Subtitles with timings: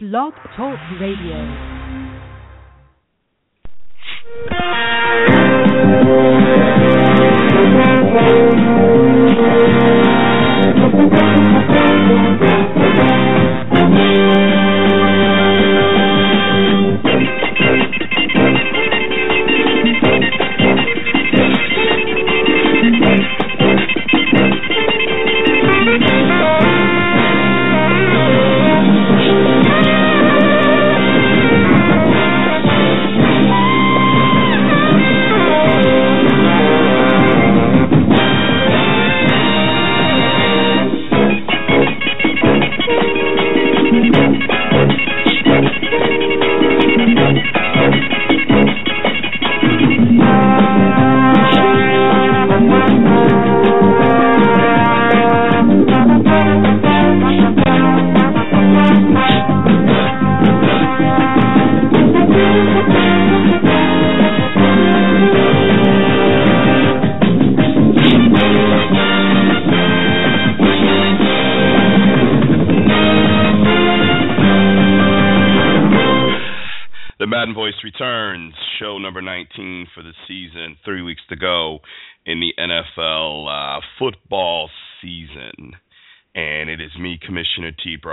[0.00, 1.78] Blog Talk Radio.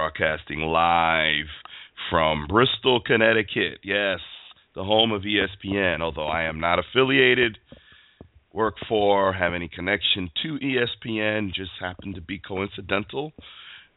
[0.06, 1.48] Broadcasting live
[2.12, 3.80] from Bristol, Connecticut.
[3.84, 4.20] Yes,
[4.76, 7.58] the home of ESPN, although I am not affiliated,
[8.54, 13.34] work for, have any connection to ESPN, just happened to be coincidental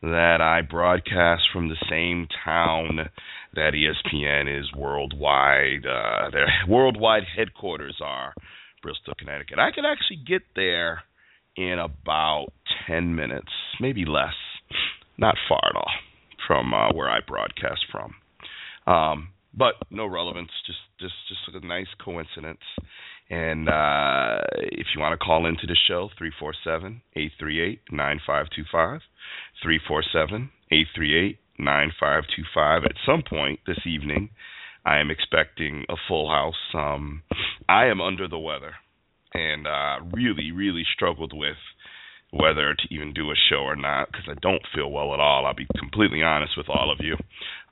[0.01, 3.11] that I broadcast from the same town
[3.55, 5.85] that ESPN is worldwide.
[5.85, 8.33] Uh, their worldwide headquarters are
[8.83, 9.59] Bristol, Connecticut.
[9.59, 11.03] I could actually get there
[11.57, 12.47] in about
[12.87, 14.33] 10 minutes, maybe less.
[15.19, 15.91] Not far at all
[16.47, 18.15] from uh, where I broadcast from.
[18.87, 22.63] Um, but no relevance, just just just a nice coincidence.
[23.31, 29.01] And uh, if you want to call into the show, 347 838 9525.
[29.63, 32.85] 347 838 9525.
[32.85, 34.31] At some point this evening,
[34.85, 36.73] I am expecting a full house.
[36.73, 37.23] Um,
[37.69, 38.75] I am under the weather
[39.35, 41.59] and uh, really, really struggled with
[42.31, 45.47] whether to even do a show or not because I don't feel well at all.
[45.47, 47.17] I'll be completely honest with all of you.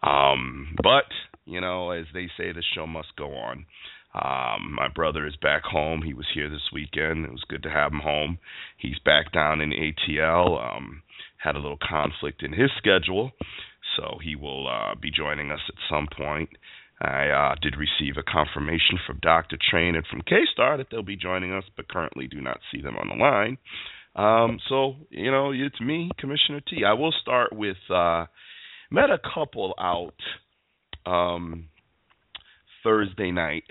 [0.09, 1.05] Um, but,
[1.45, 3.67] you know, as they say, the show must go on.
[4.15, 6.01] Um, my brother is back home.
[6.03, 7.27] He was here this weekend.
[7.27, 8.39] It was good to have him home.
[8.79, 10.77] He's back down in ATL.
[10.77, 11.03] Um,
[11.37, 13.33] had a little conflict in his schedule,
[13.97, 16.49] so he will uh, be joining us at some point.
[17.01, 19.59] I uh, did receive a confirmation from Dr.
[19.71, 22.97] Train and from K-Star that they'll be joining us, but currently do not see them
[22.97, 23.59] on the line.
[24.17, 26.85] Um, so, you know, it's me, Commissioner T.
[26.87, 28.25] I will start with, uh,
[28.91, 30.15] met a couple out
[31.05, 31.69] um,
[32.83, 33.65] Thursday night.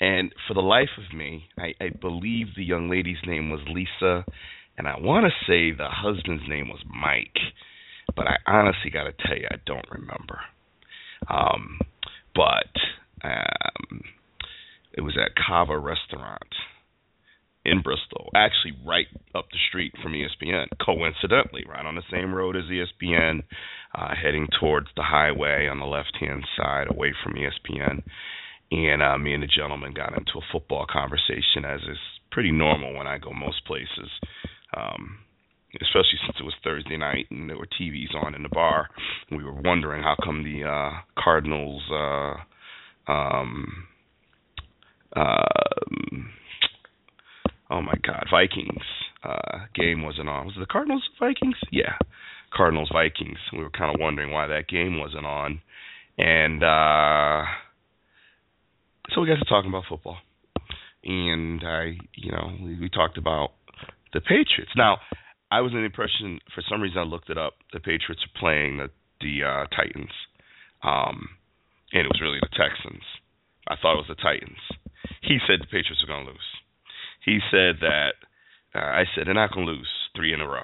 [0.00, 4.24] And for the life of me, I, I believe the young lady's name was Lisa,
[4.78, 7.36] and I want to say the husband's name was Mike,
[8.16, 10.40] but I honestly got to tell you, I don't remember.
[11.28, 11.80] Um,
[12.34, 12.72] but
[13.22, 14.00] um,
[14.92, 16.48] it was at Cava Restaurant
[17.64, 20.66] in Bristol, actually right up the street from ESPN.
[20.84, 23.42] Coincidentally, right on the same road as ESPN,
[23.94, 28.02] uh, heading towards the highway on the left-hand side, away from ESPN.
[28.72, 31.98] And uh, me and the gentleman got into a football conversation, as is
[32.30, 34.10] pretty normal when I go most places.
[34.76, 35.18] Um,
[35.80, 38.88] especially since it was Thursday night and there were TVs on in the bar.
[39.30, 43.86] We were wondering how come the uh, Cardinals uh, um,
[45.14, 45.44] uh,
[47.70, 48.82] oh my God, Vikings
[49.22, 50.46] uh, game wasn't on.
[50.46, 51.56] Was it the Cardinals Vikings?
[51.70, 51.94] Yeah,
[52.54, 53.38] Cardinals Vikings.
[53.52, 55.60] We were kind of wondering why that game wasn't on,
[56.18, 57.44] and uh,
[59.14, 60.16] so we got to talking about football,
[61.04, 63.52] and I, you know, we, we talked about
[64.12, 64.72] the Patriots.
[64.76, 64.98] Now,
[65.50, 67.54] I was in the impression, for some reason, I looked it up.
[67.72, 70.12] The Patriots are playing the the uh, Titans,
[70.82, 71.28] um,
[71.92, 73.04] and it was really the Texans.
[73.68, 74.58] I thought it was the Titans.
[75.22, 76.59] He said the Patriots are going to lose.
[77.24, 78.12] He said that
[78.74, 80.62] uh, I said they're not to lose three in a row.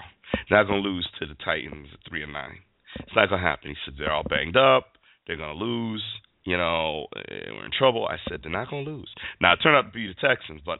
[0.48, 2.58] They're not to lose to the Titans three and nine.
[3.00, 3.70] It's not to happen.
[3.70, 4.86] He said they're all banged up.
[5.26, 6.02] They're to lose.
[6.44, 8.06] You know, eh, we're in trouble.
[8.06, 9.12] I said they're not to lose.
[9.40, 10.78] Now it turned out to be the Texans, but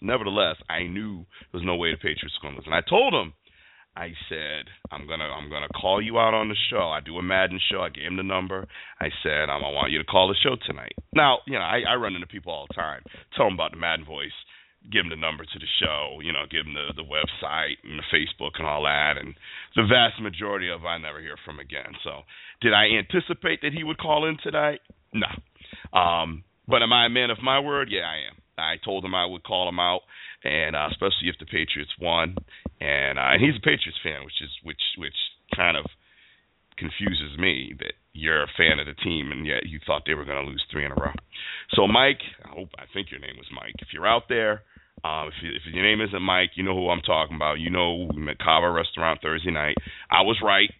[0.00, 2.64] nevertheless, I knew there was no way the Patriots were to lose.
[2.66, 3.34] And I told him,
[3.94, 6.88] I said, I'm gonna I'm gonna call you out on the show.
[6.88, 7.82] I do a Madden show.
[7.82, 8.66] I gave him the number.
[9.00, 10.94] I said, um, I want you to call the show tonight.
[11.14, 13.02] Now, you know, I, I run into people all the time.
[13.36, 14.32] Tell them about the Madden voice.
[14.90, 17.98] Give him the number to the show, you know, give him the the website and
[17.98, 19.34] the Facebook and all that, and
[19.76, 21.94] the vast majority of I never hear from again.
[22.02, 22.22] So,
[22.60, 24.80] did I anticipate that he would call in tonight?
[25.12, 25.28] No.
[25.96, 27.88] Um, but am I a man of my word?
[27.90, 28.36] Yeah, I am.
[28.58, 30.02] I told him I would call him out,
[30.44, 32.36] and uh, especially if the Patriots won,
[32.80, 35.16] and uh, and he's a Patriots fan, which is which which
[35.54, 35.84] kind of
[36.76, 40.24] confuses me that you're a fan of the team and yet you thought they were
[40.24, 41.12] going to lose three in a row.
[41.70, 43.74] So Mike, I hope I think your name was Mike.
[43.78, 44.62] If you're out there,
[45.04, 47.58] um, if, you, if your name isn't Mike, you know who I'm talking about.
[47.58, 49.76] You know we met Cava Restaurant Thursday night.
[50.10, 50.70] I was right.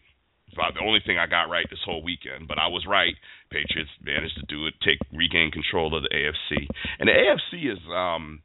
[0.46, 3.14] It's about the only thing I got right this whole weekend, but I was right.
[3.50, 6.66] Patriots managed to do it, take regain control of the AFC,
[6.98, 8.42] and the AFC is um,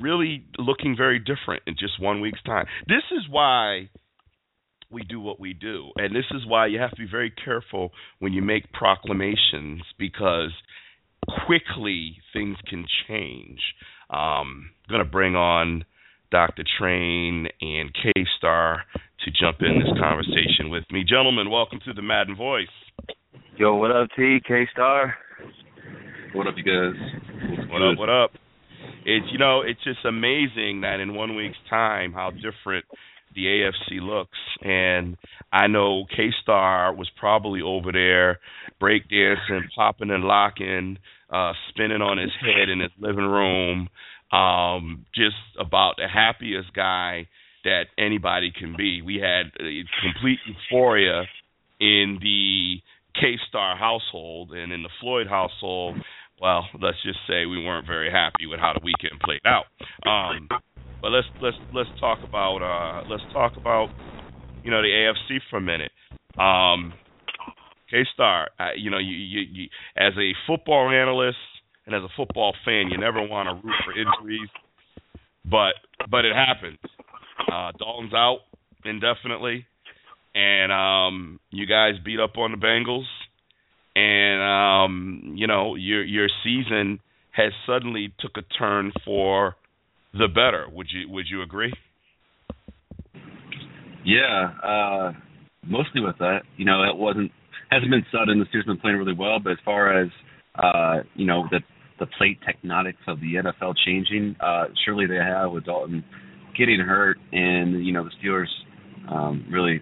[0.00, 2.66] really looking very different in just one week's time.
[2.86, 3.88] This is why
[4.90, 5.90] we do what we do.
[5.96, 10.52] And this is why you have to be very careful when you make proclamations because
[11.46, 13.60] quickly things can change.
[14.10, 15.84] Um, I'm going to bring on
[16.30, 16.64] Dr.
[16.78, 18.84] Train and K Star
[19.24, 21.04] to jump in this conversation with me.
[21.04, 22.66] Gentlemen, welcome to the Madden Voice.
[23.58, 24.38] Yo, what up, T?
[24.46, 25.14] K Star?
[26.34, 26.98] What up, you guys?
[27.50, 27.92] What's what good?
[27.92, 27.98] up?
[27.98, 28.30] What up?
[29.04, 32.84] It's you know, it's just amazing that in one week's time how different
[33.34, 34.38] the AFC looks.
[34.62, 35.16] And
[35.52, 38.38] I know K Star was probably over there
[38.80, 40.98] breakdancing, popping and locking,
[41.30, 43.88] uh, spinning on his head in his living room,
[44.32, 47.28] um, just about the happiest guy
[47.64, 49.02] that anybody can be.
[49.02, 51.24] We had a complete euphoria
[51.80, 52.80] in the
[53.14, 55.96] K Star household and in the Floyd household.
[56.40, 59.66] Well, let's just say we weren't very happy with how the weekend played out.
[60.06, 60.48] Um,
[61.02, 63.88] but let's let's let's talk about uh, let's talk about
[64.62, 65.90] you know the AFC for a minute.
[66.38, 66.92] Um,
[67.90, 71.38] K Star, you know you, you you as a football analyst
[71.86, 74.48] and as a football fan, you never want to root for injuries,
[75.44, 75.74] but
[76.10, 76.78] but it happens.
[77.50, 78.40] Uh, Dalton's out
[78.84, 79.66] indefinitely,
[80.34, 83.06] and um, you guys beat up on the Bengals,
[83.96, 87.00] and um, you know your your season
[87.30, 89.56] has suddenly took a turn for
[90.12, 90.66] the better.
[90.70, 91.72] Would you Would you agree?
[94.04, 95.12] Yeah, uh,
[95.66, 96.40] mostly with that.
[96.56, 97.32] You know, it wasn't
[97.70, 98.38] hasn't been sudden.
[98.38, 100.08] The Steelers been playing really well, but as far as
[100.54, 101.60] uh, you know, the
[101.98, 106.04] the plate tectonics of the NFL changing, uh, surely they have with Dalton
[106.56, 108.50] getting hurt, and you know the Steelers
[109.10, 109.80] um, really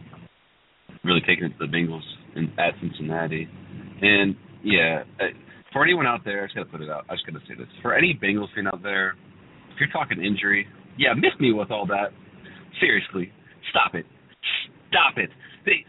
[1.04, 2.02] really taking it to the Bengals
[2.34, 3.48] in, at Cincinnati.
[4.02, 5.24] And yeah, uh,
[5.72, 7.04] for anyone out there, I just gotta put it out.
[7.08, 9.14] I just gotta say this: for any Bengals fan out there
[9.76, 12.08] if you're talking injury, yeah, miss me with all that.
[12.80, 13.30] Seriously,
[13.70, 14.06] stop it.
[14.88, 15.28] Stop it.
[15.66, 15.84] They,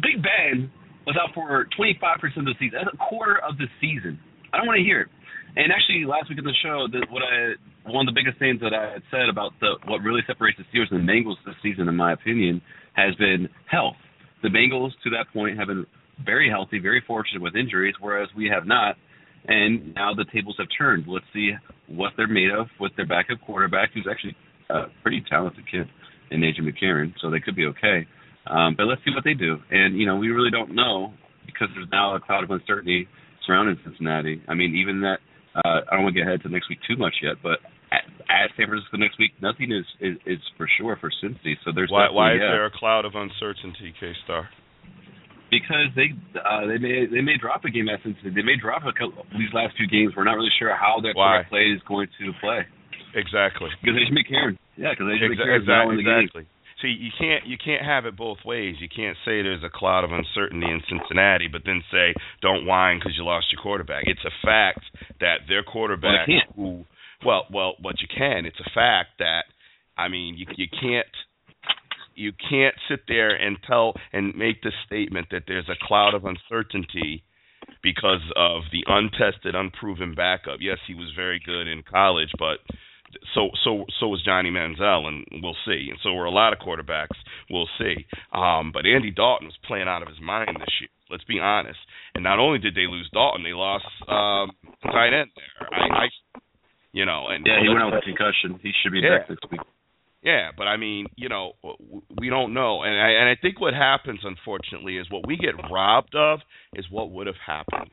[0.00, 0.70] Big Ben
[1.06, 1.94] was out for 25%
[2.36, 2.82] of the season.
[2.82, 4.18] That's a quarter of the season.
[4.52, 5.08] I don't want to hear it.
[5.56, 7.56] And actually, last week in the show, the, what I
[7.88, 10.66] one of the biggest things that I had said about the what really separates the
[10.68, 12.60] Steelers and the Bengals this season, in my opinion,
[12.92, 13.96] has been health.
[14.42, 15.86] The Bengals, to that point, have been
[16.24, 18.96] very healthy, very fortunate with injuries, whereas we have not.
[19.48, 21.06] And now the tables have turned.
[21.08, 21.52] Let's see
[21.86, 24.36] what they're made of with their backup quarterback, who's actually
[24.68, 25.88] a pretty talented kid
[26.30, 28.06] in AJ McCarron, so they could be okay.
[28.46, 29.58] Um, but let's see what they do.
[29.70, 31.12] And you know, we really don't know
[31.44, 33.08] because there's now a cloud of uncertainty
[33.46, 34.42] surrounding Cincinnati.
[34.48, 35.18] I mean, even that.
[35.56, 38.04] Uh, I don't want to get ahead to next week too much yet, but at,
[38.28, 41.56] at San Francisco next week, nothing is, is is for sure for Cincy.
[41.64, 42.52] So there's why why is yeah.
[42.52, 44.50] there a cloud of uncertainty, K Star?
[45.50, 48.34] because they uh, they may they may drop a game at Cincinnati.
[48.34, 50.14] They may drop a couple these last two games.
[50.16, 52.66] We're not really sure how their play is going to play.
[53.14, 53.70] Exactly.
[53.80, 54.58] Because AJ McCarron.
[54.76, 56.44] Yeah, because AJ Exa- McCarron is now in the exactly.
[56.82, 58.76] See, you can't you can't have it both ways.
[58.80, 62.98] You can't say there's a cloud of uncertainty in Cincinnati, but then say don't whine
[62.98, 64.04] because you lost your quarterback.
[64.06, 64.80] It's a fact
[65.20, 66.84] that their quarterback, Well, who,
[67.26, 68.44] well, well, but you can.
[68.44, 69.44] It's a fact that,
[69.96, 71.06] I mean, you you can't
[72.14, 76.24] you can't sit there and tell and make the statement that there's a cloud of
[76.24, 77.22] uncertainty
[77.82, 80.58] because of the untested, unproven backup.
[80.60, 82.58] Yes, he was very good in college, but
[83.34, 85.88] so so so was Johnny Manziel, and we'll see.
[85.90, 87.16] And so were a lot of quarterbacks.
[87.50, 88.06] We'll see.
[88.32, 90.88] Um, but Andy Dalton was playing out of his mind this year.
[91.10, 91.78] Let's be honest.
[92.14, 94.50] And not only did they lose Dalton, they lost um,
[94.82, 95.68] tight end there.
[95.72, 96.06] I, I
[96.92, 98.58] you know, and Yeah, he went out with a concussion.
[98.62, 99.18] He should be Yeah.
[99.18, 99.60] back next week.
[100.22, 101.52] yeah, but I mean, you know,
[102.18, 105.54] we don't know, and I and I think what happens, unfortunately, is what we get
[105.70, 106.40] robbed of
[106.74, 107.90] is what would have happened.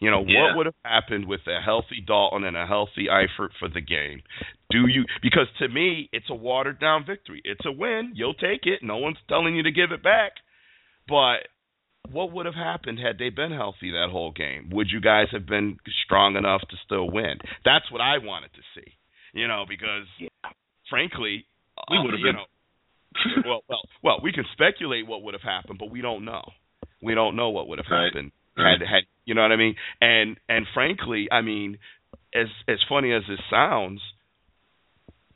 [0.00, 0.42] You know, Yeah.
[0.48, 4.22] what would have happened with a healthy Dalton and a healthy Eifert for the game?
[4.70, 5.04] Do you?
[5.22, 7.40] Because to me, it's a watered down victory.
[7.44, 8.12] It's a win.
[8.14, 8.82] You'll take it.
[8.82, 10.32] No one's telling you to give it back.
[11.08, 11.48] But
[12.10, 14.70] what would have happened had they been healthy that whole game?
[14.70, 17.38] Would you guys have been strong enough to still win?
[17.64, 18.94] That's what I wanted to see.
[19.32, 20.28] You know, because Yeah.
[20.88, 21.46] frankly,
[21.90, 22.36] We uh, would've you been.
[22.36, 22.46] know,
[23.44, 26.42] well, well, well, we can speculate what would have happened, but we don't know.
[27.00, 28.06] We don't know what would have Right.
[28.06, 28.32] happened.
[28.56, 29.76] Had had you know what I mean?
[30.00, 31.78] And and frankly, I mean,
[32.34, 34.00] as as funny as this sounds,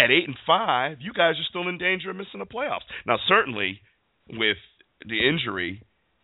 [0.01, 2.87] at eight and five, you guys are still in danger of missing the playoffs.
[3.07, 3.81] Now, certainly
[4.29, 4.59] with
[5.07, 5.83] the injury,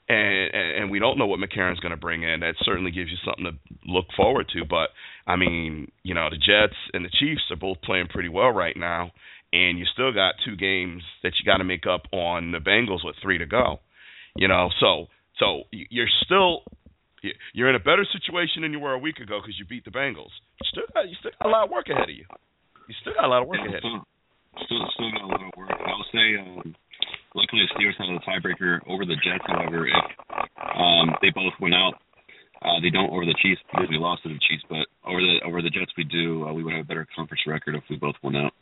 [0.08, 2.40] and and we don't know what McCarron's going to bring in.
[2.40, 4.64] That certainly gives you something to look forward to.
[4.64, 4.90] But
[5.26, 8.76] I mean, you know, the Jets and the Chiefs are both playing pretty well right
[8.76, 9.12] now,
[9.52, 13.04] and you still got two games that you got to make up on the Bengals
[13.04, 13.80] with three to go.
[14.36, 15.06] You know, so
[15.38, 16.62] so you're still
[17.52, 19.90] you're in a better situation than you were a week ago because you beat the
[19.90, 20.32] Bengals.
[20.60, 22.26] You still got you still got a lot of work ahead of you.
[22.88, 23.84] You still got a lot of work Yeah, ahead.
[23.84, 24.00] of you.
[24.60, 25.70] still, still, still got a lot of work.
[25.72, 26.76] I'll say, um,
[27.34, 29.44] luckily the Steelers had a tiebreaker over the Jets.
[29.46, 30.04] However, if
[30.60, 31.94] um, they both went out,
[32.62, 34.64] uh, they don't over the Chiefs because we lost to the Chiefs.
[34.68, 36.44] But over the over the Jets, we do.
[36.46, 38.52] Uh, we would have a better conference record if we both went out.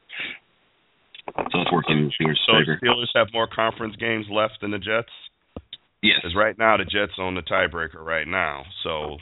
[1.52, 2.78] So it's working in the Steelers' So favor.
[2.82, 5.10] Steelers have more conference games left than the Jets.
[6.02, 6.16] Yes.
[6.22, 8.64] Because right now the Jets own the tiebreaker right now.
[8.82, 9.18] So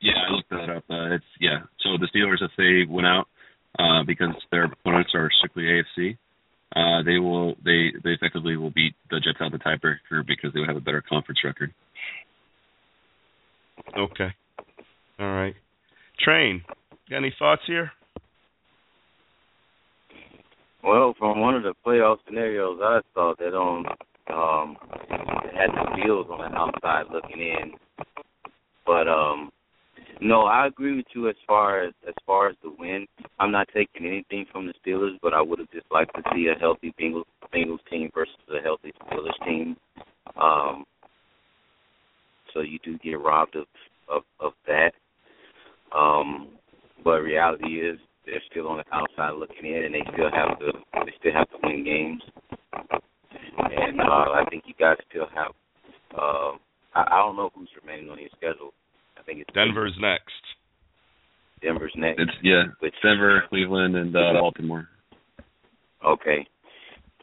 [0.00, 0.84] Yeah, I looked that up.
[0.90, 1.60] Uh, it's yeah.
[1.80, 3.26] So the Steelers, if they went out,
[3.78, 6.18] uh, because their opponents are strictly AFC,
[6.74, 10.52] uh, they will they they effectively will beat the Jets out of the tiebreaker because
[10.52, 11.72] they would have a better conference record.
[13.96, 14.34] okay,
[15.18, 15.54] all right.
[16.18, 16.62] Train,
[17.08, 17.92] got any thoughts here?
[20.82, 23.84] Well, from one of the playoff scenarios I saw that on
[24.32, 24.76] um
[25.10, 27.72] it had the Bills on the outside looking in.
[28.86, 29.50] But um
[30.20, 33.06] no, I agree with you as far as as far as the win.
[33.38, 36.48] I'm not taking anything from the Steelers, but I would have just liked to see
[36.48, 39.76] a healthy Bengals Bengals team versus a healthy Steelers team.
[40.40, 40.84] Um
[42.54, 43.66] so you do get robbed of
[44.08, 44.92] of, of that.
[45.96, 46.48] Um
[47.04, 50.72] but reality is they're still on the outside looking in, and they still have to
[51.04, 52.22] they still have to win games.
[53.30, 55.52] And uh, I think you guys still have.
[56.16, 56.52] Uh,
[56.94, 58.72] I, I don't know who's remaining on your schedule.
[59.18, 60.32] I think it's Denver's next.
[61.62, 62.20] Denver's next.
[62.20, 64.88] It's yeah, Which- Denver, Cleveland, and uh, Baltimore.
[66.04, 66.46] Okay.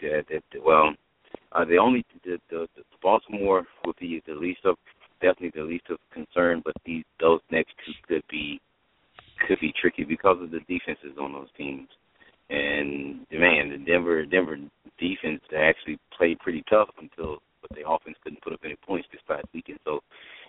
[0.02, 0.94] Yeah, that, that- well,
[1.54, 4.76] uh, the only the, the, the Baltimore would be the least of
[5.22, 8.60] definitely the least of concern, but these those next two could be
[9.48, 11.88] could be tricky because of the defenses on those teams.
[12.50, 14.58] And man, the Denver Denver
[15.00, 19.22] defense actually played pretty tough until but the offense couldn't put up any points this
[19.28, 19.80] past weekend.
[19.86, 20.02] So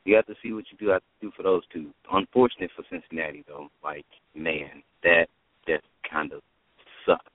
[0.04, 1.90] you have to see what you do have to do for those two.
[2.12, 3.68] Unfortunate for Cincinnati though.
[3.82, 5.26] Like man, that
[5.66, 6.42] that kind of
[7.04, 7.22] sucks.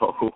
[0.00, 0.30] So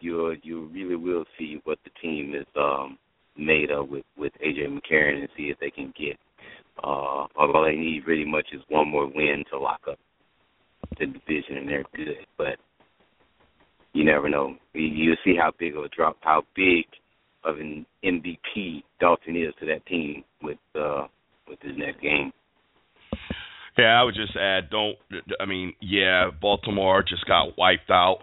[0.00, 2.98] you you really will see what the team is um
[3.36, 6.16] made of with with AJ McCarron and see if they can get
[6.82, 9.98] uh all they need really much is one more win to lock up
[10.98, 12.26] the division and they're good.
[12.36, 12.56] But
[13.92, 14.56] you never know.
[14.74, 16.84] You you see how big of a drop how big
[17.44, 21.06] of an MVP Dalton is to that team with uh
[21.48, 22.32] with his next game.
[23.78, 24.96] Yeah, I would just add, don't.
[25.38, 28.18] I mean, yeah, Baltimore just got wiped out,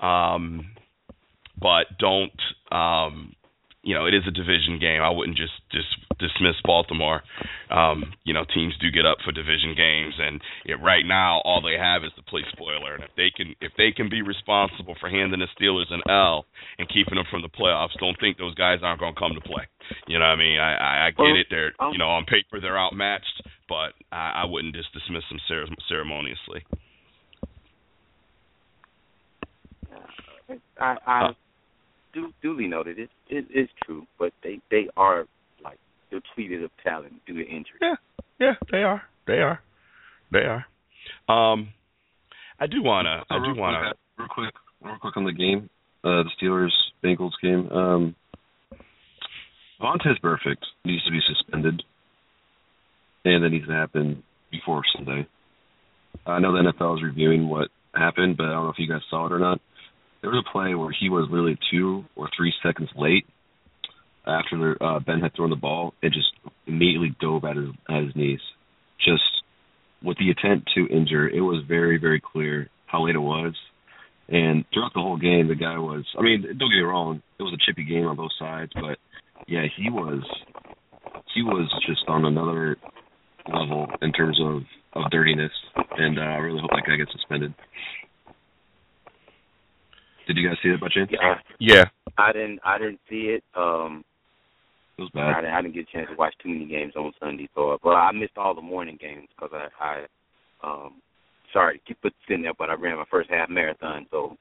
[0.00, 0.70] um,
[1.60, 2.32] but don't.
[2.72, 3.34] Um,
[3.84, 5.02] you know, it is a division game.
[5.04, 7.20] I wouldn't just just dismiss Baltimore.
[7.70, 11.60] Um, you know, teams do get up for division games, and it, right now all
[11.60, 12.94] they have is the play spoiler.
[12.96, 16.46] And if they can if they can be responsible for handing the Steelers an L
[16.78, 19.44] and keeping them from the playoffs, don't think those guys aren't going to come to
[19.44, 19.68] play.
[20.08, 21.46] You know, what I mean, I, I, I get it.
[21.50, 25.38] They're um, you know on paper they're outmatched, but I, I wouldn't just dismiss them
[25.46, 26.64] cere- ceremoniously.
[30.80, 31.30] I, I
[32.14, 32.98] do duly noted.
[32.98, 35.26] It it is true, but they they are
[35.62, 35.78] like
[36.10, 37.78] depleted of talent due to injury.
[37.80, 37.94] Yeah,
[38.38, 39.02] yeah, they are.
[39.26, 39.60] They are.
[40.32, 40.64] They are.
[41.28, 41.68] Um,
[42.58, 43.24] I do wanna.
[43.30, 43.92] I do wanna.
[44.18, 45.68] real quick, real quick on the game,
[46.04, 46.70] uh, the Steelers
[47.02, 47.68] Bengals game.
[47.70, 48.14] Um,
[49.80, 51.82] Vontaze Burfict needs to be suspended,
[53.24, 55.26] and that needs to happen before Sunday.
[56.26, 59.02] I know the NFL is reviewing what happened, but I don't know if you guys
[59.10, 59.60] saw it or not.
[60.24, 63.26] There was a play where he was literally two or three seconds late
[64.26, 66.32] after uh, Ben had thrown the ball and just
[66.66, 68.40] immediately dove at his at his knees,
[69.04, 69.22] just
[70.02, 71.28] with the intent to injure.
[71.28, 73.52] It was very very clear how late it was,
[74.30, 76.06] and throughout the whole game, the guy was.
[76.18, 78.96] I mean, don't get me wrong, it was a chippy game on both sides, but
[79.46, 80.24] yeah, he was
[81.34, 82.78] he was just on another
[83.52, 84.62] level in terms of
[84.94, 85.52] of dirtiness,
[85.98, 87.52] and uh, I really hope that guy gets suspended.
[90.26, 91.10] Did you guys see that by chance?
[91.12, 91.84] Yeah, Yeah.
[92.16, 93.44] I didn't I didn't see it.
[93.54, 94.04] Um,
[94.98, 95.40] It was I bad.
[95.42, 97.90] didn't, I didn't get a chance to watch too many games on Sunday, so but
[97.90, 100.06] I missed all the morning games because I I
[100.62, 100.94] um
[101.52, 104.36] sorry to keep put this in there, but I ran my first half marathon, so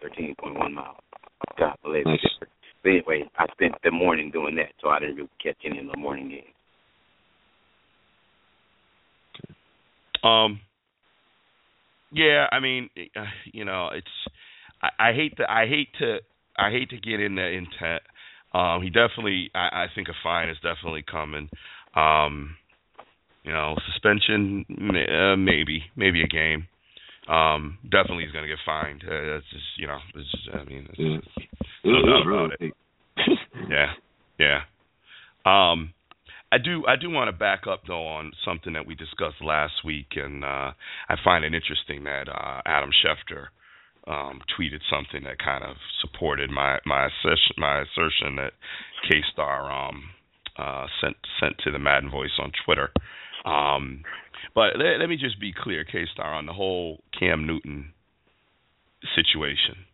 [0.00, 0.96] thirteen point one miles.
[1.58, 2.26] God bless Nice.
[2.82, 5.86] But anyway, I spent the morning doing that, so I didn't really catch any of
[5.90, 6.54] the morning games.
[10.22, 10.60] Um.
[12.12, 14.06] Yeah, I mean, uh, you know, it's
[14.82, 16.18] I, I hate to I hate to
[16.58, 18.02] I hate to get in the intent.
[18.52, 21.48] Um, he definitely I, I think a fine is definitely coming.
[21.94, 22.56] Um,
[23.44, 26.66] you know, suspension uh, maybe maybe a game.
[27.28, 29.04] Um, definitely he's gonna get fined.
[29.06, 31.16] Uh, that's just you know, it's just, I mean, it's, Yeah.
[31.16, 32.72] it's- No doubt about big.
[33.70, 33.92] yeah,
[34.38, 34.60] yeah.
[35.46, 35.94] Um,
[36.52, 39.84] I do I do want to back up though on something that we discussed last
[39.84, 40.72] week, and uh,
[41.08, 43.46] I find it interesting that uh, Adam Schefter
[44.06, 48.52] um, tweeted something that kind of supported my my assertion, my assertion that
[49.08, 50.10] K Star um,
[50.58, 52.90] uh, sent sent to the Madden Voice on Twitter.
[53.44, 54.02] Um,
[54.54, 57.92] but let, let me just be clear, K Star, on the whole Cam Newton
[59.14, 59.86] situation.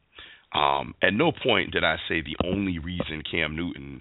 [0.54, 4.00] Um, at no point did I say the only reason Cam Newton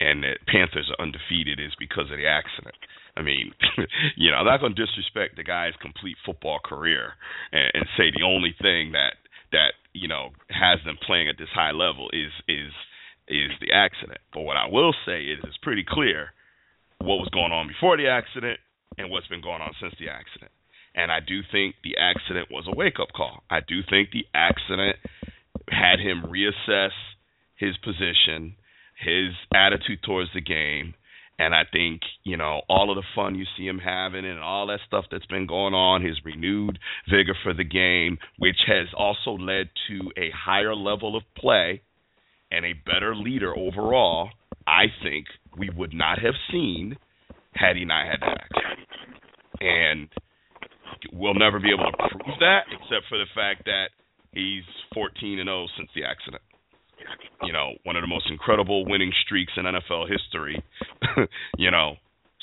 [0.00, 2.74] and the Panthers are undefeated is because of the accident.
[3.16, 3.52] I mean,
[4.16, 7.12] you know, I'm not going to disrespect the guy's complete football career
[7.52, 9.14] and, and say the only thing that
[9.54, 12.74] that you know has them playing at this high level is is
[13.28, 14.18] is the accident.
[14.34, 16.34] But what I will say is it's pretty clear
[16.98, 18.58] what was going on before the accident
[18.98, 20.50] and what's been going on since the accident.
[20.94, 23.42] And I do think the accident was a wake up call.
[23.50, 24.96] I do think the accident
[25.70, 26.94] had him reassess
[27.56, 28.54] his position,
[28.98, 30.94] his attitude towards the game,
[31.38, 34.68] and I think, you know, all of the fun you see him having and all
[34.68, 36.78] that stuff that's been going on, his renewed
[37.10, 41.82] vigor for the game, which has also led to a higher level of play
[42.50, 44.30] and a better leader overall,
[44.66, 45.26] I think
[45.58, 46.96] we would not have seen
[47.54, 48.88] had he not had that accident.
[49.60, 50.08] And
[51.12, 53.86] we'll never be able to prove that except for the fact that
[54.32, 54.64] he's
[54.94, 56.42] 14 and 0 since the accident.
[57.42, 60.62] You know, one of the most incredible winning streaks in NFL history.
[61.58, 61.96] you know,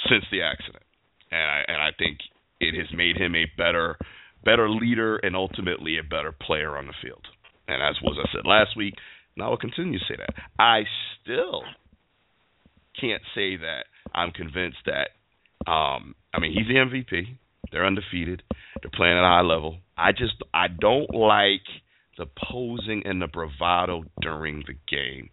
[0.09, 0.83] since the accident,
[1.31, 2.19] and I and I think
[2.59, 3.97] it has made him a better
[4.43, 7.25] better leader and ultimately a better player on the field.
[7.67, 8.95] And as was I said last week,
[9.35, 10.33] and I will continue to say that.
[10.59, 10.83] I
[11.21, 11.63] still
[12.99, 15.09] can't say that I'm convinced that.
[15.69, 17.37] Um, I mean, he's the MVP.
[17.71, 18.43] They're undefeated.
[18.81, 19.77] They're playing at a high level.
[19.97, 21.65] I just I don't like
[22.21, 25.31] the posing and the bravado during the game.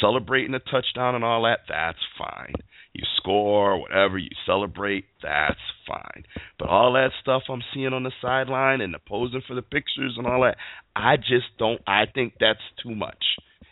[0.00, 2.52] Celebrating a touchdown and all that, that's fine.
[2.92, 6.24] You score, whatever, you celebrate, that's fine.
[6.58, 10.14] But all that stuff I'm seeing on the sideline and the posing for the pictures
[10.16, 10.56] and all that,
[10.96, 13.24] I just don't I think that's too much.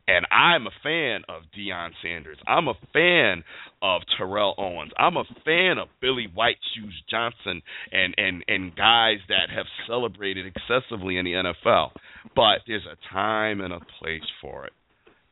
[0.09, 2.39] And I'm a fan of Deion Sanders.
[2.47, 3.43] I'm a fan
[3.83, 4.93] of Terrell Owens.
[4.97, 10.47] I'm a fan of Billy White Shoes Johnson and, and, and guys that have celebrated
[10.47, 11.91] excessively in the NFL.
[12.35, 14.73] But there's a time and a place for it.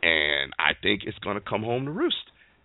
[0.02, 2.16] And I think it's going to come home to roost.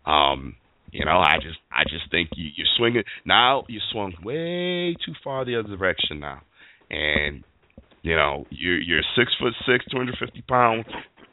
[0.05, 0.55] Um,
[0.91, 3.63] you know, I just I just think you, you're swinging now.
[3.67, 6.41] You swung way too far the other direction now,
[6.89, 7.43] and
[8.01, 10.85] you know you're you're six foot six, 250 pound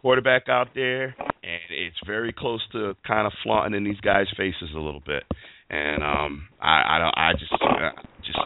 [0.02, 4.70] quarterback out there, and it's very close to kind of flaunting in these guys' faces
[4.74, 5.24] a little bit.
[5.70, 7.90] And um, I I don't I just I
[8.24, 8.38] just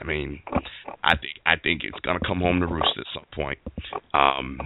[0.00, 0.40] I mean
[1.04, 3.58] I think I think it's gonna come home to roost at some point.
[4.14, 4.58] Um,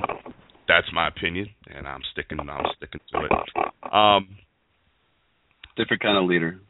[0.68, 3.92] that's my opinion, and I'm sticking I'm sticking to it.
[3.92, 4.28] Um,
[5.76, 6.60] Different kind of leader.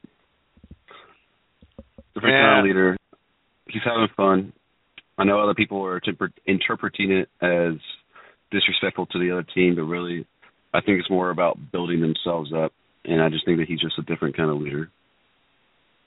[2.14, 2.42] Different Yeah.
[2.46, 2.96] kind of leader.
[3.68, 4.52] He's having fun.
[5.18, 7.74] I know other people are interpret- interpreting it as
[8.50, 10.26] disrespectful to the other team, but really,
[10.72, 12.72] I think it's more about building themselves up.
[13.04, 14.90] And I just think that he's just a different kind of leader.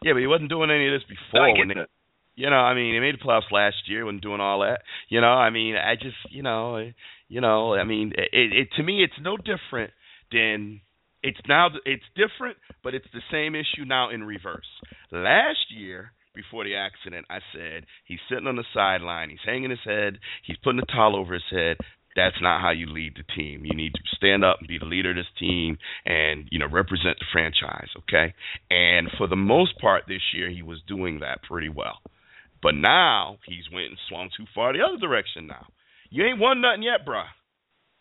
[0.02, 1.48] yeah, but he wasn't doing any of this I before.
[1.54, 1.90] get when they, that.
[2.38, 4.82] You know, I mean, he made the playoffs last year, wasn't doing all that.
[5.10, 6.92] You know, I mean, I just, you know,
[7.28, 9.92] you know, I mean, it, it to me, it's no different
[10.32, 10.80] than
[11.24, 11.70] it's now.
[11.84, 14.68] It's different, but it's the same issue now in reverse.
[15.12, 19.84] Last year, before the accident, I said he's sitting on the sideline, he's hanging his
[19.84, 21.78] head, he's putting a towel over his head.
[22.16, 23.66] That's not how you lead the team.
[23.66, 26.68] You need to stand up and be the leader of this team and, you know,
[26.68, 28.34] represent the franchise, okay?
[28.70, 32.00] And for the most part this year he was doing that pretty well.
[32.68, 35.68] But now he's went and swung too far the other direction now.
[36.10, 37.24] You ain't won nothing yet, bruh.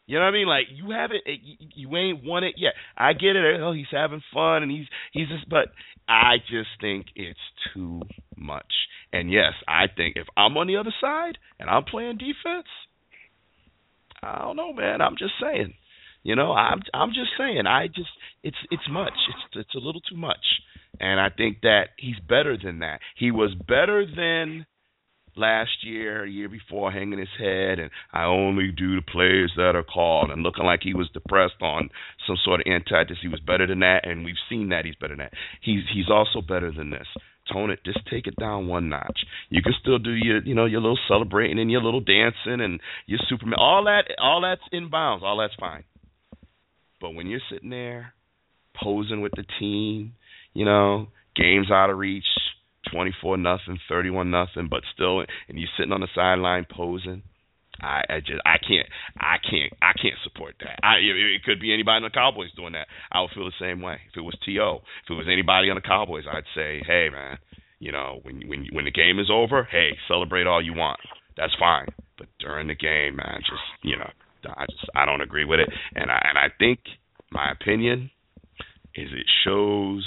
[0.09, 0.49] You know what I mean?
[0.49, 1.39] Like you haven't, eh,
[1.77, 2.73] you, ain't won it yet.
[2.97, 3.61] I get it.
[3.61, 5.69] Oh, he's having fun and he's he's just, but
[6.09, 7.39] I just think it's
[7.73, 8.03] too
[8.37, 8.73] much.
[9.13, 12.67] And yes, I think if I'm on the other side and I'm playing defense,
[14.21, 15.01] I don't know, man.
[15.01, 15.75] I'm just saying.
[16.25, 17.69] You know, I'm I'm just saying.
[17.69, 18.11] I just
[18.43, 19.15] it's it's much.
[19.29, 20.45] It's it's a little too much.
[21.01, 23.01] And I think that he's better than that.
[23.17, 24.67] He was better than
[25.37, 29.83] last year, year before, hanging his head and I only do the plays that are
[29.83, 31.91] called and looking like he was depressed on
[32.27, 33.19] some sort of antithesis.
[33.23, 35.35] He was better than that, and we've seen that he's better than that.
[35.61, 37.07] He's he's also better than this.
[37.53, 39.21] Tone it, just take it down one notch.
[39.51, 42.81] You can still do your you know your little celebrating and your little dancing and
[43.07, 43.59] your Superman.
[43.59, 45.23] All that all that's in bounds.
[45.25, 45.85] All that's fine.
[47.01, 48.15] But when you're sitting there
[48.83, 50.15] posing with the team,
[50.57, 52.25] you know, games out of reach,
[52.91, 57.23] 24 nothing, 31 nothing, but still, and you're sitting on the sideline posing.
[57.79, 58.89] I, I just I can't
[59.21, 60.81] I can't I can't support that.
[60.83, 62.87] I it, it could be anybody on the Cowboys doing that.
[63.13, 64.01] I would feel the same way.
[64.09, 67.37] If it was To, if it was anybody on the Cowboys, I'd say, hey man,
[67.79, 71.01] you know when when when the game is over, hey celebrate all you want.
[71.37, 71.89] That's fine.
[72.17, 74.09] But during the game, man, just you know
[74.57, 75.69] I just I don't agree with it.
[75.95, 76.81] And I and I think
[77.31, 78.11] my opinion
[78.95, 80.03] is it shows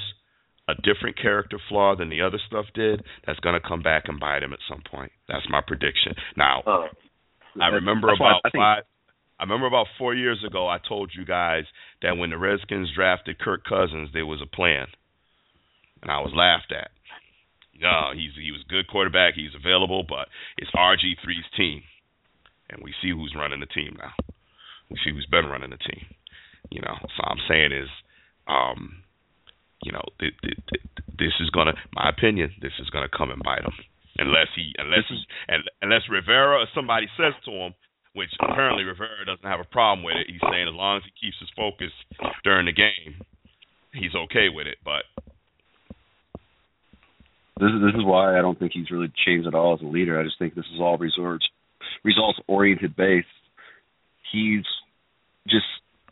[0.69, 4.19] a different character flaw than the other stuff did that's going to come back and
[4.19, 5.11] bite him at some point.
[5.27, 6.13] That's my prediction.
[6.37, 6.87] Now, uh,
[7.61, 8.83] I remember about I five.
[9.39, 11.63] I remember about four years ago, I told you guys
[12.01, 14.87] that when the Redskins drafted Kirk Cousins, there was a plan,
[16.01, 16.91] and I was laughed at.
[17.79, 19.33] No, he's he was a good quarterback.
[19.35, 20.27] He's available, but
[20.57, 21.81] it's RG 3's team,
[22.69, 24.11] and we see who's running the team now.
[24.91, 26.05] We see who's been running the team.
[26.69, 27.89] You know, so I'm saying is,
[28.47, 29.03] um,
[29.83, 30.85] you know, th- th- th-
[31.17, 33.73] this is gonna, my opinion, this is gonna come and bite him,
[34.17, 35.23] unless he, unless he,
[35.81, 37.73] unless Rivera or somebody says to him,
[38.13, 40.27] which apparently Rivera doesn't have a problem with it.
[40.27, 41.91] He's saying as long as he keeps his focus
[42.43, 43.21] during the game,
[43.93, 44.77] he's okay with it.
[44.83, 45.03] But
[47.59, 49.85] this is this is why I don't think he's really changed at all as a
[49.85, 50.19] leader.
[50.19, 51.45] I just think this is all results
[52.03, 53.27] results oriented based.
[54.31, 54.65] He's
[55.47, 55.65] just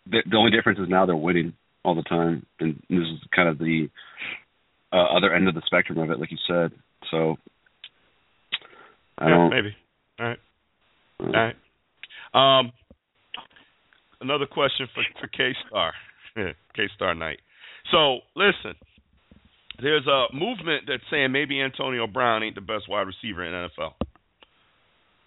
[0.05, 3.49] the, the only difference is now they're winning all the time, and this is kind
[3.49, 3.89] of the
[4.91, 6.71] uh, other end of the spectrum of it, like you said.
[7.11, 7.35] So
[9.17, 9.75] I yeah, don't maybe.
[10.19, 10.39] All right.
[11.19, 11.31] Uh, all
[12.33, 12.59] right.
[12.59, 12.71] Um,
[14.21, 15.93] another question for for K Star,
[16.75, 17.39] K Star Night.
[17.91, 18.75] So listen,
[19.81, 23.93] there's a movement that's saying maybe Antonio Brown ain't the best wide receiver in NFL.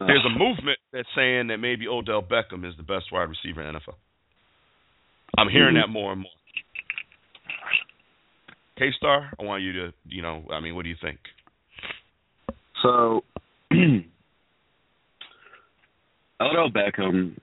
[0.00, 3.74] There's a movement that's saying that maybe Odell Beckham is the best wide receiver in
[3.74, 3.96] NFL.
[5.36, 5.92] I'm hearing mm-hmm.
[5.92, 6.32] that more and more.
[8.80, 11.18] K Star, I want you to, you know, I mean, what do you think?
[12.82, 13.24] So,
[16.40, 17.36] Odell Beckham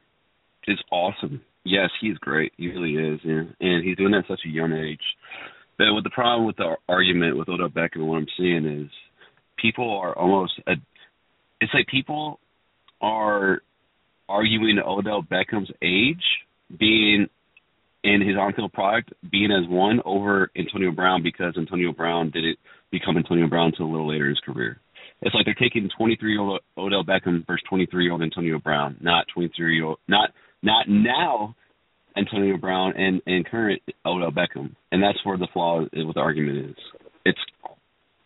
[0.67, 1.41] is awesome.
[1.63, 2.53] Yes, he's great.
[2.57, 3.43] He really is, yeah.
[3.59, 4.99] and he's doing that at such a young age.
[5.77, 8.89] But with the problem with the argument with Odell Beckham, what I'm seeing is
[9.61, 10.53] people are almost.
[10.65, 10.71] A,
[11.61, 12.39] it's like people
[12.99, 13.61] are
[14.27, 16.23] arguing Odell Beckham's age
[16.79, 17.27] being
[18.07, 22.57] and his on-field product being as one over Antonio Brown because Antonio Brown didn't
[22.89, 24.79] become Antonio Brown until a little later in his career.
[25.21, 30.29] It's like they're taking 23-year-old Odell Beckham versus 23-year-old Antonio Brown, not 23-year-old, not
[30.63, 31.55] not now
[32.15, 36.69] Antonio Brown and and current Odell Beckham, and that's where the flaw what the argument
[36.69, 36.75] is.
[37.25, 37.39] It's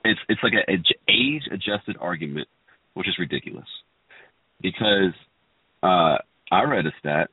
[0.05, 0.75] it's it's like a, a
[1.09, 2.47] age-adjusted argument,
[2.93, 3.67] which is ridiculous,
[4.61, 5.13] because
[5.81, 6.17] uh,
[6.51, 7.29] I read a stat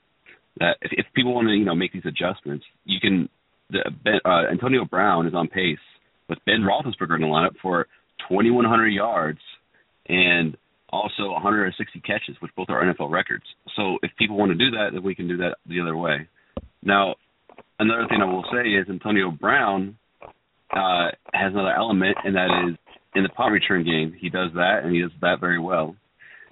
[0.61, 3.29] that if, if people want to you know make these adjustments, you can.
[3.71, 5.79] The, uh, Antonio Brown is on pace
[6.29, 7.87] with Ben Roethlisberger in the lineup for
[8.29, 9.40] 2,100 yards
[10.09, 10.57] and
[10.90, 13.44] also 160 catches, which both are NFL records.
[13.77, 16.29] So if people want to do that, then we can do that the other way.
[16.83, 17.16] Now,
[17.79, 19.99] another thing I will say is Antonio Brown
[20.73, 22.77] uh, has another element, and that is
[23.14, 24.14] in the punt return game.
[24.18, 25.94] He does that, and he does that very well.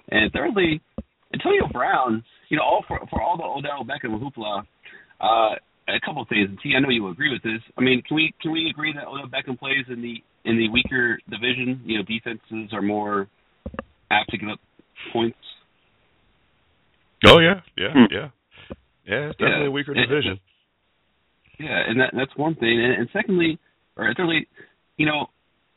[0.09, 0.81] And thirdly,
[1.37, 4.63] Antonio Brown you know, all for for all the Odell Beckham hoopla,
[5.21, 5.55] uh,
[5.87, 6.49] a couple of things.
[6.63, 7.61] T, I know you agree with this.
[7.77, 10.69] I mean, can we can we agree that Odell Beckham plays in the in the
[10.69, 11.81] weaker division?
[11.85, 13.27] You know, defenses are more
[14.11, 14.59] apt to give up
[15.11, 15.37] points.
[17.25, 18.13] Oh yeah, yeah, hmm.
[18.13, 18.29] yeah,
[19.05, 19.29] yeah.
[19.29, 19.67] It's definitely yeah.
[19.67, 20.39] a weaker division.
[21.59, 22.81] Yeah, and that that's one thing.
[22.81, 23.59] And, and secondly,
[23.97, 24.47] or thirdly,
[24.97, 25.27] you know,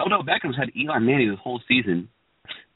[0.00, 2.08] Odell Beckham's had Eli Manning this whole season,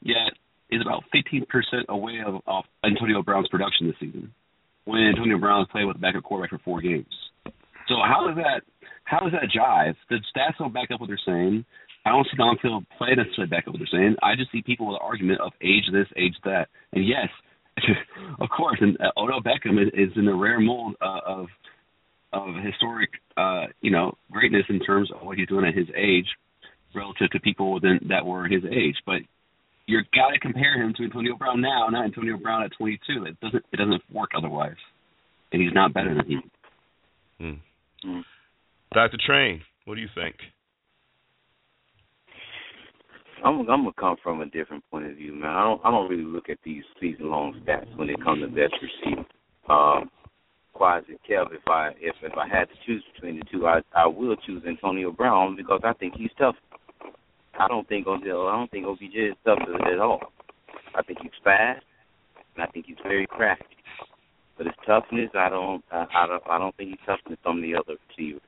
[0.02, 0.32] yet
[0.74, 1.46] is about 15%
[1.88, 4.32] away of, of Antonio Brown's production this season.
[4.84, 7.06] When Antonio Brown's played with a backup quarterback for four games.
[7.88, 8.62] So how does that
[9.04, 9.94] how does that jive?
[10.08, 11.64] The stats don't back up what they're saying.
[12.06, 14.16] I don't see on-field play necessarily back up what they're saying.
[14.22, 16.68] I just see people with an argument of age this, age that.
[16.92, 17.28] And yes,
[18.40, 21.46] of course, and uh, Odell Beckham is, is in a rare mold uh, of
[22.32, 26.26] of historic, uh, you know, greatness in terms of what he's doing at his age,
[26.94, 28.96] relative to people within that were his age.
[29.06, 29.22] But
[29.86, 33.24] you got to compare him to Antonio Brown now, not Antonio Brown at 22.
[33.24, 34.76] It doesn't it doesn't work otherwise,
[35.52, 36.50] and he's not better than him.
[37.38, 38.08] Hmm.
[38.08, 38.22] Mm.
[38.92, 39.18] Dr.
[39.26, 40.36] Train, what do you think?
[43.44, 45.50] I'm I'm gonna come from a different point of view, man.
[45.50, 48.48] I don't I don't really look at these season long stats when it comes to
[48.48, 49.24] best receiver.
[49.68, 50.10] Um,
[50.72, 54.06] Quasi Kev, if I if if I had to choose between the two, I I
[54.06, 56.56] will choose Antonio Brown because I think he's tough.
[57.58, 60.20] I don't think Odell, I don't think OBJ is tough at all.
[60.94, 61.84] I think he's fast,
[62.54, 63.64] and I think he's very crafty.
[64.56, 67.62] But his toughness, I don't, I, don't, I don't think he's tougher than some of
[67.62, 68.42] the other receivers.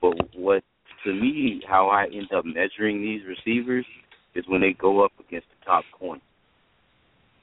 [0.00, 0.62] But what,
[1.04, 3.86] to me, how I end up measuring these receivers
[4.34, 6.20] is when they go up against the top corner.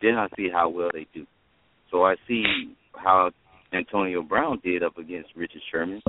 [0.01, 1.25] Then I see how well they do.
[1.91, 2.43] So I see
[2.93, 3.31] how
[3.71, 6.01] Antonio Brown did up against Richard Sherman,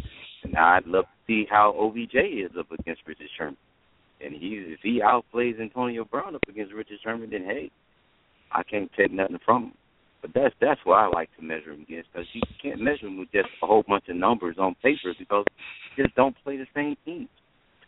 [0.42, 3.56] and I'd love to see how OBJ is up against Richard Sherman.
[4.24, 7.70] And he, if he outplays Antonio Brown up against Richard Sherman, then hey,
[8.52, 9.72] I can't take nothing from him.
[10.22, 13.18] But that's that's what I like to measure him against because you can't measure him
[13.18, 15.44] with just a whole bunch of numbers on paper because
[15.96, 17.28] you just don't play the same teams.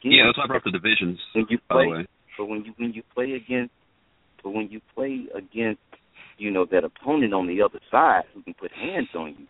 [0.03, 1.19] Yeah, that's why I brought the divisions.
[1.35, 2.07] When you by the play, way.
[2.37, 3.73] but when you when you play against,
[4.45, 5.81] but when you play against,
[6.37, 9.47] you know that opponent on the other side who can put hands on you,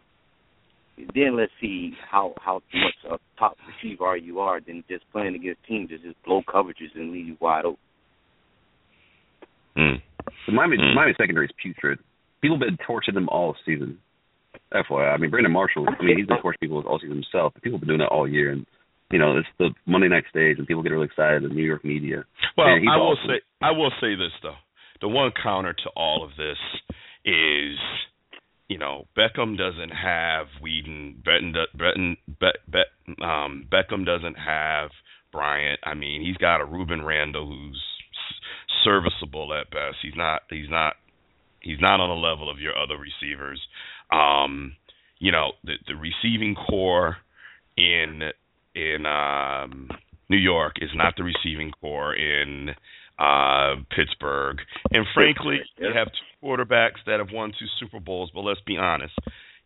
[1.14, 5.62] then let's see how how much a top receiver you are than just playing against
[5.66, 7.78] teams that just blow coverages and leave you wide open.
[9.76, 10.02] Mm.
[10.46, 10.94] The Miami, Mm.
[10.94, 11.98] Miami secondary is putrid.
[12.40, 13.98] People have been torching them all season.
[14.72, 15.86] FYI, I mean Brandon Marshall.
[15.88, 17.52] I mean he's been torching people all season himself.
[17.54, 18.66] But people have been doing that all year, and
[19.12, 21.42] you know it's the Monday night stage, and people get really excited.
[21.42, 22.24] In the New York media.
[22.56, 23.28] Well, Man, he's I will awesome.
[23.28, 24.56] say I will say this though.
[25.02, 26.56] The one counter to all of this
[27.26, 27.76] is,
[28.68, 31.22] you know, Beckham doesn't have Whedon.
[31.24, 32.82] Breton, Breton, Be, Be,
[33.22, 34.90] um, Beckham doesn't have
[35.32, 35.80] Bryant.
[35.84, 37.82] I mean, he's got a Rueben Randle who's
[38.84, 39.96] serviceable at best.
[40.02, 40.42] He's not.
[40.50, 40.94] He's not.
[41.60, 43.60] He's not on the level of your other receivers.
[44.12, 44.76] Um,
[45.18, 47.16] you know, the the receiving corps
[47.76, 48.22] in
[48.74, 49.88] in um,
[50.28, 52.70] New York is not the receiving corps in
[53.18, 54.58] uh, Pittsburgh.
[54.90, 58.76] And frankly, you have two quarterbacks that have won two Super Bowls, but let's be
[58.76, 59.14] honest.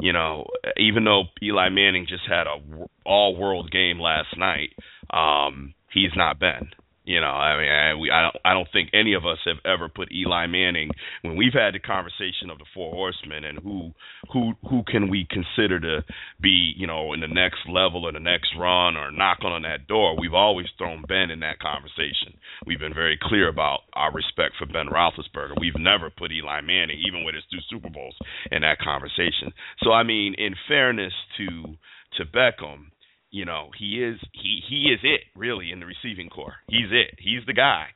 [0.01, 0.47] You know,
[0.79, 2.57] even though Eli Manning just had a
[3.05, 4.71] all-world game last night,
[5.11, 6.71] um, he's not Ben.
[7.11, 9.59] You know, I mean, I, we, I don't, I don't think any of us have
[9.65, 10.91] ever put Eli Manning
[11.23, 13.91] when we've had the conversation of the four horsemen and who,
[14.33, 16.05] who, who can we consider to
[16.41, 19.89] be, you know, in the next level or the next run or knocking on that
[19.89, 20.15] door.
[20.21, 22.39] We've always thrown Ben in that conversation.
[22.65, 25.59] We've been very clear about our respect for Ben Roethlisberger.
[25.59, 28.15] We've never put Eli Manning, even with his two Super Bowls,
[28.53, 29.51] in that conversation.
[29.83, 31.75] So, I mean, in fairness to
[32.19, 32.91] to Beckham,
[33.31, 36.57] you know, he is he he is it really in the receiving corps.
[36.69, 37.19] He's it.
[37.19, 37.87] He's the guy.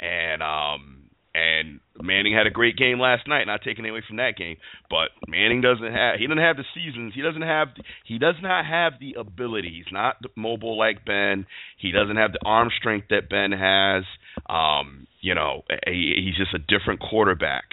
[0.00, 0.98] And um
[1.34, 4.56] and Manning had a great game last night, not taking away from that game.
[4.90, 7.14] But Manning doesn't have he doesn't have the seasons.
[7.14, 7.68] He doesn't have
[8.04, 9.72] he does not have the ability.
[9.74, 11.46] He's not mobile like Ben.
[11.78, 14.04] He doesn't have the arm strength that Ben has.
[14.48, 17.64] Um, you know, he, he's just a different quarterback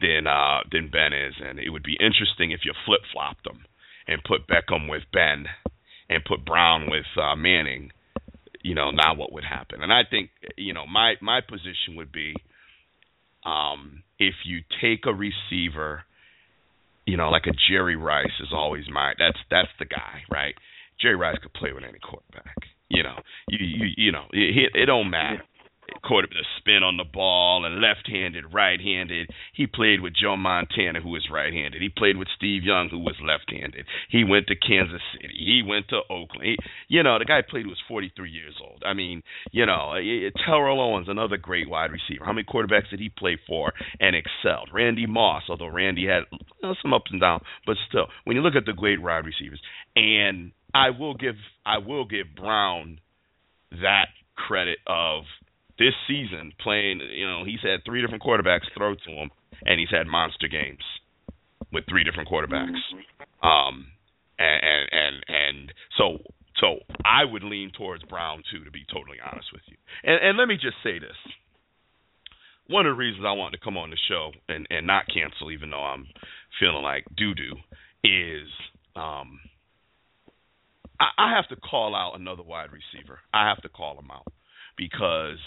[0.00, 3.64] than uh than Ben is, and it would be interesting if you flip flopped them
[4.08, 5.46] and put Beckham with Ben
[6.08, 7.90] and put Brown with uh, Manning,
[8.62, 9.82] you know, now what would happen?
[9.82, 12.34] And I think, you know, my my position would be,
[13.44, 16.02] um, if you take a receiver,
[17.06, 20.54] you know, like a Jerry Rice is always my that's that's the guy, right?
[21.00, 22.56] Jerry Rice could play with any quarterback.
[22.88, 23.16] You know,
[23.48, 25.42] you you you know, it, it don't matter.
[26.02, 29.30] Quarterback the spin on the ball and left-handed, right-handed.
[29.54, 31.80] He played with Joe Montana, who was right-handed.
[31.80, 33.86] He played with Steve Young, who was left-handed.
[34.08, 35.34] He went to Kansas City.
[35.36, 36.44] He went to Oakland.
[36.44, 36.56] He,
[36.88, 38.82] you know, the guy played was 43 years old.
[38.84, 42.24] I mean, you know, eh, Terrell Owens, another great wide receiver.
[42.24, 44.70] How many quarterbacks did he play for and excelled?
[44.72, 48.42] Randy Moss, although Randy had you know, some ups and downs, but still, when you
[48.42, 49.60] look at the great wide receivers,
[49.96, 53.00] and I will give I will give Brown
[53.70, 55.24] that credit of
[55.78, 59.30] this season playing, you know, he's had three different quarterbacks throw to him,
[59.64, 60.84] and he's had monster games
[61.72, 62.78] with three different quarterbacks.
[63.42, 63.86] Um,
[64.38, 66.18] and and and, and so
[66.60, 69.76] so I would lean towards Brown too, to be totally honest with you.
[70.04, 71.16] And and let me just say this.
[72.68, 75.50] One of the reasons I wanted to come on the show and and not cancel,
[75.50, 76.06] even though I'm
[76.60, 77.56] feeling like doo doo,
[78.04, 78.48] is
[78.96, 79.40] um.
[81.00, 83.18] I, I have to call out another wide receiver.
[83.32, 84.32] I have to call him out
[84.76, 85.38] because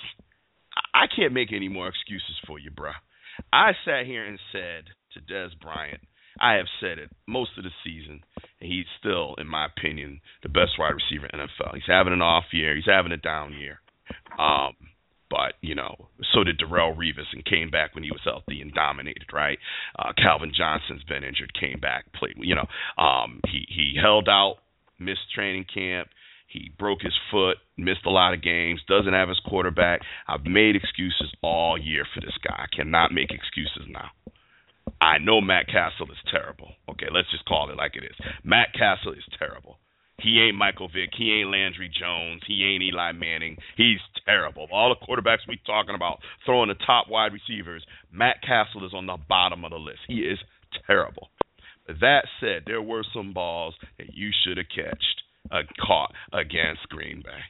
[0.93, 2.93] I can't make any more excuses for you, bruh.
[3.53, 6.01] I sat here and said to Dez Bryant,
[6.39, 8.21] I have said it most of the season,
[8.61, 11.73] and he's still, in my opinion, the best wide receiver in NFL.
[11.73, 13.79] He's having an off year, he's having a down year.
[14.37, 14.73] Um,
[15.29, 18.73] but you know, so did Darrelle Revis and came back when he was healthy and
[18.73, 19.57] dominated, right?
[19.97, 22.35] Uh, Calvin Johnson's been injured, came back, played.
[22.37, 24.57] You know, um, he he held out,
[24.99, 26.07] missed training camp.
[26.57, 30.01] He broke his foot, missed a lot of games, doesn't have his quarterback.
[30.27, 32.65] I've made excuses all year for this guy.
[32.65, 34.09] I cannot make excuses now.
[34.99, 36.71] I know Matt Cassel is terrible.
[36.89, 38.15] Okay, let's just call it like it is.
[38.43, 39.77] Matt Cassel is terrible.
[40.19, 41.11] He ain't Michael Vick.
[41.15, 42.41] He ain't Landry Jones.
[42.47, 43.57] He ain't Eli Manning.
[43.75, 44.67] He's terrible.
[44.71, 49.05] All the quarterbacks we talking about throwing the top wide receivers, Matt Cassel is on
[49.05, 49.99] the bottom of the list.
[50.07, 50.39] He is
[50.87, 51.29] terrible.
[51.87, 57.21] That said, there were some balls that you should have catched, uh, caught against Green
[57.23, 57.41] Bay.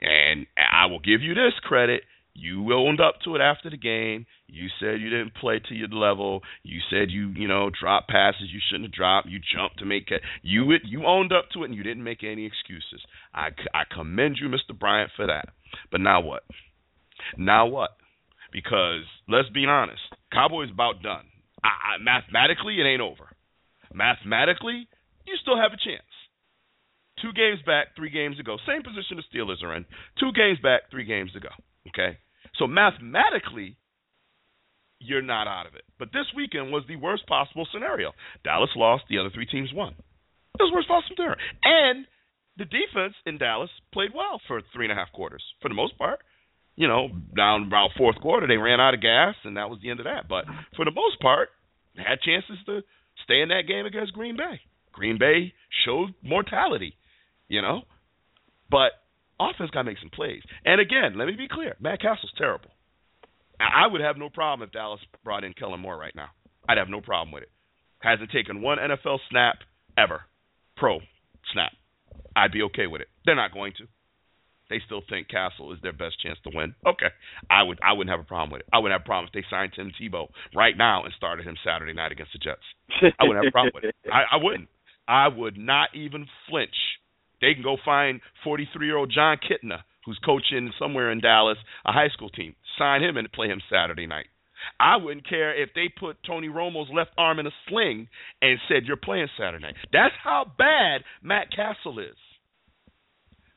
[0.00, 2.02] And I will give you this credit.
[2.34, 4.26] You owned up to it after the game.
[4.46, 6.42] You said you didn't play to your level.
[6.62, 9.28] You said you, you know, dropped passes you shouldn't have dropped.
[9.28, 10.22] You jumped to make it.
[10.42, 13.02] You you owned up to it and you didn't make any excuses.
[13.34, 14.78] I, I commend you, Mr.
[14.78, 15.48] Bryant, for that.
[15.90, 16.44] But now what?
[17.36, 17.90] Now what?
[18.52, 20.00] Because let's be honest,
[20.32, 21.24] Cowboys about done.
[21.64, 23.28] I, I, mathematically, it ain't over.
[23.92, 24.86] Mathematically,
[25.26, 26.07] you still have a chance.
[27.22, 28.56] Two games back, three games ago.
[28.66, 29.84] Same position the Steelers are in.
[30.20, 31.50] Two games back, three games ago.
[31.88, 32.18] Okay?
[32.58, 33.76] So mathematically,
[35.00, 35.84] you're not out of it.
[35.98, 38.12] But this weekend was the worst possible scenario.
[38.44, 39.94] Dallas lost, the other three teams won.
[40.58, 41.38] It was worst possible scenario.
[41.64, 42.06] And
[42.56, 45.96] the defense in Dallas played well for three and a half quarters, for the most
[45.98, 46.20] part.
[46.74, 49.90] You know, down about fourth quarter, they ran out of gas, and that was the
[49.90, 50.28] end of that.
[50.28, 50.44] But
[50.76, 51.48] for the most part,
[51.96, 52.82] had chances to
[53.24, 54.60] stay in that game against Green Bay.
[54.92, 55.52] Green Bay
[55.84, 56.94] showed mortality,
[57.48, 57.82] you know,
[58.70, 58.92] but
[59.40, 60.42] offense got to make some plays.
[60.64, 62.70] And again, let me be clear: Matt Cassel's terrible.
[63.60, 66.28] I would have no problem if Dallas brought in Kellen Moore right now.
[66.68, 67.50] I'd have no problem with it.
[68.00, 69.58] Hasn't taken one NFL snap
[69.96, 70.22] ever,
[70.76, 71.00] pro
[71.52, 71.72] snap.
[72.36, 73.08] I'd be okay with it.
[73.24, 73.84] They're not going to.
[74.70, 76.74] They still think Cassel is their best chance to win.
[76.86, 77.08] Okay,
[77.50, 78.68] I would I wouldn't have a problem with it.
[78.72, 81.56] I wouldn't have a problem if they signed Tim Tebow right now and started him
[81.64, 82.62] Saturday night against the Jets.
[83.18, 83.94] I wouldn't have a problem with it.
[84.12, 84.68] I, I wouldn't.
[85.08, 86.76] I would not even flinch.
[87.40, 91.92] They can go find 43 year old Jon Kitna, who's coaching somewhere in Dallas, a
[91.92, 92.54] high school team.
[92.78, 94.26] Sign him and play him Saturday night.
[94.80, 98.08] I wouldn't care if they put Tony Romo's left arm in a sling
[98.42, 99.76] and said you're playing Saturday night.
[99.92, 102.16] That's how bad Matt Cassel is.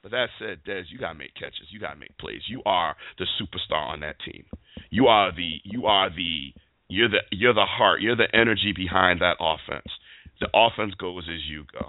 [0.03, 1.67] But that said, Dez, you gotta make catches.
[1.69, 2.41] You gotta make plays.
[2.47, 4.45] You are the superstar on that team.
[4.89, 6.53] You are the you are the
[6.87, 8.01] you're the you're the heart.
[8.01, 9.91] You're the energy behind that offense.
[10.39, 11.85] The offense goes as you go.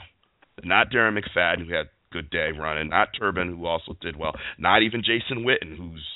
[0.65, 2.91] Not Darren McFadden, who had good day running.
[2.91, 4.35] Not Turbin, who also did well.
[4.59, 6.07] Not even Jason Witten, who's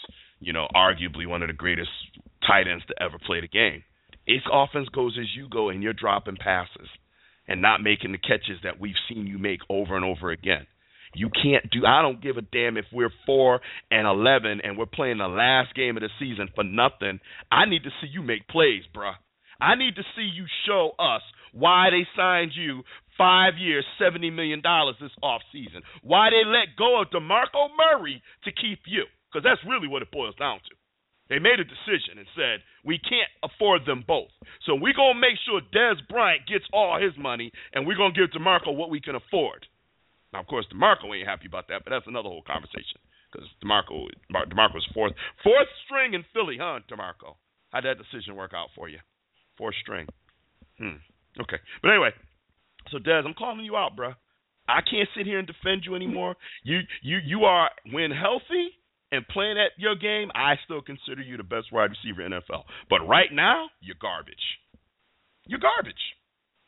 [0.40, 1.90] you know arguably one of the greatest
[2.46, 3.82] tight ends to ever play the game.
[4.26, 6.88] It's offense goes as you go, and you're dropping passes
[7.48, 10.66] and not making the catches that we've seen you make over and over again.
[11.14, 11.86] You can't do.
[11.86, 15.74] I don't give a damn if we're four and eleven and we're playing the last
[15.74, 17.20] game of the season for nothing.
[17.50, 19.14] I need to see you make plays, bruh.
[19.60, 21.22] I need to see you show us
[21.52, 22.82] why they signed you
[23.18, 25.82] five years, seventy million dollars this off season.
[26.02, 29.04] Why they let go of DeMarco Murray to keep you?
[29.28, 30.74] Because that's really what it boils down to.
[31.28, 34.30] They made a decision and said we can't afford them both.
[34.64, 38.30] So we're gonna make sure Dez Bryant gets all his money, and we're gonna give
[38.30, 39.66] DeMarco what we can afford.
[40.32, 43.00] Now, of course, DeMarco ain't happy about that, but that's another whole conversation.
[43.32, 47.34] Because DeMarco, DeMarco's fourth, fourth string in Philly, huh, DeMarco?
[47.70, 48.98] How'd that decision work out for you?
[49.58, 50.06] Fourth string.
[50.78, 51.02] Hmm.
[51.40, 51.58] Okay.
[51.82, 52.10] But anyway,
[52.90, 54.12] so Dez, I'm calling you out, bro.
[54.68, 56.34] I can't sit here and defend you anymore.
[56.64, 58.70] You, you, you are when healthy
[59.12, 60.30] and playing at your game.
[60.34, 62.64] I still consider you the best wide receiver in NFL.
[62.90, 64.34] But right now, you're garbage.
[65.46, 65.94] You're garbage.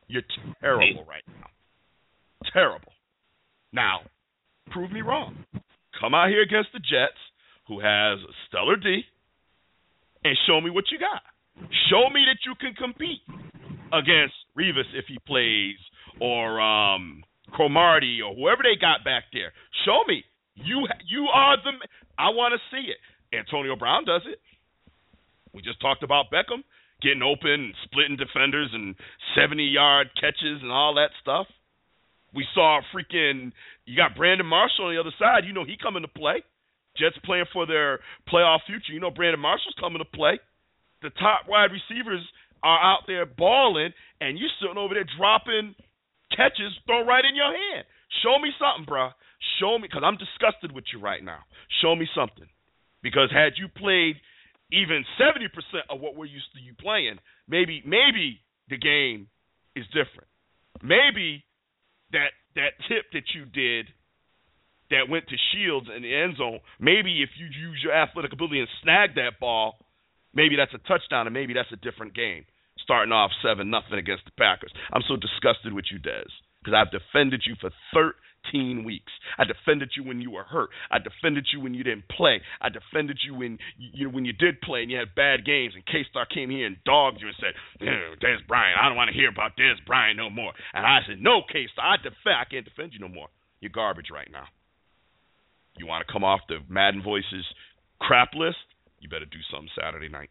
[0.07, 0.23] You're
[0.61, 1.49] terrible right now.
[2.53, 2.93] Terrible.
[3.73, 4.01] Now,
[4.71, 5.45] prove me wrong.
[6.01, 7.19] Come out here against the Jets,
[7.67, 9.03] who has a stellar D,
[10.25, 11.23] and show me what you got.
[11.91, 13.21] Show me that you can compete
[13.93, 15.77] against Revis if he plays,
[16.21, 19.53] or um, Cromartie, or whoever they got back there.
[19.85, 20.25] Show me.
[20.55, 21.73] You you are the.
[22.19, 22.99] I want to see it.
[23.37, 24.41] Antonio Brown does it.
[25.55, 26.65] We just talked about Beckham
[27.03, 28.95] getting open, and splitting defenders, and
[29.37, 31.47] 70 yard catches and all that stuff.
[32.35, 33.53] We saw freaking
[33.87, 35.45] you got Brandon Marshall on the other side.
[35.47, 36.43] You know he coming to play.
[36.99, 38.93] Jets playing for their playoff future.
[38.93, 40.39] You know Brandon Marshall's coming to play.
[41.01, 42.21] The top wide receivers
[42.63, 45.75] are out there balling, and you sitting over there dropping
[46.39, 47.83] catches thrown right in your hand.
[48.23, 49.11] Show me something, bro.
[49.59, 51.43] Show me, because I'm disgusted with you right now.
[51.83, 52.47] Show me something.
[53.03, 54.17] Because had you played
[54.71, 55.51] even 70%
[55.91, 57.19] of what we're used to you playing,
[57.49, 59.29] maybe maybe the game
[59.75, 60.31] is different.
[60.83, 61.45] Maybe
[62.13, 63.87] that that tip that you did
[64.91, 68.61] that went to Shields in the end zone, maybe if you use your athletic ability
[68.61, 69.79] and snag that ball,
[70.35, 72.45] maybe that's a touchdown and maybe that's a different game.
[72.89, 74.73] Starting off seven nothing against the Packers.
[74.91, 76.33] I'm so disgusted with you, Dez,
[76.65, 79.13] because I've defended you for 13 weeks.
[79.37, 80.71] I defended you when you were hurt.
[80.91, 82.41] I defended you when you didn't play.
[82.63, 85.75] I defended you when you when you did play and you had bad games.
[85.77, 87.53] And K Star came here and dogged you and said,
[88.25, 90.55] Dez Bryant, I don't want to hear about Dez Bryant no more.
[90.73, 92.41] And I said, No, K Star, I defend.
[92.41, 93.29] I can't defend you no more.
[93.61, 94.49] You're garbage right now.
[95.77, 97.45] You want to come off the Madden Voices
[98.01, 98.65] crap list?
[98.99, 100.31] You better do something Saturday night.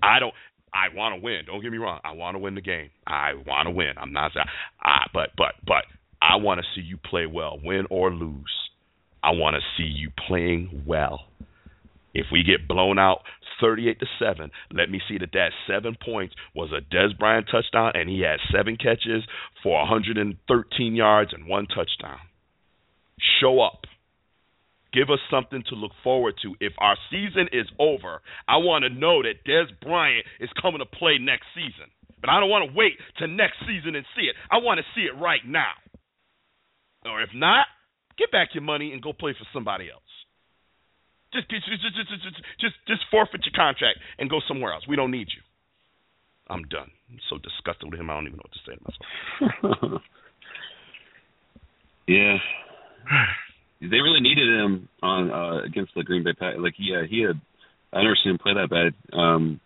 [0.00, 0.34] I don't.
[0.72, 1.42] I want to win.
[1.46, 2.00] Don't get me wrong.
[2.04, 2.90] I want to win the game.
[3.06, 3.92] I want to win.
[3.96, 4.32] I'm not.
[4.82, 5.84] I, but but but
[6.20, 8.70] I want to see you play well, win or lose.
[9.22, 11.20] I want to see you playing well.
[12.14, 13.22] If we get blown out
[13.60, 17.92] 38 to 7, let me see that that 7 points was a Dez Bryant touchdown
[17.94, 19.24] and he had 7 catches
[19.62, 22.18] for 113 yards and one touchdown.
[23.40, 23.84] Show up.
[24.92, 26.54] Give us something to look forward to.
[26.60, 30.86] If our season is over, I want to know that Dez Bryant is coming to
[30.86, 31.92] play next season.
[32.20, 34.34] But I don't want to wait to next season and see it.
[34.50, 35.76] I want to see it right now.
[37.04, 37.66] Or if not,
[38.16, 40.02] get back your money and go play for somebody else.
[41.32, 44.84] Just just just just just, just, just forfeit your contract and go somewhere else.
[44.88, 45.42] We don't need you.
[46.48, 46.90] I'm done.
[47.10, 48.08] I'm so disgusted with him.
[48.08, 50.02] I don't even know what to say to myself.
[52.08, 52.38] yeah.
[53.80, 56.60] They really needed him on uh against the Green Bay Packers.
[56.60, 57.40] Like, yeah, he had.
[57.92, 58.92] I never seen him play that bad.
[59.16, 59.60] Um,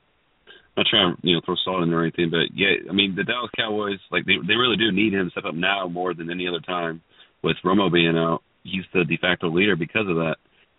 [0.77, 3.25] not trying to you know throw salt in or anything, but yeah, I mean the
[3.25, 6.31] Dallas Cowboys like they they really do need him to step up now more than
[6.31, 7.03] any other time.
[7.43, 10.37] With Romo being out, he's the de facto leader because of that.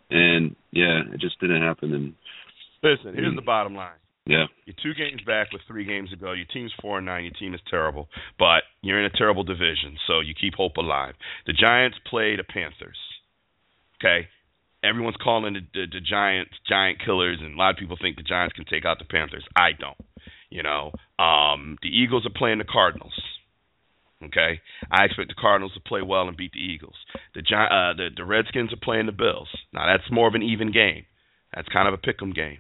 [0.10, 1.94] And yeah, it just didn't happen.
[1.94, 2.14] And
[2.82, 4.00] listen, here's the bottom line.
[4.26, 4.46] Yeah.
[4.66, 6.32] You're two games back with three games to go.
[6.32, 7.26] Your team's four and nine.
[7.26, 8.08] Your team is terrible,
[8.40, 11.14] but you're in a terrible division, so you keep hope alive.
[11.46, 12.98] The Giants play the Panthers.
[14.04, 14.28] Okay,
[14.84, 18.24] everyone's calling the, the, the Giants giant killers, and a lot of people think the
[18.24, 19.46] Giants can take out the Panthers.
[19.56, 19.98] I don't.
[20.50, 23.14] You know, um, the Eagles are playing the Cardinals.
[24.24, 26.96] Okay, I expect the Cardinals to play well and beat the Eagles.
[27.34, 29.50] The uh, the the Redskins are playing the Bills.
[29.74, 31.06] Now that's more of an even game.
[31.54, 32.60] That's kind of a pick'em game.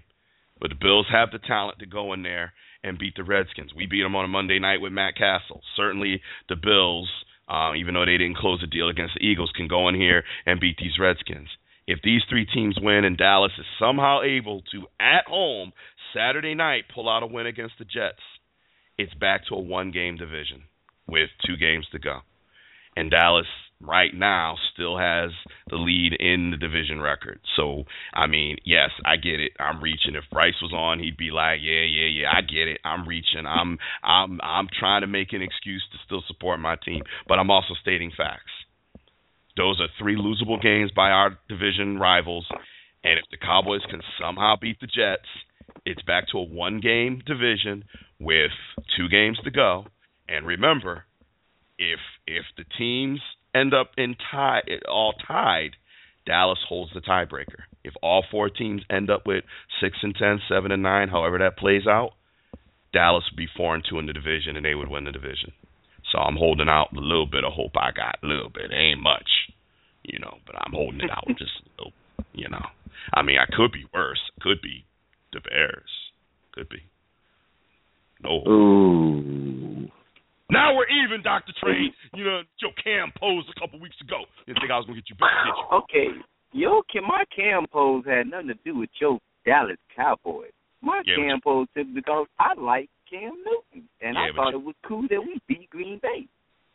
[0.60, 3.74] But the Bills have the talent to go in there and beat the Redskins.
[3.74, 5.62] We beat them on a Monday night with Matt Cassel.
[5.76, 7.10] Certainly the Bills,
[7.48, 10.24] uh, even though they didn't close the deal against the Eagles, can go in here
[10.46, 11.50] and beat these Redskins.
[11.86, 15.74] If these three teams win and Dallas is somehow able to, at home,
[16.16, 18.22] Saturday night, pull out a win against the Jets,
[18.98, 20.64] it's back to a one game division
[21.08, 22.20] with two games to go.
[22.96, 23.48] And Dallas
[23.86, 25.32] right now still has
[25.70, 27.40] the lead in the division record.
[27.56, 29.52] So, I mean, yes, I get it.
[29.60, 30.16] I'm reaching.
[30.16, 32.80] If Bryce was on, he'd be like, "Yeah, yeah, yeah, I get it.
[32.84, 33.46] I'm reaching.
[33.46, 37.52] I'm I'm I'm trying to make an excuse to still support my team, but I'm
[37.52, 38.52] also stating facts.
[39.56, 42.48] Those are three losable games by our division rivals,
[43.04, 45.28] and if the Cowboys can somehow beat the Jets,
[45.86, 47.84] it's back to a one-game division
[48.20, 48.52] with
[48.98, 49.86] two games to go.
[50.28, 51.04] And remember,
[51.78, 53.20] if if the teams
[53.56, 55.72] end up in tie all tied,
[56.26, 57.64] Dallas holds the tiebreaker.
[57.84, 59.44] If all four teams end up with
[59.82, 62.12] six and ten, seven and nine, however that plays out,
[62.94, 65.52] Dallas would be four and two in the division and they would win the division.
[66.12, 68.72] So I'm holding out a little bit of hope I got, a little bit.
[68.72, 69.30] It ain't much,
[70.04, 71.94] you know, but I'm holding it out just a little,
[72.34, 72.66] you know.
[73.14, 74.22] I mean, I could be worse.
[74.42, 74.86] Could be
[75.34, 75.90] the Bears.
[76.54, 76.84] Could be.
[78.24, 78.44] No.
[78.48, 79.33] Ooh.
[80.54, 81.90] Now we're even, Doctor Train.
[82.14, 84.22] You know, Joe Cam posed a couple weeks ago.
[84.46, 85.66] Didn't think I was gonna get you back, did you?
[85.82, 86.08] Okay,
[86.54, 90.54] yo, Cam- my cam pose had nothing to do with your Dallas Cowboys.
[90.82, 94.60] My Yeah, cam pose simply because I like Cam Newton, and Yeah, I thought you-
[94.60, 96.28] it was cool that we beat Green Bay.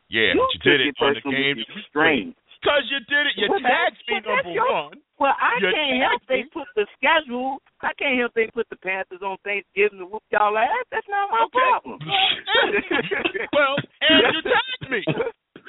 [0.08, 1.58] Yeah, you but you did it on the game.
[1.58, 2.34] is strange.
[2.60, 3.36] Because you did it.
[3.36, 5.02] You Well, tagged me number your- one.
[5.18, 7.58] Well, I You can't help they put the schedule.
[7.82, 10.86] I can't help they put the Panthers on Thanksgiving to whoop y'all ass.
[10.94, 11.58] That's not my Okay.
[11.58, 11.98] problem.
[13.52, 15.02] well, and you tagged me.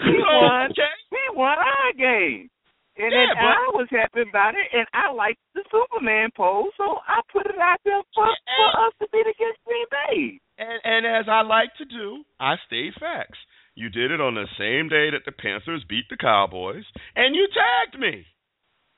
[0.05, 0.71] we oh, won.
[0.71, 0.93] okay.
[1.11, 2.49] We won our game.
[2.97, 6.99] And Yeah, but- I was happy about it, and I liked the Superman pose, so
[7.07, 10.39] I put it out there for, for us to beat against Green Bay.
[10.59, 13.39] And and as I like to do, I stayed facts.
[13.75, 16.83] You did it on the same day that the Panthers beat the Cowboys,
[17.15, 18.25] and you tagged me.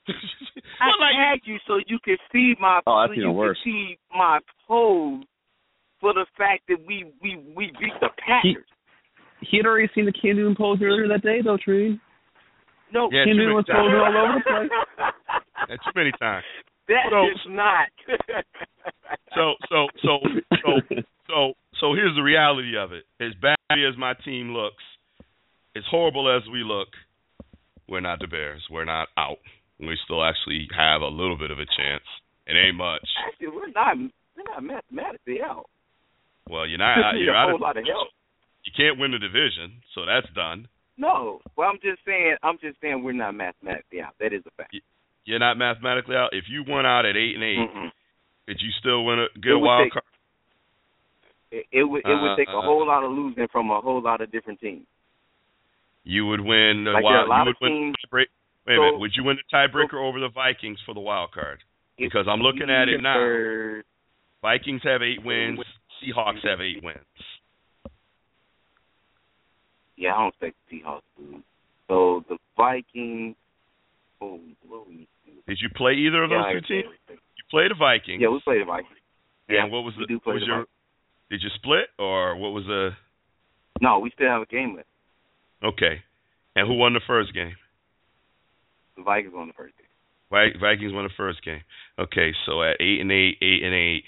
[0.07, 3.31] I well, like, tagged you so you could see my Oh, that's so even you
[3.31, 3.57] worse.
[3.63, 5.23] could see my pose
[5.99, 8.65] for the fact that we we we beat the Packers.
[9.41, 11.99] He had already seen the Cam Newton pose earlier that day, though, Treen.
[12.93, 14.69] no, Yeah, Cam Newton was posing all over the place.
[15.69, 16.45] That's too many times.
[16.87, 17.87] That So- is not.
[19.35, 20.19] So so so
[20.65, 20.71] so
[21.27, 23.03] so so here's the reality of it.
[23.21, 24.83] As bad as my team looks,
[25.75, 26.89] as horrible as we look,
[27.87, 28.61] we're not the Bears.
[28.69, 29.37] We're not out.
[29.81, 32.03] We still actually have a little bit of a chance.
[32.47, 33.01] It ain't much.
[33.27, 33.97] Actually, we're not
[34.37, 35.65] we're not mathematically out.
[36.49, 37.15] Well, you're not.
[37.17, 38.09] You're out of, of help.
[38.65, 40.67] You can't win the division, so that's done.
[40.97, 42.35] No, well, I'm just saying.
[42.43, 44.13] I'm just saying we're not mathematically out.
[44.19, 44.75] That is a fact.
[45.25, 46.29] You're not mathematically out.
[46.33, 47.89] If you went out at eight and 8 Mm-mm.
[48.47, 50.05] did you still win a It get a would wild take- card?
[51.51, 54.01] It, it would it would take a Uh, whole lot of losing from a whole
[54.01, 54.85] lot of different teams.
[56.03, 57.27] You would win the Like there are wild.
[57.27, 57.95] a lot You of would teams.
[58.09, 58.29] Break,
[58.67, 58.99] wait a minute.
[58.99, 61.59] Would you win the tiebreaker over the Vikings for the wild card?
[61.97, 63.81] Because I'm looking at it now.
[64.41, 65.59] Vikings have eight wins.
[66.01, 66.97] Seahawks have eight wins.
[69.97, 71.43] Yeah, I don't think the Seahawks lose.
[71.87, 73.35] So the Vikings.
[74.19, 74.39] Oh,
[75.47, 76.93] Did you play either of those yeah, two teams?
[77.09, 78.21] You played the Vikings.
[78.21, 78.97] Yeah, we played the Vikings.
[79.49, 80.67] Yeah, what was the do was the your Vikings.
[81.29, 82.91] did you split or what was the
[83.81, 84.87] No, we still have a game left.
[85.63, 86.01] okay?
[86.55, 87.55] And who won the first game?
[88.97, 89.87] The Vikings won the first game.
[90.31, 91.61] Vi- Vikings won the first game.
[91.99, 94.03] Okay, so at eight and eight, eight and eight,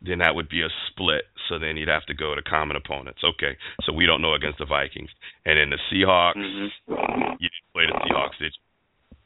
[0.00, 1.24] then that would be a split.
[1.48, 3.20] So then you'd have to go to common opponents.
[3.24, 5.10] Okay, so we don't know against the Vikings,
[5.44, 6.36] and then the Seahawks.
[6.36, 6.70] Mhm.
[7.40, 9.16] You didn't play the Seahawks, did you?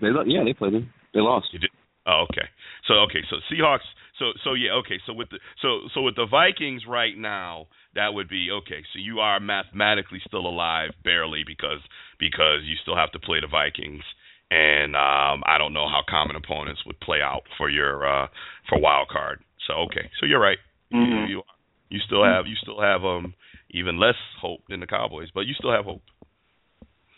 [0.00, 0.92] They lo- yeah, they played them.
[1.12, 1.52] They lost.
[1.52, 1.70] You did.
[2.06, 2.48] Oh, okay.
[2.86, 3.84] So okay, so Seahawks.
[4.18, 4.98] So so yeah, okay.
[5.06, 8.82] So with the so so with the Vikings right now, that would be okay.
[8.92, 11.80] So you are mathematically still alive, barely because
[12.18, 14.02] because you still have to play the Vikings,
[14.50, 18.28] and um I don't know how common opponents would play out for your uh
[18.68, 19.40] for wild card.
[19.66, 20.58] So okay, so you're right.
[20.92, 21.28] Mhm.
[21.28, 21.42] You, you
[21.90, 23.34] you still have you still have um
[23.70, 26.02] even less hope than the Cowboys, but you still have hope.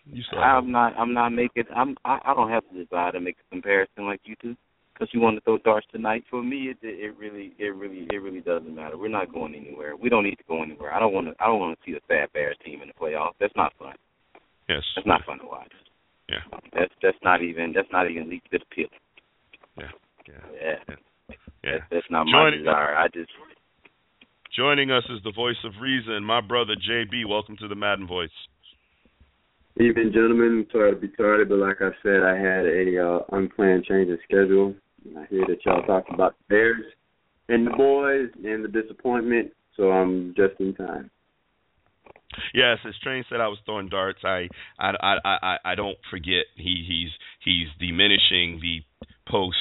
[0.06, 0.64] You still have.
[0.64, 0.94] I'm not.
[0.98, 1.64] I'm not making.
[1.74, 1.96] I'm.
[2.04, 4.56] I, I don't have the desire to make a comparison like you do,
[4.92, 6.24] because you want to throw darts tonight.
[6.30, 8.96] For me, it it really, it really, it really doesn't matter.
[8.98, 9.94] We're not going anywhere.
[9.94, 10.92] We don't need to go anywhere.
[10.92, 11.34] I don't want to.
[11.38, 13.34] I don't want to see a sad Bears team in the playoffs.
[13.38, 13.94] That's not fun.
[14.68, 14.82] Yes.
[14.96, 15.70] That's not fun to watch.
[16.30, 16.58] Yeah.
[16.72, 17.72] That's that's not even.
[17.74, 18.90] That's not even least bit appealing.
[19.76, 19.84] Yeah.
[20.28, 20.34] Yeah.
[20.88, 20.94] Yeah.
[21.62, 22.94] That's, that's not my desire.
[22.96, 23.30] I just.
[24.56, 27.28] Joining us is the voice of reason, my brother JB.
[27.28, 28.30] Welcome to the Madden Voice.
[29.78, 30.66] Evening, gentlemen.
[30.72, 34.18] Sorry to be tardy, but like I said, I had a uh, unplanned change of
[34.24, 34.74] schedule.
[35.16, 36.84] I hear that y'all talked about the Bears
[37.48, 41.10] and the boys and the disappointment, so I'm just in time.
[42.54, 44.20] Yes, as Train said, I was throwing darts.
[44.24, 46.46] I, I, I, I, I don't forget.
[46.56, 47.10] He, he's,
[47.44, 48.80] he's diminishing the
[49.28, 49.56] post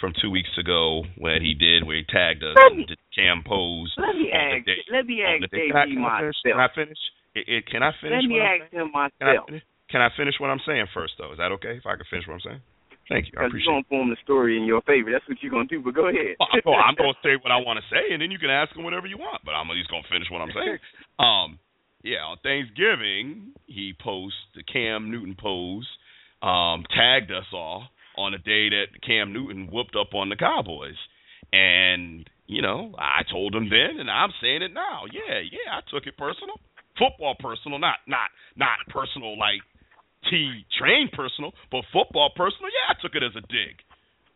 [0.00, 3.42] from two weeks ago when he did, where he tagged us Let and me- Cam
[3.46, 3.92] pose.
[3.96, 4.64] Let me ask.
[4.66, 6.36] day- Let me ask day- Can I, can I finish?
[6.44, 6.98] Can I finish?
[7.34, 8.20] It, it, can I finish?
[8.22, 8.82] Let me what I'm ask saying?
[8.84, 9.46] him Can I, myself.
[9.48, 9.64] finish?
[9.88, 11.32] can I finish what I'm saying first, though?
[11.32, 11.80] Is that okay?
[11.80, 12.62] If I can finish what I'm saying?
[13.08, 13.38] Thank you.
[13.38, 15.12] I appreciate you're gonna form the story in your favor.
[15.14, 15.78] That's what you're gonna do.
[15.80, 16.34] But go ahead.
[16.42, 18.38] Well, I'm going, I'm going to say what I want to say, and then you
[18.42, 19.46] can ask him whatever you want.
[19.46, 20.76] But I'm at least going to finish what I'm saying.
[21.22, 21.56] Um,
[22.02, 25.88] yeah, on Thanksgiving, he posed the Cam Newton pose,
[26.42, 30.96] um, tagged us all on the day that Cam Newton whooped up on the Cowboys,
[31.52, 35.02] and you know, I told him then, and I'm saying it now.
[35.10, 36.60] Yeah, yeah, I took it personal,
[36.98, 39.60] football personal, not not not personal like
[40.30, 42.70] T train personal, but football personal.
[42.70, 43.82] Yeah, I took it as a dig,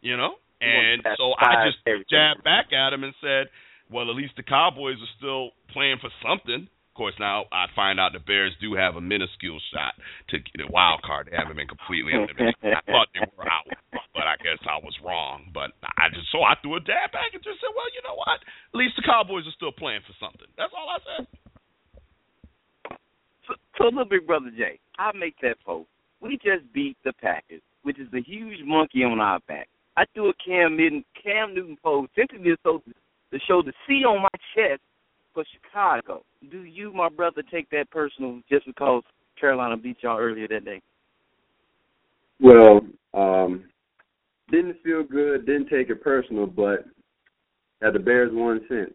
[0.01, 0.35] you know.
[0.61, 1.79] And so I just
[2.11, 3.49] jabbed back at him and said,
[3.91, 6.69] "Well, at least the Cowboys are still playing for something."
[7.01, 9.97] Course, now I find out the Bears do have a minuscule shot
[10.29, 11.33] to get a wild card.
[11.33, 12.61] They haven't been completely eliminated.
[12.61, 13.65] I thought they were out,
[14.13, 15.49] but I guess I was wrong.
[15.49, 18.21] But I just so I threw a dab back and just said, "Well, you know
[18.21, 18.45] what?
[18.45, 21.25] At least the Cowboys are still playing for something." That's all I said.
[23.49, 25.89] So, so little big brother Jay, I make that post.
[26.21, 29.73] We just beat the Packers, which is a huge monkey on our back.
[29.97, 34.05] I threw a Cam Newton Cam Newton post simply to show to show the C
[34.05, 34.85] on my chest
[35.35, 36.23] for Chicago.
[36.51, 39.03] Do you, my brother, take that personal just because
[39.39, 40.81] Carolina beat y'all earlier that day?
[42.41, 42.81] Well,
[43.15, 43.65] um,
[44.51, 46.85] didn't feel good, didn't take it personal, but
[47.83, 48.93] had the Bears won since.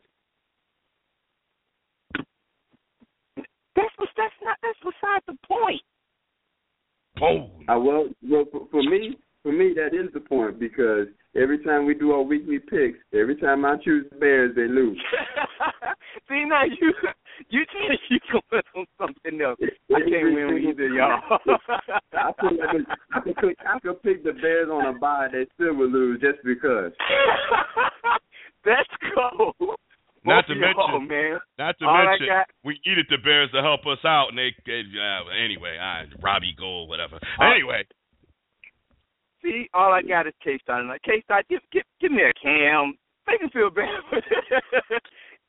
[3.75, 5.81] That's what that's not that's beside the point.
[7.21, 7.49] Oh.
[7.67, 11.85] I well, well for, for me, for me that is the point because every time
[11.85, 14.97] we do our weekly picks, every time I choose the Bears, they lose.
[16.27, 16.91] See now you
[17.49, 19.59] you think you going on something else.
[19.93, 21.21] I can't win with either y'all.
[22.13, 25.27] I feel like it's- I could pick, I could pick the Bears on a bye,
[25.31, 26.91] they still would lose just because.
[28.65, 29.77] That's cold.
[30.25, 31.39] Not to of y'all, mention- man.
[31.59, 34.55] Not to All mention, got- we needed the Bears to help us out, and they,
[34.65, 37.17] they uh, anyway, I, Robbie Gould, whatever.
[37.39, 37.85] Uh, Anyway,
[39.45, 41.01] See, all I got is K Star tonight.
[41.05, 42.95] K Star, give, give give me a cam.
[43.27, 43.87] Make me feel bad.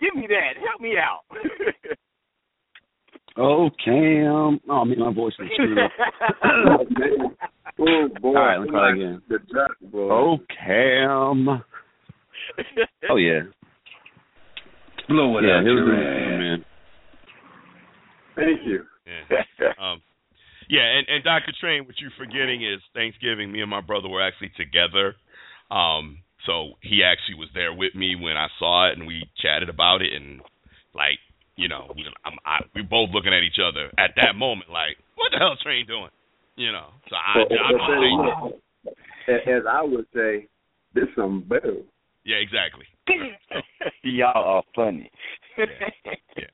[0.00, 0.60] give me that.
[0.62, 1.22] Help me out.
[3.38, 4.58] Oh, Cam.
[4.66, 5.90] Oh, I mean, my voice is screwed up.
[7.78, 8.28] oh boy!
[8.28, 9.20] All right, let's try again.
[9.28, 9.72] The drop.
[9.94, 11.46] Oh, Cam.
[13.10, 13.40] Oh, yeah.
[15.08, 16.38] Blow it yeah, out he was your doing ass.
[16.38, 16.64] man.
[18.36, 18.84] Thank you.
[19.06, 19.92] yeah.
[19.92, 20.00] um,
[20.68, 21.52] Yeah, and, and Dr.
[21.60, 23.52] Train, what you're forgetting is Thanksgiving.
[23.52, 25.14] Me and my brother were actually together.
[25.70, 29.68] Um, so he actually was there with me when I saw it, and we chatted
[29.68, 30.40] about it, and
[30.94, 31.18] like,
[31.56, 34.96] you know, we, I'm, I, we both looking at each other at that moment, like,
[35.14, 36.10] what the hell is Train doing?
[36.56, 36.88] You know.
[37.10, 38.52] So I, Well, I'm well,
[39.28, 40.48] as, as I would say,
[40.94, 41.76] this some better.
[42.24, 42.86] Yeah, exactly.
[44.02, 45.10] Y'all are funny.
[45.58, 46.44] Yeah.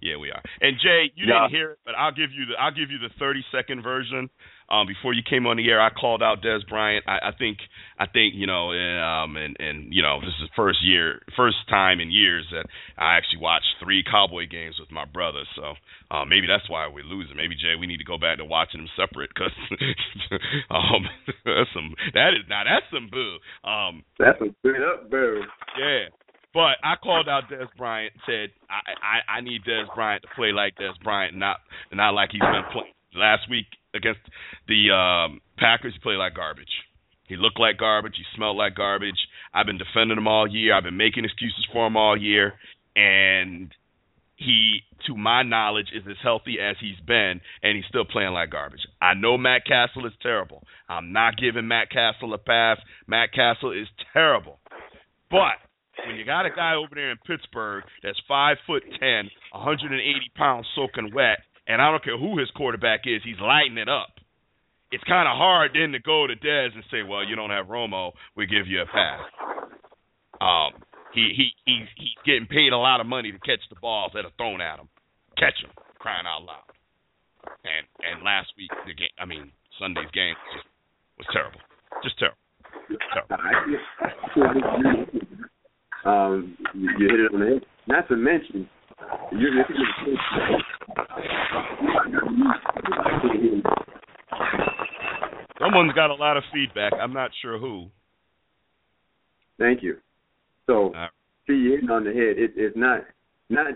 [0.00, 0.42] Yeah, we are.
[0.60, 1.42] And Jay, you Yeah.
[1.46, 4.30] didn't hear it, but I'll give you the I'll give you the 30 second version.
[4.68, 7.04] Um, before you came on the air, I called out Dez Bryant.
[7.06, 7.58] I, I think
[8.00, 11.56] I think you know, um, and and you know, this is the first year, first
[11.70, 12.66] time in years that
[12.98, 15.44] I actually watched three Cowboy games with my brother.
[15.54, 15.74] So
[16.10, 17.36] uh, maybe that's why we're losing.
[17.36, 19.54] Maybe Jay, we need to go back to watching them separate because
[20.70, 21.06] um,
[21.44, 23.38] that's some that is now that's some boo.
[23.62, 25.46] Um, That's a straight up barrel.
[25.78, 26.10] yeah.
[26.56, 30.52] But I called out Dez Bryant, said I, I I need Dez Bryant to play
[30.52, 31.58] like Dez Bryant, not
[31.92, 32.94] not like he's been playing.
[33.14, 34.20] Last week against
[34.66, 36.72] the um Packers, he played like garbage.
[37.28, 38.14] He looked like garbage.
[38.16, 39.20] He smelled like garbage.
[39.52, 40.72] I've been defending him all year.
[40.74, 42.54] I've been making excuses for him all year,
[42.96, 43.70] and
[44.36, 48.48] he, to my knowledge, is as healthy as he's been, and he's still playing like
[48.48, 48.80] garbage.
[49.02, 50.62] I know Matt Cassel is terrible.
[50.88, 52.78] I'm not giving Matt Cassel a pass.
[53.06, 54.58] Matt Cassel is terrible,
[55.30, 55.60] but
[56.04, 59.96] when you got a guy over there in Pittsburgh that's five foot ten, 180
[60.34, 64.12] pounds soaking wet, and I don't care who his quarterback is, he's lighting it up.
[64.92, 67.66] It's kind of hard then to go to Dez and say, "Well, you don't have
[67.66, 69.20] Romo, we give you a pass."
[70.40, 70.82] Um,
[71.12, 74.24] he he he's he's getting paid a lot of money to catch the balls that
[74.24, 74.88] are thrown at him.
[75.38, 76.70] Catch them, crying out loud.
[77.64, 80.64] And and last week the game, I mean Sunday's game was
[81.18, 81.60] was terrible,
[82.02, 82.38] just terrible.
[86.06, 87.66] um, you, you hit it on the head.
[87.86, 88.68] Not to mention,
[89.32, 89.48] you
[95.58, 96.92] Someone's got a lot of feedback.
[97.00, 97.86] I'm not sure who.
[99.58, 99.96] Thank you.
[100.66, 101.08] So, Uh,
[101.46, 102.38] see, you hit it on the head.
[102.38, 103.02] It, it's not
[103.48, 103.66] not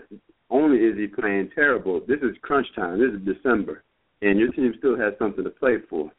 [0.49, 2.01] only is he playing terrible.
[2.07, 2.99] This is crunch time.
[2.99, 3.83] This is December,
[4.21, 6.11] and your team still has something to play for.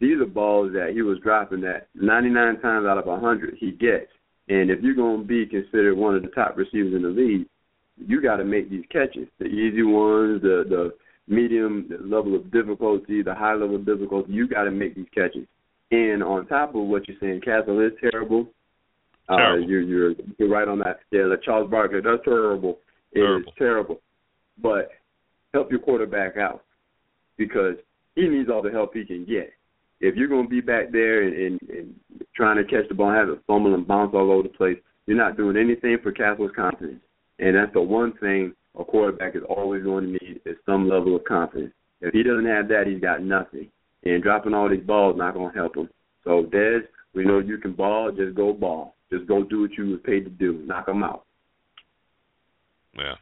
[0.00, 4.10] These are balls that he was dropping that 99 times out of 100 he gets.
[4.50, 7.46] And if you're going to be considered one of the top receivers in the league,
[7.96, 9.28] you got to make these catches.
[9.38, 10.92] The easy ones, the the
[11.32, 14.32] medium level of difficulty, the high level of difficulty.
[14.32, 15.46] You got to make these catches.
[15.92, 18.48] And on top of what you're saying, Cassel is terrible.
[19.28, 21.00] Uh, you're you're you're right on that.
[21.12, 22.78] Yeah, like Charles Barkley, that's terrible.
[23.12, 23.52] It is Terrible.
[23.56, 24.00] terrible.
[24.60, 24.90] But
[25.54, 26.64] help your quarterback out
[27.36, 27.76] because
[28.16, 29.52] he needs all the help he can get.
[30.00, 31.94] If you're going to be back there and, and, and
[32.34, 35.16] trying to catch the ball, have it fumble and bounce all over the place, you're
[35.16, 37.00] not doing anything for Cassel's confidence.
[37.38, 41.16] And that's the one thing a quarterback is always going to need is some level
[41.16, 41.72] of confidence.
[42.00, 43.68] If he doesn't have that, he's got nothing.
[44.04, 45.88] And dropping all these balls not going to help him.
[46.24, 46.80] So, Dez,
[47.14, 48.10] we know you can ball.
[48.12, 48.94] Just go ball.
[49.12, 50.62] Just go do what you was paid to do.
[50.66, 51.24] Knock them out.
[52.96, 53.16] Yeah,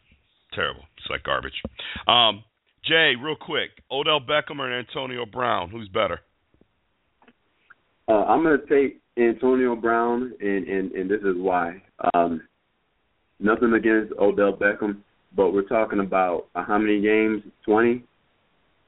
[0.55, 0.83] terrible.
[0.97, 1.61] It's like garbage.
[2.07, 2.45] Um,
[2.85, 6.21] Jay, real quick, Odell Beckham or Antonio Brown, who's better?
[8.09, 11.83] Uh, I'm going to take Antonio Brown, and, and, and this is why.
[12.15, 12.41] Um,
[13.39, 14.99] nothing against Odell Beckham,
[15.37, 17.43] but we're talking about uh, how many games?
[17.65, 18.03] 20?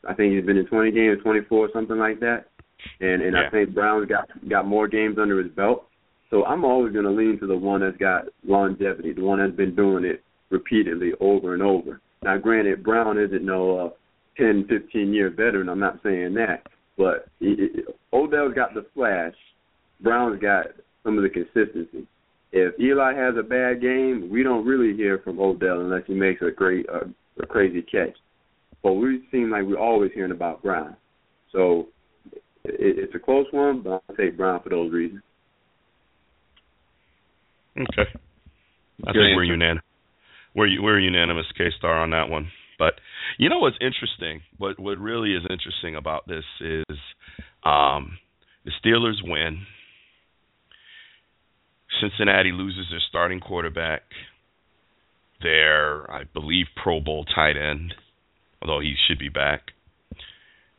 [0.09, 2.47] I think he's been in 20 games, 24, something like that.
[3.01, 3.47] And and Yeah.
[3.47, 5.85] I think Brown's got got more games under his belt.
[6.31, 9.55] So I'm always going to lean to the one that's got longevity, the one that's
[9.55, 12.01] been doing it repeatedly over and over.
[12.23, 13.91] Now, granted, Brown isn't no uh,
[14.39, 15.69] 10, 15 year veteran.
[15.69, 16.67] I'm not saying that,
[17.01, 17.83] but he, he-
[18.13, 19.33] Odell's got the flash.
[20.03, 20.67] Brown's got
[21.03, 22.07] some of the consistency.
[22.53, 26.43] If Eli has a bad game, we don't really hear from Odell unless he makes
[26.43, 27.07] a great, uh,
[27.43, 28.17] a crazy catch.
[28.83, 30.97] But we seem like we're always hearing about Brown.
[31.53, 31.89] So
[32.65, 35.23] it, it's a close one, but I'll take Brown for those reasons.
[37.79, 38.11] Okay.
[39.07, 39.85] I Good think we're unanimous.
[40.55, 42.51] We're we're unanimous K Star on that one.
[42.79, 42.95] But
[43.41, 44.43] you know what's interesting?
[44.59, 46.99] What what really is interesting about this is
[47.65, 48.19] um,
[48.67, 49.63] the Steelers win.
[52.03, 54.03] Cincinnati loses their starting quarterback,
[55.41, 57.95] their I believe Pro Bowl tight end,
[58.61, 59.63] although he should be back.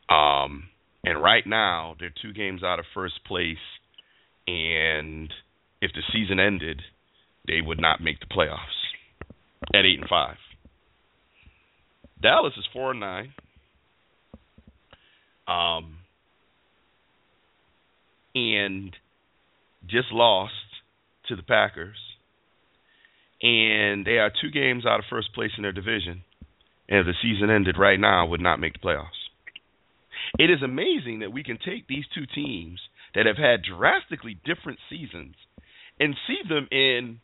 [0.08, 0.68] Um,
[1.02, 3.56] and right now they're two games out of first place,
[4.46, 5.34] and
[5.80, 6.80] if the season ended,
[7.48, 8.94] they would not make the playoffs
[9.74, 10.36] at eight and five.
[12.22, 13.32] Dallas is four and nine.
[15.48, 15.98] Um,
[18.34, 18.96] and
[19.86, 20.52] just lost
[21.28, 21.96] to the Packers,
[23.42, 26.22] and they are two games out of first place in their division.
[26.88, 29.08] And if the season ended right now, would not make the playoffs.
[30.38, 32.80] It is amazing that we can take these two teams
[33.14, 35.34] that have had drastically different seasons
[36.00, 37.20] and see them in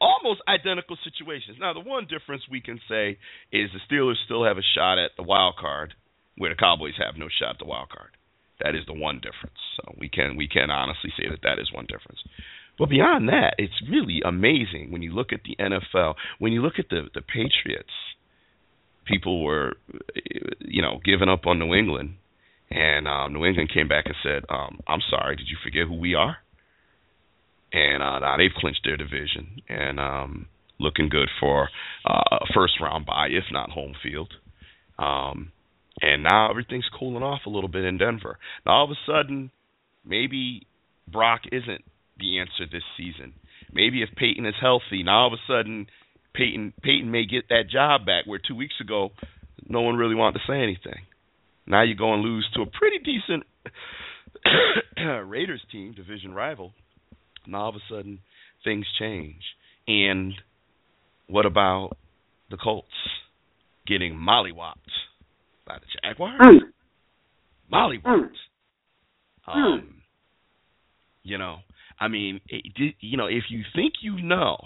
[0.00, 1.58] almost identical situations.
[1.60, 3.18] Now, the one difference we can say
[3.52, 5.94] is the Steelers still have a shot at the wild card,
[6.36, 8.10] where the Cowboys have no shot at the wild card.
[8.62, 9.60] That is the one difference.
[9.76, 12.20] So we can we can honestly say that that is one difference.
[12.78, 16.14] But beyond that, it's really amazing when you look at the NFL.
[16.38, 17.92] When you look at the the Patriots,
[19.06, 19.74] people were,
[20.60, 22.14] you know, giving up on New England,
[22.70, 25.98] and um, New England came back and said, um, "I'm sorry, did you forget who
[25.98, 26.36] we are?"
[27.72, 30.46] And uh, now they've clinched their division and um,
[30.78, 31.68] looking good for
[32.04, 34.32] uh, a first round bye, if not home field.
[34.98, 35.52] Um,
[36.00, 38.38] and now everything's cooling off a little bit in Denver.
[38.66, 39.50] Now all of a sudden,
[40.04, 40.66] maybe
[41.10, 41.84] Brock isn't
[42.18, 43.34] the answer this season.
[43.72, 45.86] Maybe if Peyton is healthy, now all of a sudden
[46.34, 49.10] Peyton Peyton may get that job back where two weeks ago
[49.68, 51.06] no one really wanted to say anything.
[51.66, 53.44] Now you go and lose to a pretty decent
[55.28, 56.72] Raiders team, division rival.
[57.50, 58.20] Now all of a sudden
[58.64, 59.42] things change.
[59.86, 60.32] And
[61.26, 61.96] what about
[62.50, 62.88] the Colts
[63.86, 64.74] getting mollywopped
[65.66, 66.40] by the Jaguars?
[66.40, 66.58] Mm.
[67.72, 68.30] Mollywopped.
[69.48, 69.54] Mm.
[69.54, 69.94] Um,
[71.22, 71.58] you know,
[71.98, 74.58] I mean, it, you know, if you think you know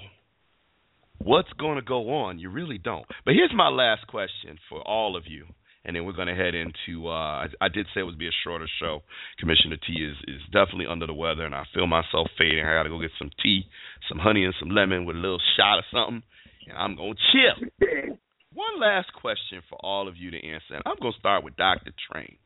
[1.19, 3.07] what's going to go on, you really don't.
[3.25, 5.47] But here's my last question for all of you,
[5.85, 7.09] and then we're going to head into.
[7.09, 9.03] Uh, I, I did say it would be a shorter show.
[9.39, 12.65] Commissioner T is is definitely under the weather, and I feel myself fading.
[12.65, 13.63] I got to go get some tea,
[14.09, 16.23] some honey, and some lemon with a little shot of something,
[16.69, 18.17] and I'm gonna chill.
[18.55, 21.93] One last question for all of you to answer, and I'm gonna start with Dr.
[22.11, 22.37] Train,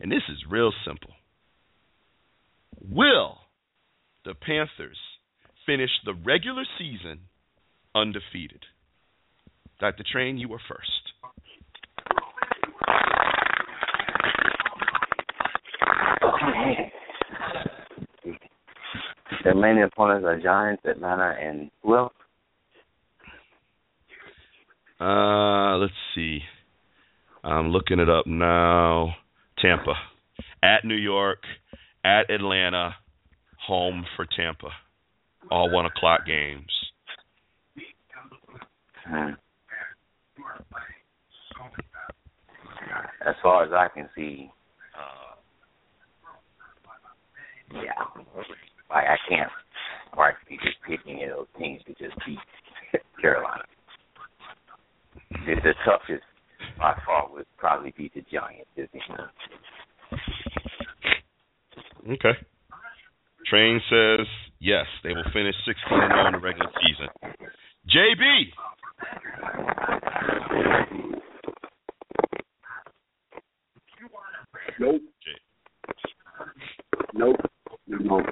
[0.00, 1.12] and this is real simple.
[2.80, 3.36] Will
[4.24, 4.98] the Panthers
[5.66, 7.20] finish the regular season
[7.94, 8.64] undefeated?
[9.80, 10.04] Dr.
[10.10, 11.09] Train, you were first.
[16.22, 16.92] Okay.
[19.44, 22.12] The main opponents are Giants, Atlanta, and who else?
[25.00, 26.40] Uh, let's see.
[27.42, 29.14] I'm looking it up now.
[29.60, 29.94] Tampa,
[30.62, 31.38] at New York,
[32.04, 32.96] at Atlanta,
[33.66, 34.70] home for Tampa.
[35.50, 36.70] All one o'clock games.
[39.06, 39.30] Hmm.
[43.26, 44.50] As far as I can see,
[44.96, 45.34] uh,
[47.74, 48.22] yeah,
[48.90, 49.50] like I can't
[50.12, 52.38] practically just pick any of those teams to just beat
[53.20, 53.64] Carolina.
[55.30, 56.24] The, the toughest
[56.78, 59.30] by far would probably be the Giants, isn't it?
[62.12, 62.38] Okay.
[63.46, 64.26] Train says
[64.60, 67.08] yes, they will finish 16 and 0 in the regular season.
[67.88, 68.52] JB.
[74.80, 75.02] Nope.
[77.14, 77.36] Nope.
[77.86, 78.22] No.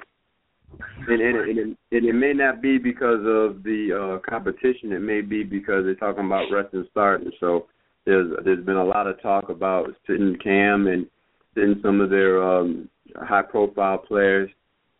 [1.07, 4.91] And, and, and, it, and it may not be because of the uh, competition.
[4.91, 7.31] It may be because they're talking about resting starting.
[7.39, 7.67] So
[8.05, 11.05] there's there's been a lot of talk about sitting Cam and
[11.53, 14.49] sitting some of their um, high profile players.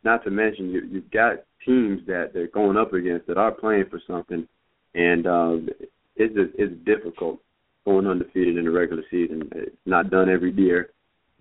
[0.03, 3.85] Not to mention you, you've got teams that they're going up against that are playing
[3.89, 4.47] for something,
[4.93, 5.69] and um,
[6.15, 7.39] it's just, it's difficult
[7.85, 9.49] going undefeated in the regular season.
[9.55, 10.91] It's not done every year.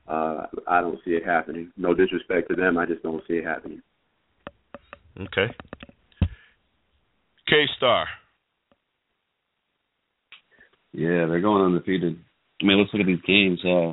[0.08, 1.72] Uh, I don't see it happening.
[1.76, 3.82] No disrespect to them, I just don't see it happening.
[5.20, 5.52] Okay.
[7.48, 8.06] K Star.
[10.92, 12.18] Yeah, they're going undefeated.
[12.60, 13.60] I mean, let's look at these games.
[13.64, 13.92] Uh,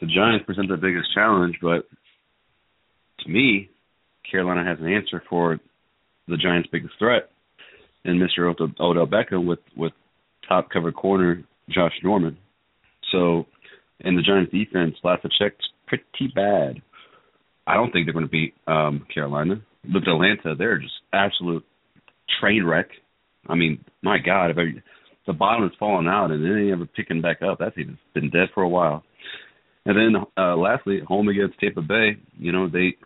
[0.00, 1.88] the Giants present the biggest challenge, but
[3.20, 3.70] to me,
[4.30, 5.58] Carolina has an answer for
[6.28, 7.30] the Giants' biggest threat,
[8.04, 8.48] and Mr.
[8.80, 9.92] Odell Beckham with with
[10.48, 12.36] top cover corner Josh Norman.
[13.12, 13.46] So,
[14.04, 16.82] and the Giants' defense, last I checked, pretty bad.
[17.66, 19.62] I don't think they're going to beat um, Carolina.
[19.84, 21.64] Look at Atlanta; they're just absolute
[22.40, 22.88] train wreck.
[23.48, 24.82] I mean, my God, if I,
[25.26, 28.30] the bottom has fallen out and it ain't ever picking back up, that's even been
[28.30, 29.02] dead for a while.
[29.86, 32.16] And then, uh, lastly, home against Tampa Bay.
[32.38, 32.96] You know, they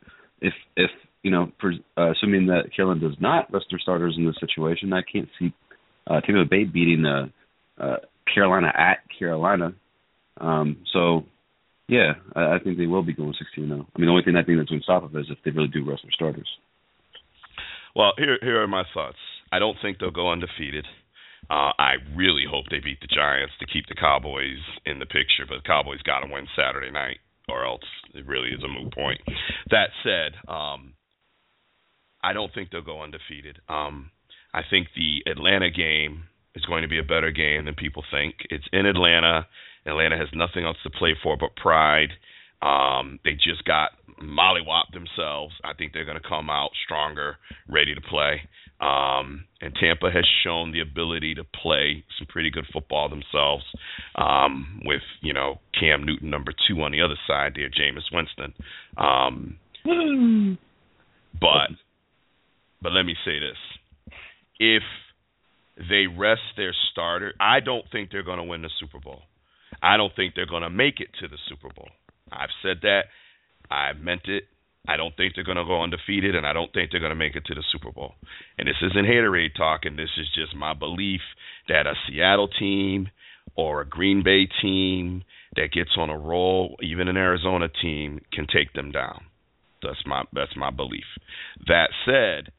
[0.40, 0.90] if if
[1.22, 4.92] you know, for, uh, assuming that Carolina does not rest their starters in this situation,
[4.92, 5.52] I can't see
[6.06, 7.26] uh, Tampa Bay beating uh,
[7.82, 7.96] uh,
[8.32, 9.74] Carolina at Carolina.
[10.40, 11.24] Um, so,
[11.88, 13.86] yeah, I, I think they will be going 16 now.
[13.94, 15.50] I mean, the only thing I think that's going to stop them is if they
[15.50, 16.48] really do rest their starters.
[17.96, 19.18] Well, here here are my thoughts.
[19.50, 20.86] I don't think they'll go undefeated.
[21.50, 25.48] Uh, I really hope they beat the Giants to keep the Cowboys in the picture,
[25.48, 27.18] but the Cowboys got to win Saturday night,
[27.48, 27.82] or else
[28.14, 29.20] it really is a moot point.
[29.70, 30.92] That said, um,
[32.22, 33.58] I don't think they'll go undefeated.
[33.68, 34.10] Um,
[34.52, 36.24] I think the Atlanta game
[36.54, 38.34] is going to be a better game than people think.
[38.50, 39.46] It's in Atlanta.
[39.88, 42.10] Atlanta has nothing else to play for but pride.
[42.60, 43.90] Um, they just got
[44.22, 45.54] mollywopped themselves.
[45.64, 47.36] I think they're going to come out stronger,
[47.68, 48.42] ready to play.
[48.80, 53.64] Um, and Tampa has shown the ability to play some pretty good football themselves.
[54.14, 58.54] Um, with you know Cam Newton number two on the other side there, Jameis Winston.
[58.96, 59.58] Um,
[61.40, 61.70] but
[62.80, 64.14] but let me say this:
[64.60, 64.82] if
[65.76, 69.22] they rest their starter, I don't think they're going to win the Super Bowl.
[69.82, 71.88] I don't think they're going to make it to the Super Bowl.
[72.32, 73.04] I've said that.
[73.70, 74.44] I meant it.
[74.88, 77.16] I don't think they're going to go undefeated, and I don't think they're going to
[77.16, 78.14] make it to the Super Bowl.
[78.58, 79.96] And this isn't haterade talking.
[79.96, 81.20] This is just my belief
[81.68, 83.08] that a Seattle team
[83.54, 85.24] or a Green Bay team
[85.56, 89.24] that gets on a roll, even an Arizona team, can take them down.
[89.82, 91.04] That's my that's my belief.
[91.66, 92.52] That said,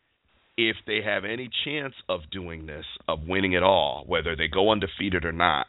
[0.57, 4.71] if they have any chance of doing this, of winning it all, whether they go
[4.71, 5.67] undefeated or not,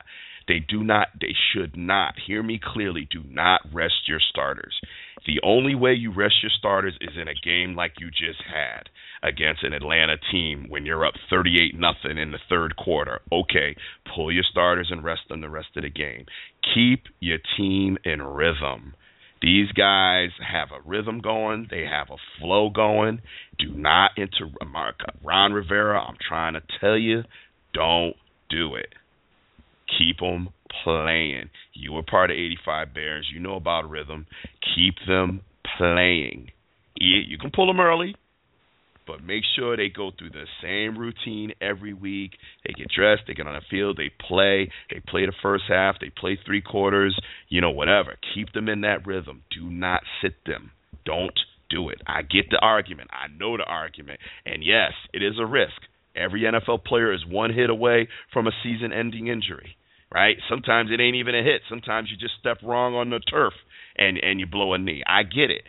[0.48, 4.80] they do not, they should not, hear me clearly, do not rest your starters.
[5.26, 8.88] The only way you rest your starters is in a game like you just had
[9.22, 13.20] against an Atlanta team when you're up 38 nothing in the third quarter.
[13.30, 13.76] Okay,
[14.14, 16.24] pull your starters and rest them the rest of the game.
[16.74, 18.94] Keep your team in rhythm.
[19.42, 21.66] These guys have a rhythm going.
[21.70, 23.20] They have a flow going.
[23.58, 25.02] Do not interrupt.
[25.24, 26.00] Ron Rivera.
[26.00, 27.22] I'm trying to tell you,
[27.72, 28.16] don't
[28.50, 28.94] do it.
[29.98, 30.50] Keep them
[30.84, 31.50] playing.
[31.74, 33.28] You were part of 85 Bears.
[33.32, 34.26] You know about rhythm.
[34.74, 35.42] Keep them
[35.78, 36.50] playing.
[36.96, 38.14] You can pull them early,
[39.06, 42.32] but make sure they go through the same routine every week.
[42.64, 45.96] They get dressed, they get on the field, they play, they play the first half,
[46.00, 47.18] they play three quarters,
[47.48, 48.16] you know, whatever.
[48.34, 49.42] Keep them in that rhythm.
[49.50, 50.72] Do not sit them.
[51.06, 51.38] Don't
[51.70, 52.02] do it.
[52.06, 53.10] I get the argument.
[53.12, 54.20] I know the argument.
[54.44, 55.80] And yes, it is a risk.
[56.14, 59.76] Every NFL player is one hit away from a season ending injury
[60.12, 60.36] right?
[60.48, 61.62] Sometimes it ain't even a hit.
[61.68, 63.52] Sometimes you just step wrong on the turf
[63.96, 65.02] and and you blow a knee.
[65.06, 65.64] I get it.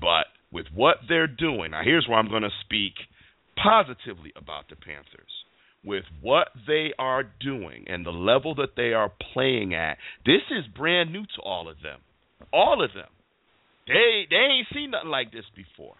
[0.00, 2.94] But with what they're doing, now here's where I'm going to speak
[3.56, 5.30] positively about the Panthers.
[5.84, 10.64] With what they are doing and the level that they are playing at, this is
[10.76, 11.98] brand new to all of them.
[12.52, 13.10] All of them.
[13.88, 15.96] They they ain't seen nothing like this before.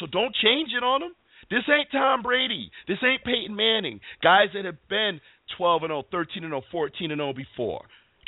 [0.00, 1.14] So don't change it on them.
[1.50, 2.70] This ain't Tom Brady.
[2.88, 4.00] This ain't Peyton Manning.
[4.22, 5.20] Guys that have been
[5.56, 7.84] 12 and 0, 13 and 0, 14 and 0 before.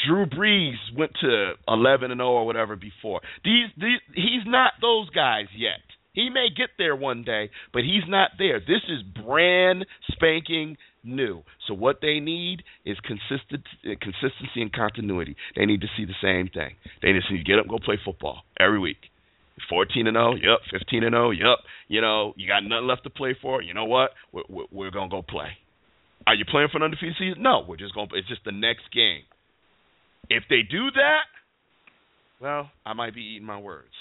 [0.07, 3.21] Drew Brees went to 11 and 0 or whatever before.
[3.45, 5.81] These, these he's not those guys yet.
[6.13, 8.61] He may get there one day, but he's not there.
[8.61, 11.43] This is brand spanking new.
[11.67, 15.37] So what they need is consistent consistency and continuity.
[15.57, 16.77] They need to see the same thing.
[17.03, 19.11] They need to get up and go play football every week.
[19.69, 20.61] 14 and 0, yep.
[20.71, 21.59] 15 and 0, yep.
[21.89, 23.63] You know, you got nothing left to play for.
[23.63, 24.11] You know what?
[24.33, 25.49] We're, we're, we're gonna go play.
[26.27, 27.43] Are you playing for an undefeated season?
[27.43, 28.09] No, we're just going.
[28.15, 29.23] It's just the next game.
[30.31, 31.25] If they do that,
[32.41, 33.93] well, I might be eating my words.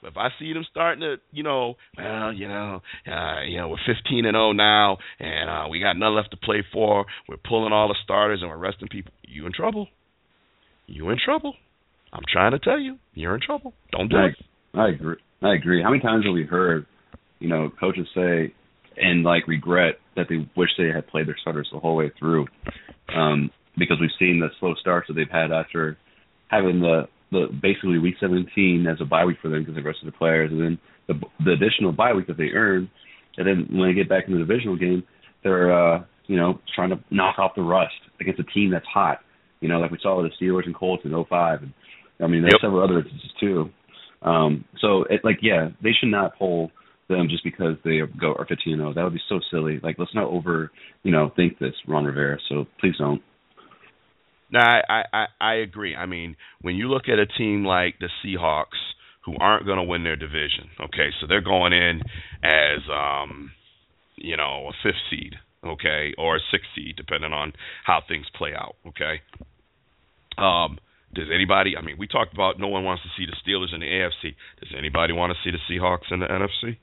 [0.00, 3.68] But if I see them starting to, you know, well, you know, uh, you know,
[3.68, 7.06] we're 15 and 0 now, and uh, we got nothing left to play for.
[7.28, 9.12] We're pulling all the starters and we're resting people.
[9.22, 9.88] You in trouble?
[10.86, 11.54] You in trouble?
[12.12, 13.72] I'm trying to tell you, you're in trouble.
[13.92, 14.36] Don't do I, it.
[14.74, 15.16] I agree.
[15.40, 15.82] I agree.
[15.82, 16.86] How many times have we heard,
[17.38, 18.52] you know, coaches say,
[18.96, 22.46] and like regret that they wish they had played their starters the whole way through,
[23.14, 25.96] um, because we've seen the slow starts that they've had after
[26.48, 29.98] having the the basically week 17 as a bye week for them because the rest
[30.02, 30.78] of the players, and then
[31.08, 31.14] the
[31.44, 32.90] the additional bye week that they earn,
[33.36, 35.02] and then when they get back in the divisional game,
[35.42, 39.18] they're uh, you know trying to knock off the rust against a team that's hot,
[39.60, 41.72] you know, like we saw with the Steelers and Colts in 05, and
[42.20, 42.60] I mean there's yep.
[42.62, 43.70] several other instances too.
[44.20, 46.70] Um, so it, like yeah, they should not pull
[47.12, 48.92] them just because they go are 15 0.
[48.94, 49.80] That would be so silly.
[49.82, 50.70] Like let's not over,
[51.02, 52.38] you know, think this, Ron Rivera.
[52.48, 53.22] So please don't.
[54.50, 55.96] No, I, I I agree.
[55.96, 58.80] I mean, when you look at a team like the Seahawks,
[59.24, 62.02] who aren't going to win their division, okay, so they're going in
[62.42, 63.52] as um,
[64.16, 65.34] you know, a fifth seed,
[65.64, 67.52] okay, or a sixth seed, depending on
[67.84, 69.20] how things play out, okay.
[70.38, 70.78] Um,
[71.14, 71.76] does anybody?
[71.76, 74.34] I mean, we talked about no one wants to see the Steelers in the AFC.
[74.60, 76.78] Does anybody want to see the Seahawks in the NFC?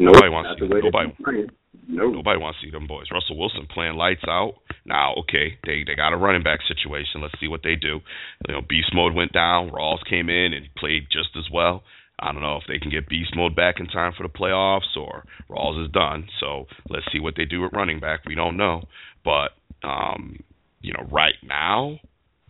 [0.00, 1.48] Nope, nobody wants to see nobody.
[1.88, 2.12] Nope.
[2.14, 3.06] Nobody wants to see them boys.
[3.10, 4.54] Russell Wilson playing lights out.
[4.84, 7.22] Now, okay, they they got a running back situation.
[7.22, 8.00] Let's see what they do.
[8.46, 9.70] You know, beast mode went down.
[9.70, 11.82] Rawls came in and played just as well.
[12.20, 14.96] I don't know if they can get beast mode back in time for the playoffs
[14.96, 16.28] or Rawls is done.
[16.40, 18.20] So let's see what they do at running back.
[18.26, 18.82] We don't know,
[19.24, 20.40] but um,
[20.80, 21.98] you know, right now,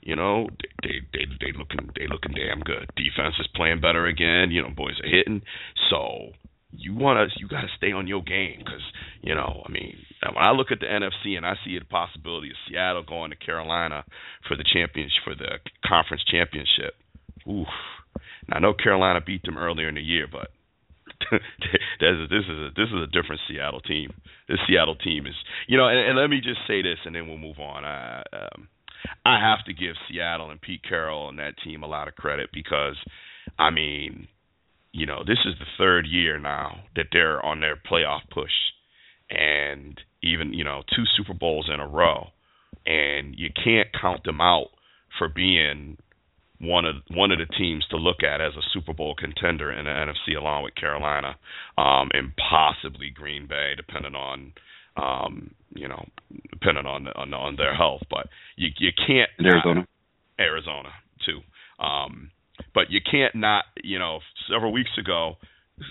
[0.01, 0.49] you know,
[0.83, 2.91] they they they looking they looking damn good.
[2.97, 4.51] Defense is playing better again.
[4.51, 5.43] You know, boys are hitting.
[5.91, 6.31] So
[6.71, 8.83] you want to you got to stay on your game because
[9.23, 12.51] you know I mean when I look at the NFC and I see the possibility
[12.51, 14.05] of Seattle going to Carolina
[14.47, 16.95] for the championship for the conference championship,
[17.49, 17.69] oof.
[18.49, 20.49] Now, I know Carolina beat them earlier in the year, but
[21.31, 21.41] this
[22.01, 24.11] is this is a, this is a different Seattle team.
[24.49, 25.35] This Seattle team is,
[25.67, 27.85] you know, and, and let me just say this, and then we'll move on.
[27.85, 28.69] I um,
[29.25, 32.51] I have to give Seattle and Pete Carroll and that team a lot of credit
[32.53, 32.97] because,
[33.59, 34.29] I mean,
[34.99, 38.53] you know, this is the third year now that they're on their playoff push,
[39.31, 42.29] and even you know two Super Bowls in a row,
[42.87, 44.69] and you can't count them out
[45.19, 45.97] for being
[46.61, 49.85] one of one of the teams to look at as a Super Bowl contender in
[49.85, 51.37] the NFC, along with Carolina,
[51.77, 54.53] um, and possibly Green Bay, depending on
[54.97, 56.05] um, you know,
[56.51, 58.03] depending on on, on their health.
[58.11, 59.87] But you you can't Arizona,
[60.39, 60.91] Arizona
[61.25, 61.41] too.
[61.83, 62.31] Um,
[62.79, 65.35] but you can't not you know several weeks ago,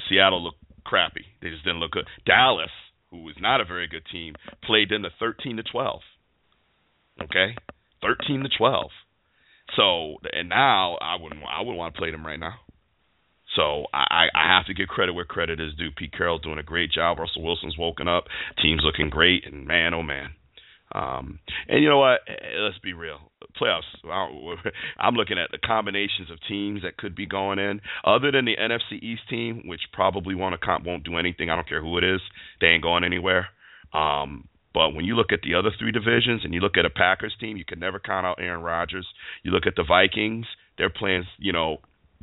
[0.08, 1.26] Seattle looked crappy.
[1.42, 2.08] They just didn't look good.
[2.26, 2.72] Dallas,
[3.12, 6.00] who was not a very good team, played in the 13 to 12.
[7.24, 7.56] Okay,
[8.02, 8.92] 13 to 12
[9.76, 12.56] so and now I wouldn't I wouldn't want to play them right now.
[13.56, 15.90] So I, I have to give credit where credit is due.
[15.90, 17.18] Pete Carroll's doing a great job.
[17.18, 18.26] Russell Wilson's woken up.
[18.62, 20.30] Team's looking great, and man, oh man.
[20.94, 22.22] Um, and you know what?
[22.28, 23.20] Eh, let's be real.
[23.60, 23.82] Playoffs.
[25.00, 27.82] I'm looking at the combinations of teams that could be going in.
[28.06, 31.50] Other than the NFC East team, which probably won't won't do anything.
[31.50, 32.22] I don't care who it is.
[32.62, 33.48] They ain't going anywhere.
[33.94, 36.90] Um, but when you look at the other three divisions and you look at a
[36.90, 39.08] Packers team, you can never count out Aaron Rodgers.
[39.44, 40.46] You look at the Vikings,
[40.78, 41.78] they're playing, you know,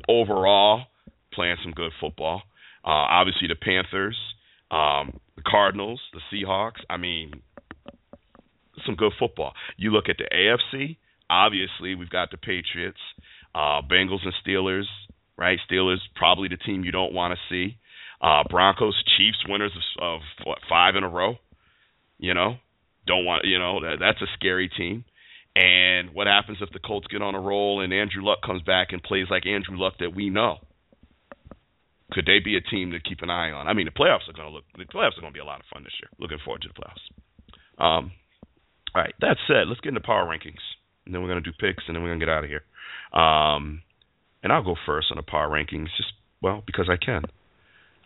[0.07, 0.85] overall
[1.33, 2.43] playing some good football.
[2.85, 4.17] Uh, obviously the Panthers,
[4.71, 6.79] um, the Cardinals, the Seahawks.
[6.89, 7.41] I mean,
[8.85, 9.53] some good football.
[9.77, 10.97] You look at the AFC.
[11.29, 12.99] Obviously, we've got the Patriots,
[13.53, 14.85] uh, Bengals, and Steelers.
[15.37, 17.77] Right, Steelers probably the team you don't want to see.
[18.21, 21.35] Uh, Broncos, Chiefs, winners of, of what, five in a row.
[22.17, 22.55] You know,
[23.05, 25.03] don't want you know that, that's a scary team.
[25.55, 28.89] And what happens if the Colts get on a roll and Andrew Luck comes back
[28.91, 30.57] and plays like Andrew Luck that we know?
[32.11, 33.67] Could they be a team to keep an eye on?
[33.67, 35.45] I mean, the playoffs are going to look the playoffs are going to be a
[35.45, 36.09] lot of fun this year.
[36.19, 37.83] Looking forward to the playoffs.
[37.83, 38.11] Um,
[38.95, 39.13] all right.
[39.21, 40.61] That said, let's get into power rankings,
[41.05, 42.49] and then we're going to do picks, and then we're going to get out of
[42.49, 42.63] here.
[43.19, 43.81] Um,
[44.41, 47.23] and I'll go first on the power rankings, just well because I can.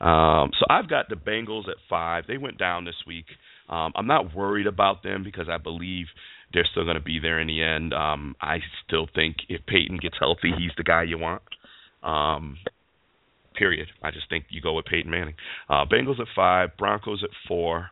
[0.01, 2.23] Um, so I've got the Bengals at five.
[2.27, 3.25] They went down this week.
[3.67, 6.07] Um, I'm not worried about them because I believe
[6.53, 7.93] they're still going to be there in the end.
[7.93, 11.43] Um, I still think if Peyton gets healthy, he's the guy you want.
[12.01, 12.57] Um,
[13.55, 13.89] period.
[14.01, 15.35] I just think you go with Peyton Manning.
[15.69, 17.91] Uh, Bengals at five, Broncos at four.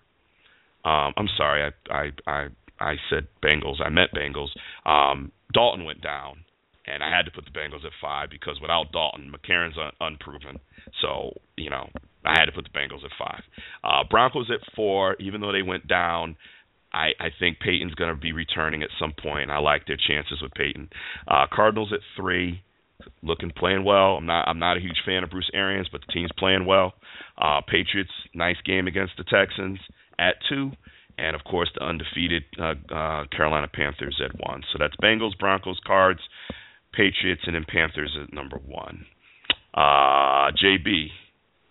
[0.85, 2.47] Um, I'm sorry, I I I
[2.79, 3.81] I said Bengals.
[3.83, 4.49] I meant Bengals.
[4.85, 6.43] Um, Dalton went down,
[6.85, 10.59] and I had to put the Bengals at five because without Dalton, McCarron's un- unproven.
[11.01, 11.89] So you know
[12.25, 13.43] I had to put the Bengals at five.
[13.83, 16.35] Uh, Broncos at four, even though they went down.
[16.93, 19.51] I, I think Peyton's going to be returning at some point.
[19.51, 20.89] I like their chances with Peyton.
[21.27, 22.63] Uh, Cardinals at three,
[23.21, 24.15] looking playing well.
[24.15, 26.93] I'm not I'm not a huge fan of Bruce Arians, but the team's playing well.
[27.37, 29.79] Uh, Patriots, nice game against the Texans
[30.17, 30.71] at two,
[31.17, 34.63] and of course the undefeated uh, uh, Carolina Panthers at one.
[34.71, 36.19] So that's Bengals, Broncos, Cards,
[36.93, 39.05] Patriots, and then Panthers at number one.
[39.73, 41.07] Uh, JB,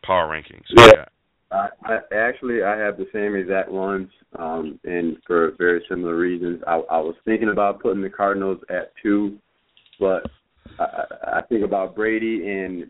[0.02, 0.66] power rankings.
[0.76, 1.06] Yeah.
[1.50, 6.60] I, I actually I have the same exact ones, um, and for very similar reasons.
[6.66, 9.38] I, I was thinking about putting the Cardinals at two,
[10.00, 10.24] but
[10.78, 12.86] I, I think about Brady and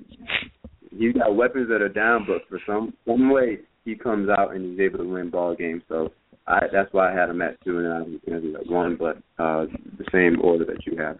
[0.98, 4.72] he's got weapons that are down, but for some some way he comes out and
[4.72, 5.82] he's able to win ball games.
[5.88, 6.12] So
[6.48, 8.66] I, that's why I had him at two, and I was going to do at
[8.66, 9.66] one, but uh,
[9.98, 11.18] the same order that you have.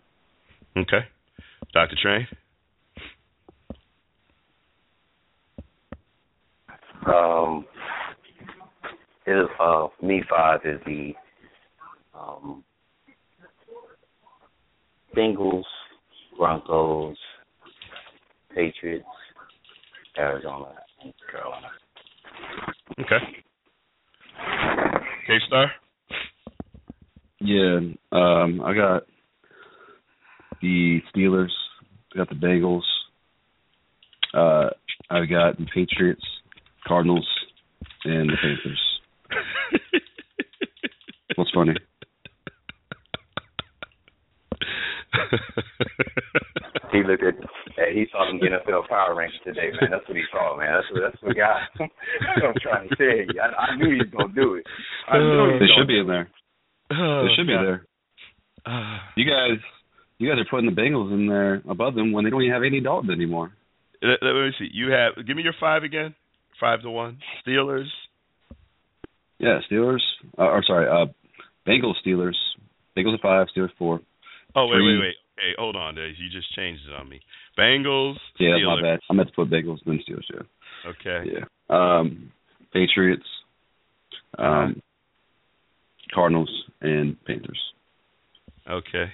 [0.77, 1.05] Okay,
[1.72, 2.27] Doctor Train.
[7.07, 7.64] Um,
[9.27, 11.12] is uh me five is the
[12.18, 12.64] um
[15.16, 15.64] Bengals,
[16.37, 17.16] Broncos,
[18.55, 19.05] Patriots,
[20.18, 21.68] Arizona, and Carolina.
[23.01, 24.86] Okay.
[25.27, 25.72] K Star.
[27.41, 27.81] Yeah,
[28.12, 29.03] um, I got
[30.62, 31.51] the Steelers.
[32.14, 32.83] I got the Bengals.
[34.33, 34.70] Uh,
[35.11, 36.24] I got the Patriots.
[36.87, 37.29] Cardinals,
[38.05, 39.01] and the Panthers.
[41.37, 41.74] What's funny?
[46.92, 47.34] he looked at
[47.92, 49.90] he saw them NFL power rankings today, man.
[49.90, 50.72] That's what he saw, man.
[50.72, 51.60] That's what that's what got.
[51.78, 53.40] that's what I'm trying to tell you.
[53.40, 54.64] I, I knew he was gonna do it.
[55.08, 56.28] I knew they should be in there.
[56.90, 57.60] Oh, they should God.
[57.60, 57.86] be there.
[58.66, 59.60] Uh, you guys,
[60.18, 62.64] you guys are putting the Bengals in there above them when they don't even have
[62.64, 63.52] any Dalton anymore.
[64.02, 64.68] Let, let me see.
[64.72, 66.14] You have give me your five again.
[66.60, 67.18] Five to one.
[67.46, 67.86] Steelers.
[69.38, 70.00] Yeah, Steelers.
[70.38, 71.12] Uh, or sorry, uh,
[71.68, 72.36] Bengals, Steelers.
[72.96, 74.00] Bengals at five, Steelers four.
[74.57, 75.14] Oh wait, wait, wait.
[75.38, 76.14] Okay, hold on, Dave.
[76.18, 77.20] You just changed it on me.
[77.59, 78.16] Bengals.
[78.38, 78.82] Yeah, Steelers.
[78.82, 79.00] my bad.
[79.11, 80.24] I meant to put Bengals then Steelers.
[80.32, 80.90] Yeah.
[80.90, 81.30] Okay.
[81.30, 81.44] Yeah.
[81.68, 82.32] Um,
[82.72, 83.26] Patriots,
[84.38, 84.82] um,
[86.14, 86.50] Cardinals,
[86.80, 87.61] and Panthers.
[88.68, 89.12] Okay.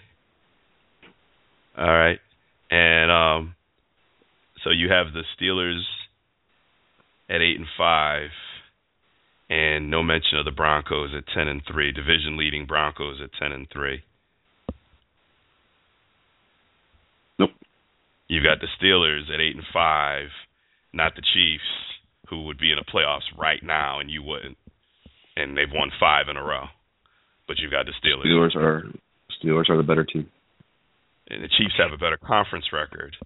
[1.77, 2.19] All right.
[2.71, 3.55] And um
[4.63, 5.83] so you have the Steelers
[7.29, 8.31] at 8 and 5
[9.51, 13.53] and no mention of the Broncos at 10 and 3, division leading Broncos at 10
[13.53, 14.03] and 3.
[17.39, 17.51] Nope.
[18.33, 20.29] You've got the Steelers at 8 and 5,
[20.95, 21.69] not the Chiefs
[22.31, 24.57] who would be in the playoffs right now and you wouldn't.
[25.37, 26.65] And they've won 5 in a row.
[27.47, 28.25] But you've got the Steelers.
[28.25, 28.89] Steelers are
[29.37, 30.31] Steelers are the better team.
[31.29, 33.17] and the Chiefs have a better conference record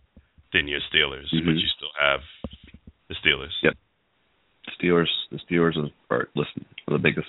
[0.53, 1.61] than your Steelers, but Mhm.
[1.61, 2.21] you still have
[3.09, 3.55] the Steelers.
[3.63, 3.75] Yep.
[4.79, 7.29] Steelers, the Steelers are, are listen, are the biggest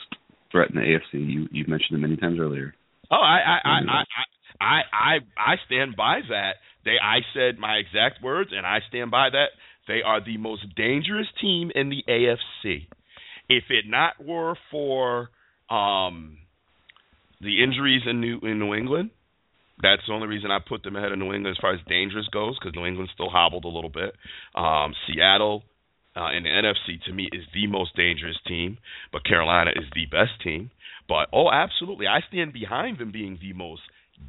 [0.52, 1.20] threat in the AFC.
[1.20, 2.74] You you mentioned it many times earlier.
[3.12, 4.04] Oh, I I I I
[4.60, 6.58] I I, I stand by that.
[6.88, 9.50] They I said my exact words, and I stand by that.
[9.90, 12.88] They are the most dangerous team in the AFC.
[13.50, 15.30] If it not were for
[15.70, 16.38] um
[17.42, 19.10] the injuries in New in New England,
[19.82, 22.28] that's the only reason I put them ahead of New England as far as dangerous
[22.30, 24.16] goes, because New England still hobbled a little bit.
[24.56, 25.64] Um, Seattle
[26.16, 28.78] uh, in the NFC to me is the most dangerous team,
[29.12, 30.72] but Carolina is the best team.
[31.10, 33.82] But oh, absolutely, I stand behind them being the most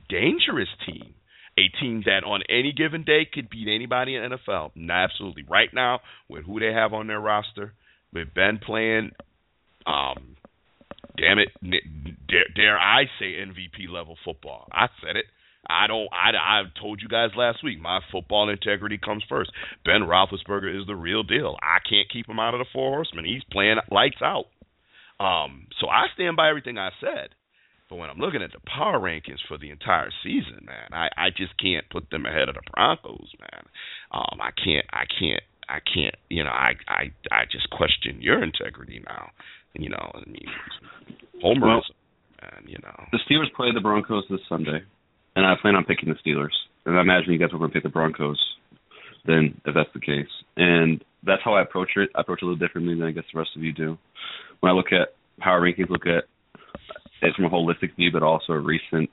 [0.08, 1.14] dangerous team.
[1.58, 4.70] A team that on any given day could beat anybody in NFL.
[4.88, 7.72] Absolutely, right now with who they have on their roster,
[8.12, 9.10] with Ben playing,
[9.84, 10.36] um,
[11.16, 11.48] damn it,
[12.28, 14.68] dare, dare I say MVP level football?
[14.70, 15.24] I said it.
[15.68, 16.08] I don't.
[16.12, 17.80] I I told you guys last week.
[17.80, 19.50] My football integrity comes first.
[19.84, 21.56] Ben Roethlisberger is the real deal.
[21.60, 23.24] I can't keep him out of the four horsemen.
[23.24, 24.46] He's playing lights out.
[25.20, 27.30] Um, so I stand by everything I said.
[27.88, 31.30] But when I'm looking at the power rankings for the entire season, man, I I
[31.30, 33.64] just can't put them ahead of the Broncos, man.
[34.12, 34.86] Um, I can't.
[34.92, 35.42] I can't.
[35.68, 36.14] I can't.
[36.28, 39.30] You know, I I I just question your integrity now.
[39.74, 40.46] You know, I mean,
[41.42, 41.94] homerism,
[42.42, 43.04] and you know.
[43.12, 44.82] The Steelers play the Broncos this Sunday,
[45.36, 46.56] and I plan on picking the Steelers.
[46.84, 48.38] And I imagine you guys are going to pick the Broncos.
[49.26, 52.10] Then, if that's the case, and that's how I approach it.
[52.14, 53.98] I approach it a little differently than I guess the rest of you do.
[54.60, 56.24] When I look at power rankings, look at
[57.22, 59.10] it from a holistic view, but also a recent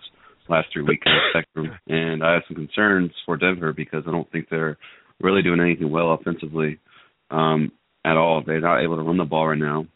[0.48, 1.78] last three week kind of spectrum.
[1.88, 4.78] And I have some concerns for Denver because I don't think they're
[5.20, 6.80] really doing anything well offensively
[7.32, 7.72] um,
[8.06, 8.44] at all.
[8.46, 9.88] They're not able to run the ball right now.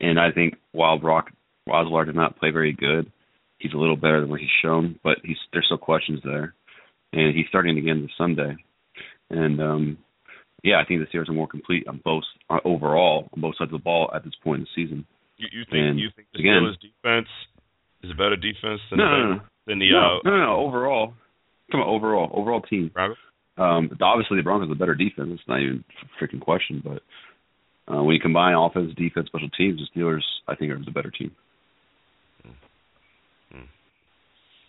[0.00, 1.30] And I think while Brock
[1.68, 3.10] Osweiler did not play very good,
[3.58, 6.54] he's a little better than what he's shown, but he's there's still questions there.
[7.12, 8.56] And he's starting again this Sunday.
[9.30, 9.98] And um
[10.64, 13.72] yeah, I think the Steelers are more complete on both uh, overall on both sides
[13.72, 15.06] of the ball at this point in the season.
[15.38, 17.28] You, you think And you think the again- Steelers defense
[18.02, 19.40] is a better defense than No, the no, no.
[19.66, 21.14] than the no, uh, no, no, overall.
[21.70, 22.90] Come on, overall, overall team.
[22.92, 23.16] Broncos?
[23.56, 25.30] Um, obviously the Broncos are a better defense.
[25.32, 26.82] It's not even a freaking question.
[26.84, 27.02] But
[27.92, 31.10] uh, when you combine offense, defense, special teams, the Steelers, I think, are the better
[31.10, 31.32] team.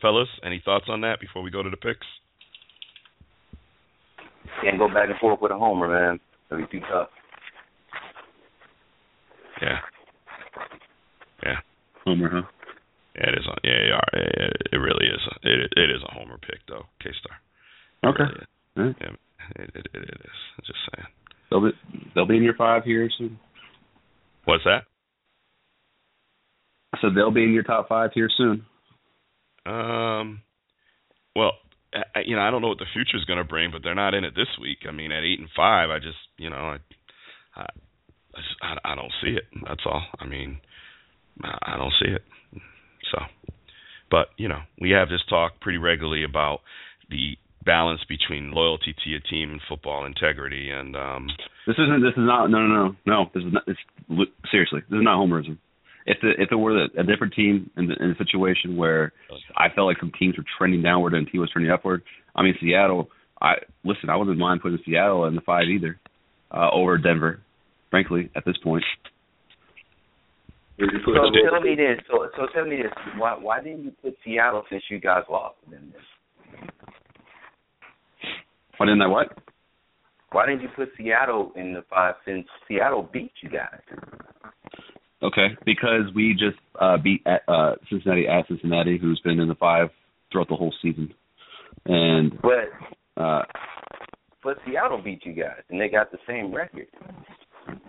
[0.01, 2.07] Fellas, any thoughts on that before we go to the picks?
[4.63, 6.19] Can't go back and forth with a homer, man.
[6.49, 7.09] That'd be too tough.
[9.61, 9.79] Yeah.
[11.43, 11.59] Yeah.
[12.05, 12.47] Homer, huh?
[13.15, 13.45] Yeah, it is.
[13.47, 15.19] A, yeah, yeah, yeah, it, it really is.
[15.31, 18.11] A, it it is a homer pick though, K Star.
[18.11, 18.31] Okay.
[18.75, 18.95] Right.
[19.01, 20.39] Yeah, it, it it is.
[20.57, 21.07] I'm just saying.
[21.49, 21.71] They'll be
[22.13, 23.39] they'll be in your five here soon.
[24.45, 24.83] What's that?
[27.01, 28.65] So they'll be in your top five here soon.
[29.65, 30.41] Um.
[31.35, 31.53] Well,
[31.93, 33.95] I, you know, I don't know what the future is going to bring, but they're
[33.95, 34.79] not in it this week.
[34.87, 36.77] I mean, at eight and five, I just, you know, I,
[37.55, 39.43] I, I, just, I, I don't see it.
[39.67, 40.03] That's all.
[40.19, 40.59] I mean,
[41.43, 42.23] I, don't see it.
[43.11, 43.19] So,
[44.11, 46.59] but you know, we have this talk pretty regularly about
[47.09, 51.27] the balance between loyalty to your team and football integrity, and um,
[51.67, 52.01] This isn't.
[52.01, 52.47] This is not.
[52.49, 53.25] No, no, no, no.
[53.33, 53.65] This is not.
[53.65, 53.77] This,
[54.51, 55.57] seriously, this is not homerism.
[56.05, 59.13] If the if it were a different team in, the, in a situation where
[59.55, 62.03] I felt like some teams were trending downward and team was trending upward,
[62.35, 63.09] I mean Seattle.
[63.41, 63.53] I
[63.83, 64.09] listen.
[64.09, 65.99] I wouldn't mind putting Seattle in the five either
[66.51, 67.41] uh, over Denver.
[67.91, 68.83] Frankly, at this point,
[70.79, 70.85] So
[71.51, 71.99] tell me this.
[72.09, 72.91] So so tell me this.
[73.17, 76.01] Why why didn't you put Seattle since you guys lost in this?
[78.77, 79.37] why didn't I what?
[80.31, 83.81] Why didn't you put Seattle in the five since Seattle beat you guys?
[85.21, 89.55] Okay, because we just uh, beat at, uh, Cincinnati at Cincinnati, who's been in the
[89.55, 89.89] five
[90.31, 91.13] throughout the whole season,
[91.85, 93.41] and But uh,
[94.41, 96.87] but Seattle beat you guys and they got the same record.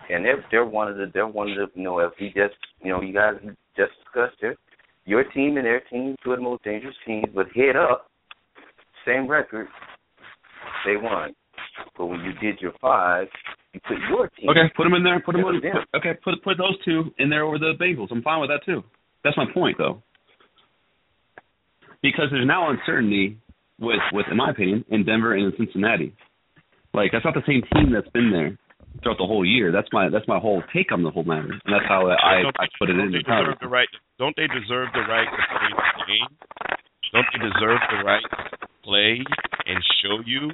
[0.09, 2.55] And they're they're one of the they're one of the you know as we just
[2.83, 3.35] you know you guys
[3.77, 4.59] just discussed it,
[5.05, 8.11] your team and their team two of the most dangerous teams, but head up,
[9.07, 9.67] same record,
[10.85, 11.35] they won.
[11.97, 13.29] But when you did your five,
[13.73, 14.51] you put your team.
[14.51, 15.21] Okay, put them in there.
[15.21, 15.45] Put them.
[15.47, 18.09] In, put, okay, put put those two in there over the Bengals.
[18.11, 18.83] I'm fine with that too.
[19.25, 20.03] That's my point, though.
[22.03, 23.37] Because there's now uncertainty
[23.79, 26.15] with, with, in my opinion, in Denver and in Cincinnati.
[26.95, 28.59] Like that's not the same team that's been there
[29.03, 29.73] throughout the whole year.
[29.73, 32.67] That's my that's my whole take on the whole matter, and that's how I I
[32.79, 33.89] put it in they the deserve the right?
[34.19, 36.31] Don't they deserve the right to play the game?
[37.13, 38.23] Don't they deserve the right
[38.61, 39.21] to play
[39.67, 40.51] and show you?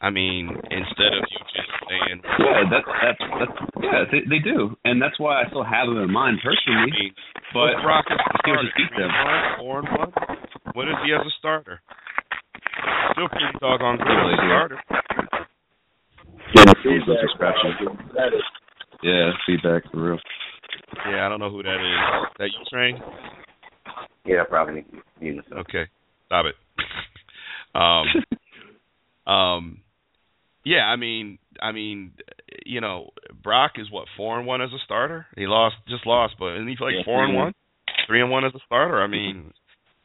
[0.00, 4.76] I mean, instead of you just saying, Yeah, that's that's that's yeah, they they do,
[4.84, 6.90] and that's why I still have them in mind I personally.
[6.94, 7.12] mean,
[7.52, 8.62] But Brock a the starter?
[8.62, 9.10] just beat them.
[9.58, 10.12] Four and one.
[10.74, 11.82] What is he as a starter?
[13.12, 14.46] Still pretty doggone good as a
[16.54, 16.62] Yeah.
[16.82, 16.90] starter.
[16.90, 17.72] He's just scratching.
[19.02, 20.18] Yeah, feedback for real.
[21.10, 22.28] Yeah, I don't know who that is.
[22.38, 23.00] That you train?
[24.24, 24.84] Yeah, probably
[25.20, 25.42] you know.
[25.58, 25.84] Okay,
[26.26, 26.54] stop it.
[27.74, 29.80] um, um,
[30.64, 32.12] yeah, I mean, I mean,
[32.66, 33.10] you know,
[33.42, 35.26] Brock is what four and one as a starter.
[35.36, 37.54] He lost, just lost, but isn't he like Yeah, four and one,
[38.06, 39.00] three and one as a starter?
[39.00, 39.52] I mean,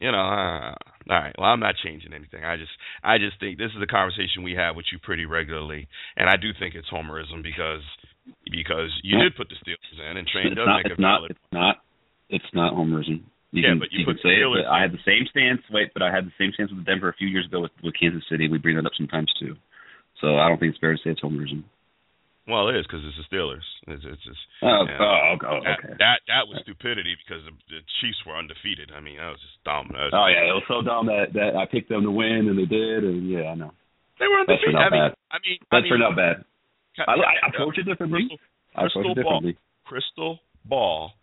[0.03, 0.75] you know, uh,
[1.07, 1.35] all right.
[1.39, 2.43] Well, I'm not changing anything.
[2.43, 5.87] I just, I just think this is a conversation we have with you pretty regularly,
[6.19, 7.79] and I do think it's homerism because
[8.51, 10.83] because you did put the Steelers in, and Train It's does not.
[10.83, 11.31] make a valid.
[11.31, 11.75] It's not.
[12.29, 13.23] It's not homerism.
[13.55, 14.35] You Yeah, can, but you you put can say.
[14.43, 15.61] Steelers But I had the same stance.
[15.71, 17.93] Wait, but I had the same stance with Denver a few years ago with, with
[17.99, 18.47] Kansas City.
[18.51, 19.55] We bring that up sometimes too.
[20.19, 21.63] So I don't think it's fair to say it's homerism.
[22.47, 23.63] Well, it is because it's the Steelers.
[23.87, 24.99] It's, it's just Oh, Yeah.
[24.99, 25.95] oh, oh, okay.
[25.99, 28.91] that that was stupidity because the, the Chiefs were undefeated.
[28.91, 29.87] I mean, that was just dumb.
[29.95, 32.51] That was- Oh yeah, it was so dumb that that I picked them to win
[32.51, 33.71] and they did, and yeah, I know.
[34.19, 34.75] they were That's undefeated.
[34.75, 35.11] not I mean, bad.
[35.31, 36.35] I mean, That's I for not bad.
[36.99, 38.27] ca- I, I approach it differently.
[38.27, 38.39] Crystal,
[38.75, 39.53] I crystal differently.
[39.87, 40.31] crystal
[40.67, 41.15] ball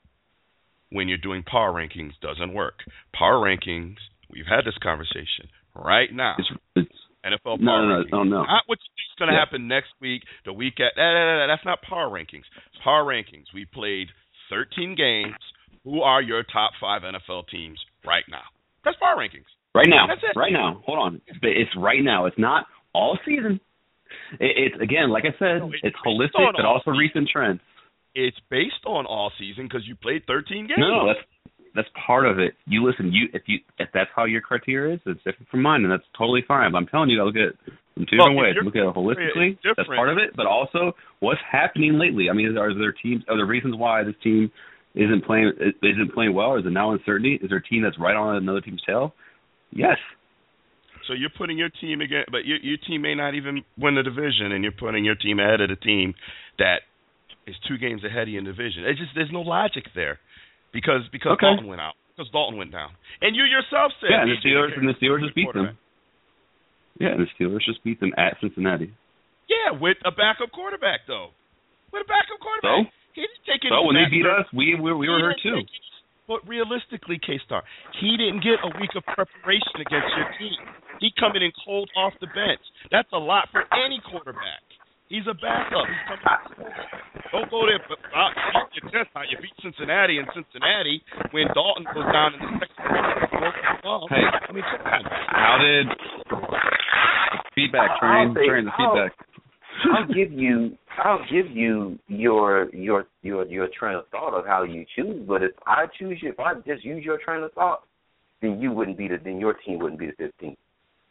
[0.90, 2.80] when you're doing power rankings doesn't work.
[3.12, 3.96] Power rankings.
[4.32, 6.36] We've had this conversation right now.
[6.38, 8.10] It's, it's NFL no, power no, no, rankings.
[8.12, 8.42] no, no.
[8.44, 9.40] Not what you think's going to Yeah.
[9.44, 10.92] happen next week, the week at.
[10.96, 12.44] That, that, that, that's not power rankings.
[12.82, 13.46] Power rankings.
[13.54, 14.08] We played
[14.50, 15.36] 13 games.
[15.84, 18.44] Who are your top five NFL teams right now?
[18.84, 19.48] That's power rankings.
[19.74, 20.36] Right now, That's it.
[20.36, 20.82] right now.
[20.84, 21.20] Hold on.
[21.42, 22.26] It's, right now.
[22.26, 23.60] It's not all season.
[24.40, 27.60] It's again, like I said, No, it's it's holistic, but also recent trends.
[28.14, 30.78] It's based on all season because you played 13 games.
[30.78, 31.20] No, no, that's
[31.74, 32.54] that's part of it.
[32.66, 33.12] You listen.
[33.12, 36.04] You if you if that's how your criteria is, it's different from mine, and that's
[36.16, 36.72] totally fine.
[36.72, 37.56] But I'm telling you, I look at it
[37.94, 38.54] from two Well, different ways.
[38.64, 39.58] Look at it holistically.
[39.76, 42.28] That's part of it, but also what's happening lately.
[42.30, 43.22] I mean, are there teams?
[43.28, 44.50] Are there reasons why this team
[44.94, 45.52] isn't playing
[45.82, 46.56] isn't playing well?
[46.56, 47.38] Is it now uncertainty?
[47.42, 49.14] Is there a team that's right on another team's tail?
[49.70, 49.98] Yes.
[51.06, 54.02] So you're putting your team again, but your your team may not even win the
[54.02, 56.14] division, and you're putting your team ahead of the team
[56.58, 56.82] that
[57.46, 58.84] is two games ahead of you in the division.
[58.84, 60.18] It's just there's no logic there
[60.72, 61.46] because because Okay.
[61.46, 62.90] Dalton went out, because Dalton went down,
[63.20, 65.76] and you yourself said Yeah, and the Steelers and the Steelers just beat them.
[66.98, 68.92] Yeah, and the Steelers just beat them at Cincinnati.
[69.48, 71.30] Yeah, with a backup quarterback though.
[71.92, 73.18] With a backup quarterback, So?
[73.18, 73.74] he didn't take any.
[73.74, 75.60] So when they beat us, we we, we were He hurt too.
[76.30, 77.64] But realistically, K Star,
[77.98, 80.60] he didn't get a week of preparation against your team.
[81.02, 82.62] He coming in cold off the bench.
[82.92, 84.62] That's a lot for any quarterback.
[85.08, 85.88] He's a backup.
[85.90, 86.99] He's coming.
[87.32, 87.78] Don't go there.
[87.88, 88.28] But uh,
[88.72, 89.24] beat your chest out.
[89.30, 92.76] You beat Cincinnati and Cincinnati when Dalton goes down in the second
[93.82, 94.06] quarter.
[94.10, 94.24] Hey.
[94.26, 95.02] I mean, come on.
[95.30, 95.86] How did
[97.54, 99.12] feedback train say- train the I'll- feedback?
[99.94, 104.62] I'll give you I'll give you your your your your train of thought of how
[104.62, 107.84] you choose, but if I choose you, if I just use your train of thought,
[108.42, 110.58] then you wouldn't be the then your team wouldn't be the fifteenth.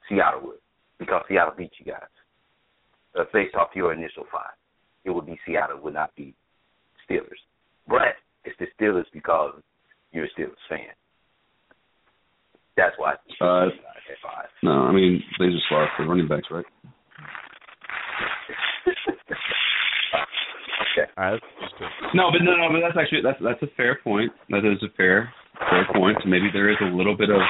[0.08, 0.58] Seattle would.
[1.00, 2.04] Because Seattle beat you guys.
[3.18, 4.54] Uh, based off your initial five.
[5.05, 6.34] It would be Seattle, it would not be
[7.09, 7.39] Steelers.
[7.88, 9.61] But it's the Steelers because
[10.11, 10.88] you're a Steelers fan.
[12.77, 13.67] That's why Uh.
[14.63, 16.65] No, I mean they just lost the running backs, right?
[18.88, 21.11] okay.
[21.17, 21.73] All right, that's.
[22.13, 24.31] No, but no, no, but that's actually that's that's a fair point.
[24.49, 25.34] That is a fair
[25.69, 26.18] fair point.
[26.23, 27.41] So maybe there is a little bit of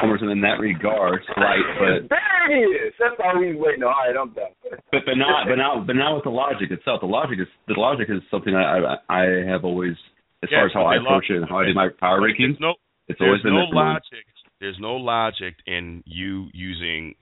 [0.00, 2.92] homerism in that regard, slight, but There it is.
[2.98, 3.92] That's all we waiting on.
[3.94, 4.52] All right, I'm done.
[4.92, 7.00] but but not but not but not with the logic itself.
[7.00, 9.94] The logic is the logic is something I I, I have always
[10.42, 12.58] as far as how I approach it and how I do my power But rankings.
[12.58, 12.74] There's no,
[13.08, 13.80] It's always been no that for me.
[13.80, 14.24] logic.
[14.60, 17.14] There's no logic in you using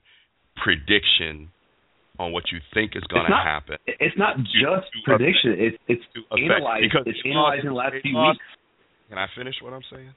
[0.63, 1.49] prediction
[2.19, 3.77] on what you think is going to happen.
[3.87, 5.55] It's not just to prediction.
[5.59, 6.83] It's it's to affect- analyzed.
[6.91, 8.51] because It's they analyzed lost- in the last few lost- weeks.
[9.09, 10.11] Can I finish what I'm saying?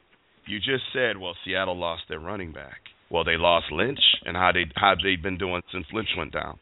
[0.47, 2.81] You just said, well, Seattle lost their running back.
[3.09, 6.59] Well, they lost Lynch, and how they how they been doing since Lynch went down?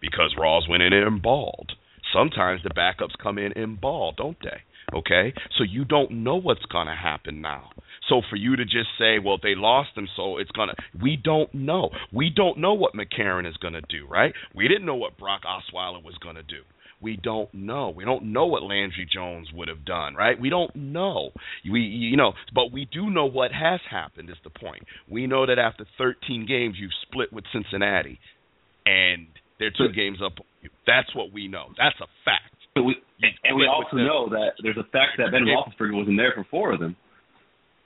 [0.00, 1.72] Because Rawls went in and balled.
[2.12, 4.60] sometimes the backups come in and ball, don't they?
[4.96, 7.70] Okay, so you don't know what's to happen now.
[8.08, 11.52] So for you to just say, well, they lost him, so it's gonna, we don't
[11.54, 11.90] know.
[12.12, 14.34] We don't know what McCarron is to do, right?
[14.54, 16.62] We didn't know what Brock Osweiler was to do.
[17.02, 17.90] We don't know.
[17.90, 20.40] We don't know what Landry Jones would have done, right?
[20.40, 21.30] We don't know.
[21.70, 24.30] We, you know, but we do know what has happened.
[24.30, 24.84] Is the point?
[25.10, 28.20] We know that after 13 games, you've split with Cincinnati,
[28.86, 29.26] and
[29.58, 30.32] they're two games up.
[30.86, 31.68] That's what we know.
[31.76, 32.54] That's a fact.
[32.74, 32.96] But we,
[33.44, 36.72] and we also know that there's a fact that Ben Roethlisberger wasn't there for four
[36.72, 36.96] of them,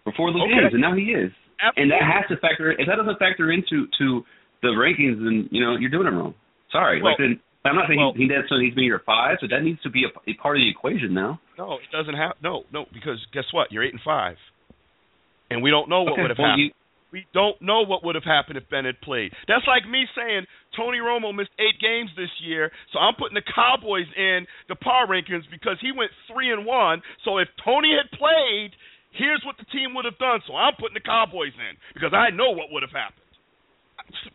[0.05, 0.61] for four of those okay.
[0.61, 1.33] games, and now he is.
[1.61, 1.83] Absolutely.
[1.83, 2.71] And that has to factor.
[2.73, 4.23] If that doesn't factor into to
[4.63, 6.35] the rankings, then you know you're doing it wrong.
[6.71, 7.03] Sorry.
[7.03, 9.47] Well, like then, I'm not saying well, he, he needs to be your five, so
[9.51, 11.41] that needs to be a, a part of the equation now.
[11.59, 12.35] No, it doesn't have.
[12.43, 13.73] No, no, because guess what?
[13.73, 14.37] You're eight and five,
[15.51, 16.73] and we don't know what okay, would have well, happened.
[16.73, 16.83] You,
[17.13, 19.33] we don't know what would have happened if Ben had played.
[19.49, 20.45] That's like me saying
[20.77, 25.07] Tony Romo missed eight games this year, so I'm putting the Cowboys in the power
[25.07, 27.01] rankings because he went three and one.
[27.25, 28.75] So if Tony had played,
[29.17, 30.45] here's what the team would have done.
[30.47, 33.25] So I'm putting the Cowboys in because I know what would have happened.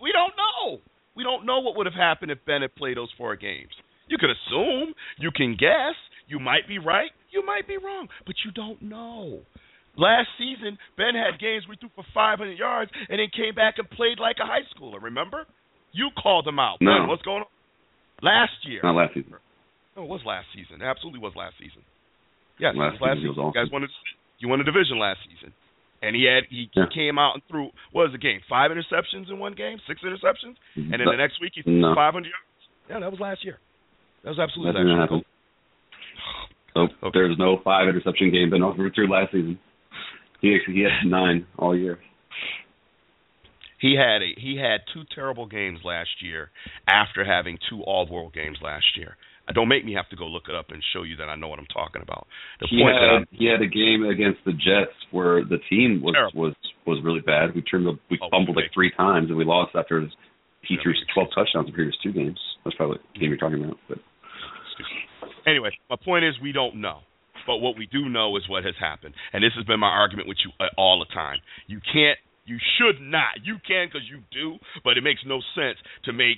[0.01, 0.81] We don't know.
[1.15, 3.71] We don't know what would have happened if Ben had played those four games.
[4.07, 5.95] You could assume, you can guess,
[6.27, 9.39] you might be right, you might be wrong, but you don't know.
[9.97, 13.75] Last season, Ben had games where he threw for 500 yards and then came back
[13.77, 15.01] and played like a high schooler.
[15.01, 15.45] Remember?
[15.91, 16.79] You called him out.
[16.79, 16.91] No.
[16.91, 17.51] Ben, what's going on?
[18.23, 18.79] Last year.
[18.83, 19.35] Not last season.
[19.95, 20.81] No, it was last season.
[20.81, 21.83] It absolutely was last season.
[22.59, 23.35] Yes, last last season.
[23.35, 23.43] season.
[23.43, 23.59] Was awesome.
[23.59, 23.89] You guys wanted
[24.39, 25.51] you won a division last season
[26.02, 26.86] and he had he yeah.
[26.94, 28.41] came out and threw what was the game?
[28.49, 31.95] Five interceptions in one game, six interceptions, and then the next week he threw no.
[31.95, 32.36] 500 yards.
[32.90, 33.60] Yeah, that was last year.
[34.23, 35.22] That was absolutely that last year.
[36.73, 37.10] So okay.
[37.14, 39.60] there's no five interception game Ben threw through last season.
[40.41, 41.99] He he had nine all year.
[43.80, 46.52] He had a he had two terrible games last year
[46.88, 49.18] after having two all world games last year.
[49.53, 51.48] Don't make me have to go look it up and show you that I know
[51.48, 52.28] what I'm talking about.
[52.60, 55.57] The he point had, that I'm, he had a game against the Jets where the
[55.69, 56.41] team was Terrible.
[56.41, 56.56] was
[56.86, 57.53] was really bad.
[57.53, 58.65] We turned the, we Oh, fumbled okay.
[58.65, 60.10] like three times and we lost after his,
[60.61, 62.40] he threw we- 12 touchdowns in the previous two games.
[62.64, 63.78] That's probably the game you're talking about.
[63.88, 63.99] But
[65.45, 66.99] anyway, my point is we don't know.
[67.48, 69.15] But what we do know is what has happened.
[69.34, 71.38] And this has been my argument with you uh, all the time.
[71.68, 75.78] You can't, you should not, you can because you do, but it makes no sense
[76.06, 76.38] to make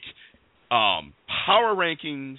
[0.72, 1.14] um,
[1.46, 2.38] power rankings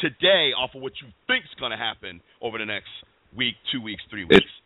[0.00, 2.90] today off of what you think is going to happen over the next
[3.36, 4.36] week, two weeks, three weeks.
[4.36, 4.56] It's-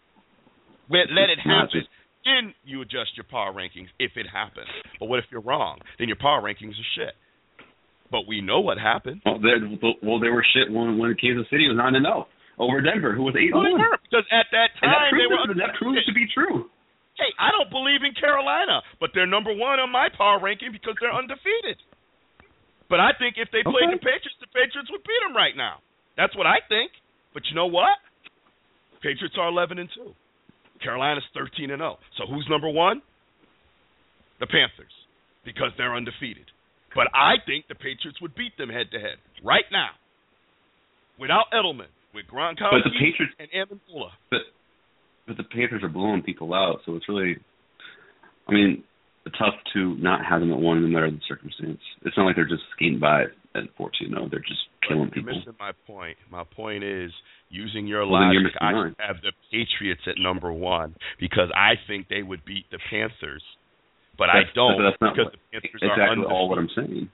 [0.90, 1.70] let, let it happen.
[1.72, 1.88] just-
[2.24, 4.68] Then you adjust your power rankings if it happens.
[5.00, 5.80] But what if you're wrong?
[5.98, 7.14] Then your power rankings are shit.
[8.12, 9.22] But we know what happened.
[9.24, 9.56] well, they,
[10.02, 12.28] well, they were shit when when Kansas City was nine and zero
[12.60, 13.80] over Denver, who was eight and oh, one.
[14.04, 16.70] because at that And that time they were that proves to be true.
[17.16, 20.94] Hey, I don't believe in Carolina, but they're number one on my power ranking because
[21.00, 21.78] they're undefeated.
[22.94, 23.98] But I think if they played Okay.
[23.98, 25.82] the Patriots, the Patriots would beat them right now.
[26.14, 26.92] That's what I think.
[27.34, 27.98] But you know what?
[29.02, 30.14] Patriots are 11 and two.
[30.80, 31.98] Carolina's 13 and 0.
[32.16, 33.02] So who's number one?
[34.38, 34.94] The Panthers,
[35.44, 36.46] because they're undefeated.
[36.94, 39.90] But I think the Patriots would beat them head to head right now,
[41.18, 44.12] without Edelman, with Gronkowski But the Patriots- and Amendola.
[44.30, 44.42] But
[45.26, 47.38] but the Panthers are blowing people out, so it's really,
[48.46, 48.84] I mean,
[49.30, 51.80] tough to not have them at one the matter the circumstance.
[52.04, 53.24] It's not like they're just skating by
[53.54, 54.28] at 14 0.
[54.30, 55.38] They're just killing But you're people.
[55.38, 56.16] missing my point.
[56.30, 57.10] My point is
[57.50, 58.52] using your Well, logic.
[58.60, 58.96] I mine.
[58.98, 63.42] have the Patriots at number one because I think they would beat the Panthers,
[64.18, 66.32] but I don't That's not because what, the Panthers exactly are undefeated.
[66.32, 67.08] all what I'm saying.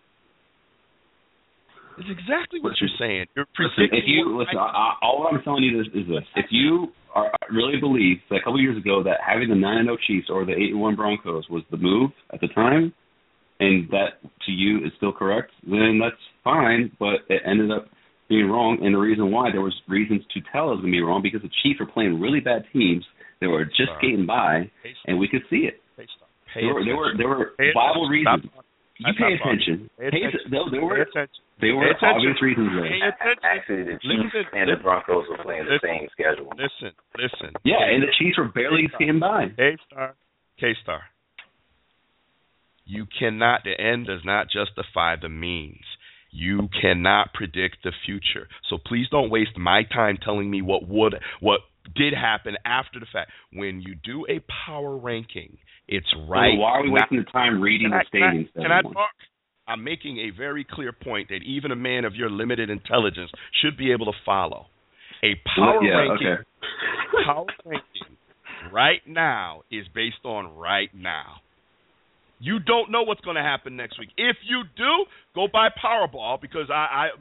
[2.00, 3.26] It's exactly what you're saying.
[3.36, 6.46] You're Listen, if you listen, I- I, all I'm telling you is, is this: if
[6.50, 9.98] you are really believe that a couple years ago that having the nine and zero
[10.06, 12.94] Chiefs or the eight and one Broncos was the move at the time,
[13.60, 16.90] and that to you is still correct, then that's fine.
[16.98, 17.86] But it ended up
[18.30, 21.20] being wrong, and the reason why there was reasons to tell going to be wrong
[21.22, 23.04] because the Chiefs were playing really bad teams.
[23.40, 24.14] They were just Sorry.
[24.14, 24.70] skating by,
[25.06, 25.80] and we could see it.
[26.54, 28.44] There were there were there were viable reasons.
[28.52, 28.64] Stop.
[29.00, 29.88] You pay attention.
[29.98, 30.50] Pay Pay attention.
[30.52, 31.40] there, there Pay were attention.
[31.60, 32.16] there were Pay attention.
[32.20, 32.84] obvious reasons there.
[32.84, 33.44] Pay attention.
[33.48, 34.84] Actually, the Chiefs Listen, and the listen.
[34.84, 35.88] Broncos were playing the Listen.
[35.88, 36.52] same schedule.
[36.60, 37.50] Listen, listen.
[37.64, 39.48] Yeah, and the Chiefs were barely skating by.
[39.56, 40.14] K star,
[40.60, 41.00] K star.
[42.84, 43.60] You cannot.
[43.64, 45.84] The end does not justify the means.
[46.30, 48.48] You cannot predict the future.
[48.68, 51.60] So please don't waste my time telling me what would, what
[51.94, 53.30] did happen after the fact.
[53.52, 55.58] When you do a power ranking,
[55.88, 56.54] it's right.
[56.54, 58.82] So why are we wasting the time reading Can I, the can I, can I
[58.82, 59.10] talk?
[59.66, 63.30] I'm making a very clear point that even a man of your limited intelligence
[63.62, 64.66] should be able to follow.
[65.22, 66.42] A power yeah, ranking okay.
[67.24, 68.16] power ranking
[68.72, 71.36] right now is based on right now.
[72.40, 74.08] You don't know what's going to happen next week.
[74.16, 75.04] If you do,
[75.36, 77.20] go buy Powerball because I, I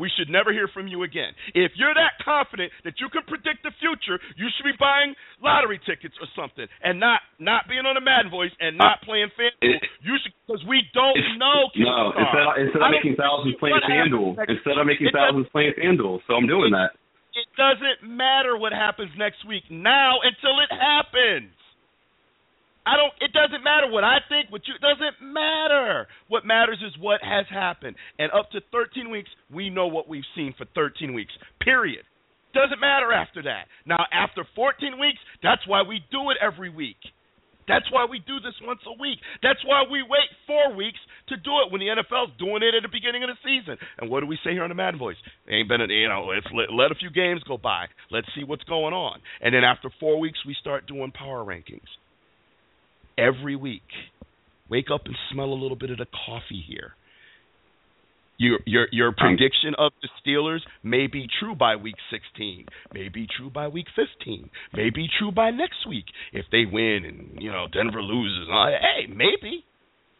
[0.00, 1.36] we should never hear from you again.
[1.52, 5.12] If you're that confident that you can predict the future, you should be buying
[5.44, 9.04] lottery tickets or something, and not not being on a Madden voice and uh, not
[9.04, 9.76] playing FanDuel.
[10.00, 11.68] You should because we don't know.
[11.76, 16.24] No, instead of, instead of making thousands playing FanDuel, instead of making thousands playing FanDuel,
[16.24, 16.96] so I'm doing that.
[17.36, 21.52] It doesn't matter what happens next week now until it happens.
[22.86, 23.10] I don't.
[23.18, 24.54] It doesn't matter what I think.
[24.54, 26.06] What you it doesn't matter.
[26.30, 27.96] What matters is what has happened.
[28.18, 31.34] And up to 13 weeks, we know what we've seen for 13 weeks.
[31.60, 32.06] Period.
[32.54, 33.66] Doesn't matter after that.
[33.84, 36.96] Now, after 14 weeks, that's why we do it every week.
[37.68, 39.18] That's why we do this once a week.
[39.42, 42.86] That's why we wait four weeks to do it when the NFL's doing it at
[42.86, 43.76] the beginning of the season.
[43.98, 45.18] And what do we say here on the Madden Voice?
[45.50, 47.90] Ain't been, a, you know, let's let, let a few games go by.
[48.14, 49.18] Let's see what's going on.
[49.42, 51.90] And then after four weeks, we start doing power rankings
[53.18, 53.82] every week.
[54.68, 56.94] Wake up and smell a little bit of the coffee here.
[58.38, 63.26] Your your your prediction of the Steelers may be true by week 16, may be
[63.34, 67.50] true by week 15, may be true by next week if they win and you
[67.50, 68.48] know Denver loses.
[68.52, 69.64] Uh, hey, maybe.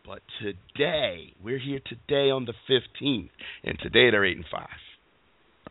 [0.07, 3.29] But today, we're here today on the 15th,
[3.65, 4.69] and today they're eight and five,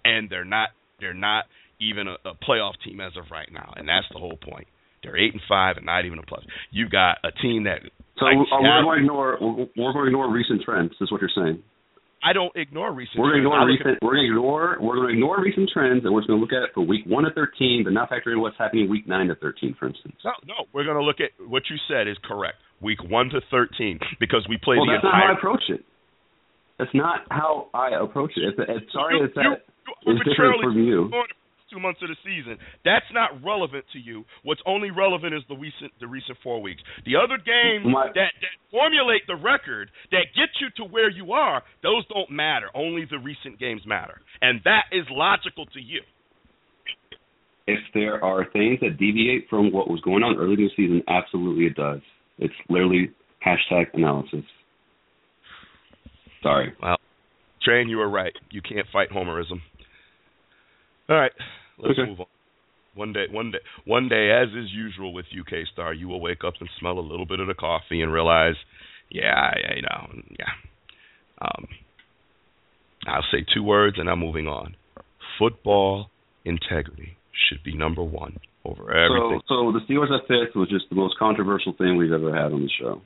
[0.03, 0.69] and they're not
[0.99, 1.45] they're not
[1.79, 4.67] even a, a playoff team as of right now, and that's the whole point.
[5.05, 6.43] They're eight and five and not even a plus.
[6.71, 7.85] You've got a team that.
[8.17, 9.37] So like, uh, we're going to ignore
[9.77, 10.91] we're going to ignore recent trends.
[10.99, 11.61] Is what you're saying?
[12.25, 13.21] I don't ignore recent.
[13.21, 14.01] We're going to ignore recent.
[14.01, 14.77] We're going to ignore.
[14.81, 16.81] We're going to ignore recent trends, and we're just going to look at it for
[16.81, 19.85] week one to thirteen, but not factor in what's happening week nine to thirteen, for
[19.85, 20.17] instance.
[20.25, 22.57] No, no, we're going to look at what you said is correct.
[22.81, 25.29] Week one to thirteen, because we play well, the that's entire.
[25.29, 25.81] not how I approach it.
[26.79, 28.43] That's not how I approach it.
[28.49, 31.11] It's, it's sorry, you, it's that you it's different from you
[31.75, 32.57] two months of the season.
[32.83, 34.23] That's not relevant to you.
[34.43, 36.81] What's only relevant is the recent the recent four weeks.
[37.05, 41.33] The other games My, that, that formulate the record that get you to where you
[41.33, 42.67] are, those don't matter.
[42.73, 46.01] Only the recent games matter, and that is logical to you.
[47.67, 51.01] If there are things that deviate from what was going on early in the season,
[51.07, 51.99] absolutely it does.
[52.37, 53.09] It's literally
[53.45, 54.45] hashtag analysis.
[56.43, 56.73] Sorry.
[56.79, 56.97] Well,
[57.63, 58.33] Train, you were right.
[58.51, 59.61] You can't fight homerism.
[61.09, 61.31] All right,
[61.77, 62.09] let's okay.
[62.09, 62.25] move on.
[62.95, 66.45] One day, one day, one day, as is usual with UK Star, you will wake
[66.45, 68.55] up and smell a little bit of the coffee and realize,
[69.09, 71.41] yeah, yeah you know, yeah.
[71.41, 71.67] Um,
[73.05, 74.75] I'll say two words and I'm moving on.
[75.37, 76.09] Football
[76.45, 77.17] integrity
[77.49, 79.41] should be number one over everything.
[79.47, 82.53] So, so the Steelers at fifth was just the most controversial thing we've ever had
[82.53, 83.01] on the show.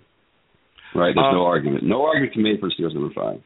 [0.96, 1.14] Right?
[1.14, 1.84] There's um, no argument.
[1.84, 3.42] No argument can be made for Steelers number five.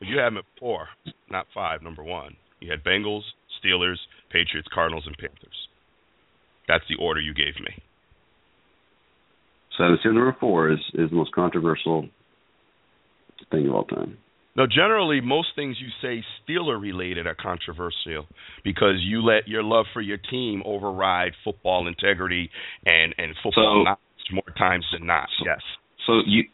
[0.00, 0.88] You had them at four,
[1.30, 1.82] not five.
[1.82, 2.36] Number one.
[2.60, 3.22] You had Bengals,
[3.62, 3.98] Steelers,
[4.32, 5.68] Patriots, Cardinals, and Panthers.
[6.68, 7.82] That's the order you gave me.
[9.78, 12.08] So the number four is is the most controversial
[13.50, 14.18] thing of all time.
[14.54, 18.26] Now, generally most things you say Steeler related are controversial
[18.64, 22.50] because you let your love for your team override football integrity
[22.84, 23.98] and and football so, knowledge
[24.30, 25.28] more times than not.
[25.38, 25.60] So, yes.
[26.06, 26.44] So you,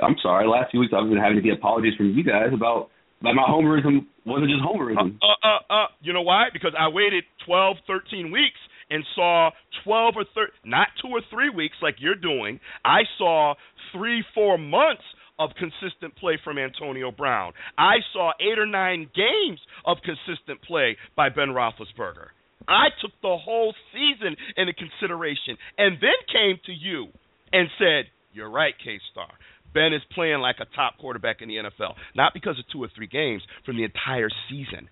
[0.00, 0.48] I'm sorry.
[0.48, 2.90] Last few weeks I've been having to get apologies from you guys about
[3.24, 5.18] that my homerism wasn't just homerism.
[5.20, 6.48] Uh, uh, uh, you know why?
[6.52, 8.58] Because I waited 12, 13 weeks
[8.90, 9.50] and saw
[9.84, 12.60] 12 or 13, not two or three weeks like you're doing.
[12.84, 13.54] I saw
[13.92, 15.02] three, four months
[15.38, 17.52] of consistent play from Antonio Brown.
[17.76, 22.28] I saw eight or nine games of consistent play by Ben Roethlisberger.
[22.68, 27.08] I took the whole season into consideration and then came to you
[27.52, 29.28] and said, You're right, K Star.
[29.74, 32.88] Ben is playing like a top quarterback in the NFL, not because of two or
[32.94, 34.88] three games, from the entire season.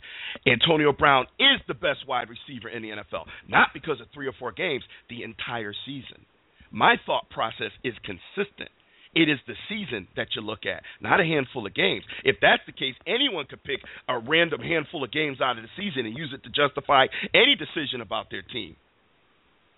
[0.47, 4.35] Antonio Brown is the best wide receiver in the NFL, not because of three or
[4.39, 6.27] four games, the entire season.
[6.71, 8.71] My thought process is consistent.
[9.15, 12.03] It is the season that you look at, not a handful of games.
[12.25, 15.69] If that's the case, anyone could pick a random handful of games out of the
[15.77, 18.75] season and use it to justify any decision about their team.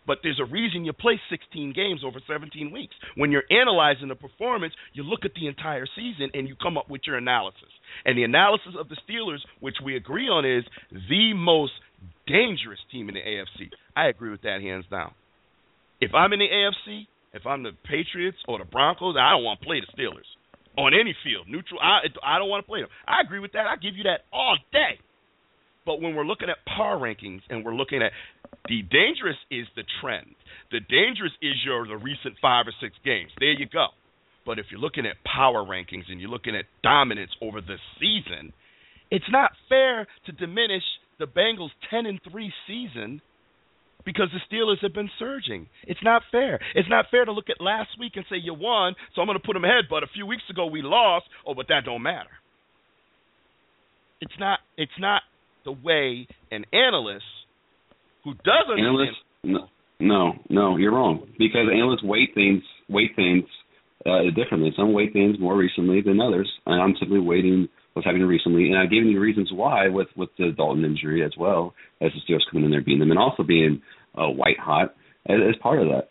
[0.06, 2.94] But there's a reason you play 16 games over 17 weeks.
[3.16, 6.90] When you're analyzing the performance, you look at the entire season and you come up
[6.90, 7.72] with your analysis.
[8.05, 10.64] And the analysis of the Steelers, which we agree on, is
[11.09, 11.72] the most
[12.26, 13.70] dangerous team in the AFC.
[13.97, 15.12] I agree with that hands down.
[16.01, 19.60] If I'm in the AFC, if I'm the Patriots or the Broncos, I don't want
[19.60, 20.28] to play the Steelers
[20.76, 21.81] on any field, neutral.
[21.81, 22.90] I I don't want to play them.
[23.06, 23.66] I agree with that.
[23.66, 24.98] I give you that all day.
[25.86, 28.12] But when we're looking at power rankings and we're looking at
[28.69, 30.35] the dangerous is the trend.
[30.70, 33.31] The dangerous is your the recent five or six games.
[33.39, 33.89] There you go.
[34.47, 38.52] But if you're looking at power rankings and you're looking at dominance over the season,
[39.11, 40.82] it's not fair to diminish
[41.19, 43.20] the Bengals 10 and 3 season
[44.05, 45.66] because the Steelers have been surging.
[45.85, 46.61] It's not fair.
[46.74, 49.39] It's not fair to look at last week and say you won, so I'm going
[49.39, 49.85] to put them ahead.
[49.89, 51.27] But a few weeks ago we lost.
[51.47, 52.31] Oh, but that don't matter.
[54.20, 54.61] It's not.
[54.77, 55.23] It's not
[55.65, 57.24] the way an analyst
[58.24, 59.69] who doesn't Analysts, no,
[60.01, 63.45] no, no, you're wrong because analysts weight things weight things
[64.07, 64.73] uh, differently.
[64.77, 68.69] Some weight things more recently than others, and I'm simply weighting what's happening recently.
[68.69, 72.32] And I've given you reasons why with with the Dalton injury as well as the
[72.32, 73.82] Steelers coming in there beating them, and also being
[74.16, 74.95] uh, white hot
[75.27, 76.11] as, as part of that.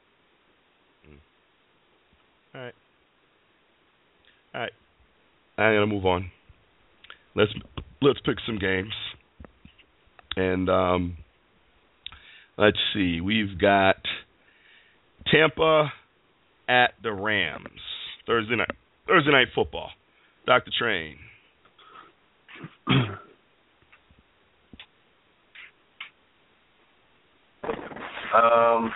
[2.55, 2.73] All right.
[4.53, 4.71] All right.
[5.57, 6.31] I'm gonna move on.
[7.35, 7.51] Let's
[8.01, 8.93] let's pick some games.
[10.35, 11.17] And um
[12.57, 13.21] let's see.
[13.21, 13.97] We've got
[15.31, 15.91] Tampa
[16.67, 17.67] at the Rams.
[18.25, 18.71] Thursday night
[19.07, 19.89] Thursday night football.
[20.45, 20.71] Dr.
[20.77, 21.17] Train.
[28.35, 28.91] Um.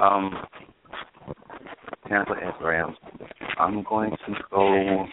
[0.00, 0.34] Um.
[2.08, 2.96] Tampa and Rams.
[3.58, 5.06] I'm going to go.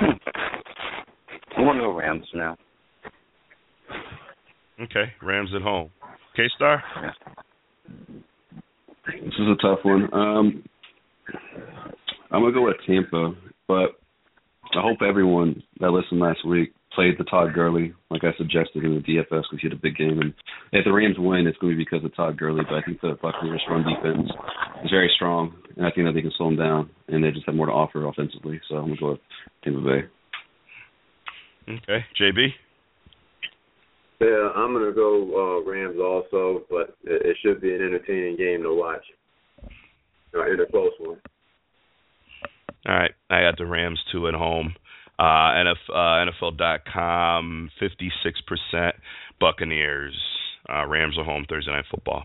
[0.00, 2.56] I'm going to go Rams now.
[4.80, 5.90] Okay, Rams at home.
[6.36, 6.82] K Star?
[9.06, 10.12] This is a tough one.
[10.12, 10.64] Um,
[12.30, 13.32] I'm gonna go with Tampa,
[13.66, 13.96] but
[14.74, 18.94] I hope everyone that listened last week played the Todd Gurley like I suggested in
[18.94, 20.20] the DFS because he had a big game.
[20.20, 20.34] And
[20.72, 22.62] if the Rams win, it's going to be because of Todd Gurley.
[22.68, 24.28] But I think the Buccaneers' run defense
[24.84, 27.46] is very strong, and I think that they can slow them down, and they just
[27.46, 28.60] have more to offer offensively.
[28.68, 29.20] So I'm gonna go with
[29.62, 30.04] Tampa Bay.
[31.68, 32.48] Okay, JB.
[34.20, 38.62] Yeah, I'm gonna go uh, Rams also, but it, it should be an entertaining game
[38.62, 39.04] to watch.
[40.34, 41.18] Uh, in a close one.
[42.88, 44.74] All right, I got the Rams two at home.
[45.18, 48.92] Uh, NF, uh, NFL.com, 56%
[49.40, 50.14] Buccaneers.
[50.68, 52.24] Uh, Rams are home Thursday night football.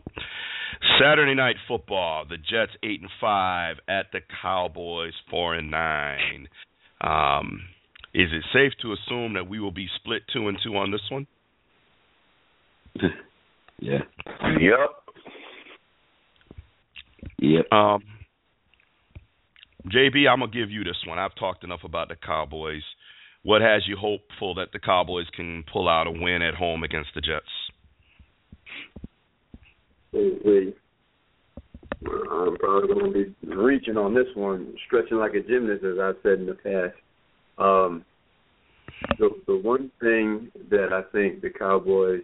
[0.99, 2.25] Saturday night football.
[2.27, 6.47] The Jets eight and five at the Cowboys four and nine.
[7.01, 7.61] Um,
[8.13, 11.01] is it safe to assume that we will be split two and two on this
[11.09, 11.27] one?
[13.79, 13.99] yeah.
[14.59, 14.89] Yep.
[17.39, 17.71] Yep.
[17.71, 18.03] Um,
[19.87, 21.17] JB, I'm gonna give you this one.
[21.17, 22.83] I've talked enough about the Cowboys.
[23.43, 27.09] What has you hopeful that the Cowboys can pull out a win at home against
[27.15, 27.49] the Jets?
[30.13, 30.73] We,
[32.05, 36.15] I'm probably going to be reaching on this one, stretching like a gymnast, as I've
[36.23, 36.95] said in the past.
[37.57, 38.03] Um,
[39.17, 42.21] the the one thing that I think the Cowboys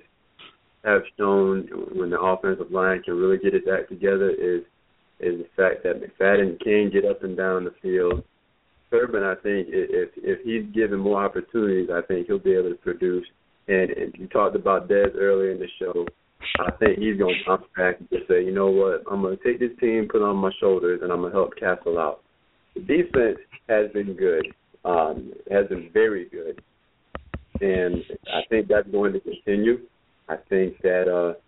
[0.84, 4.64] have shown when the offensive line can really get its act together is
[5.19, 8.23] is the fact that McFadden can get up and down the field.
[8.91, 12.76] Urban, I think, if if he's given more opportunities, I think he'll be able to
[12.76, 13.26] produce.
[13.68, 16.05] And, and you talked about Dez earlier in the show.
[16.59, 19.59] I think he's to bounce back and just say, you know what, I'm to take
[19.59, 22.22] this team, put it on my shoulders, and I'm to help Cassel out.
[22.76, 23.38] The defense
[23.69, 24.47] has been good,
[24.85, 26.61] um, has been very good,
[27.61, 28.03] and
[28.34, 29.80] I think that's going to continue.
[30.30, 31.39] I think that uh,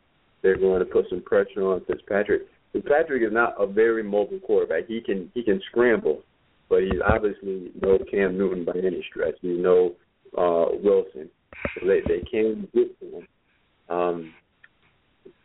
[0.41, 2.43] they're going to put some pressure on Fitzpatrick.
[2.73, 4.87] Fitzpatrick is not a very mobile quarterback.
[4.87, 6.21] He can he can scramble,
[6.69, 9.35] but he's obviously no Cam Newton by any stretch.
[9.41, 9.95] He's no
[10.37, 11.29] uh, Wilson.
[11.79, 13.27] So they they can get to him.
[13.89, 14.33] Um,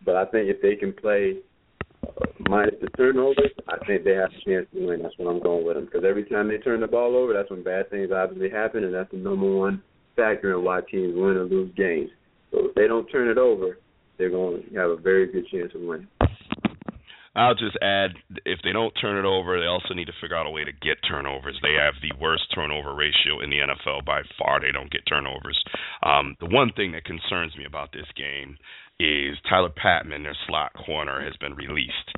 [0.05, 1.38] but I think if they can play
[2.02, 5.02] uh, minus the turnovers, I think they have a chance to win.
[5.02, 5.86] That's what I'm going with them.
[5.86, 8.94] Because every time they turn the ball over, that's when bad things obviously happen, and
[8.94, 9.82] that's the number one
[10.16, 12.10] factor in why teams win or lose games.
[12.51, 13.78] So if they don't turn it over,
[14.18, 16.09] they're going to have a very good chance of winning.
[17.36, 18.12] I'll just add
[18.46, 20.70] if they don't turn it over, they also need to figure out a way to
[20.70, 21.59] get turnovers.
[21.62, 24.60] They have the worst turnover ratio in the NFL by far.
[24.60, 25.59] They don't get turnovers.
[26.05, 28.56] Um, the one thing that concerns me about this game
[29.00, 32.12] is Tyler Patmon, their slot corner, has been released.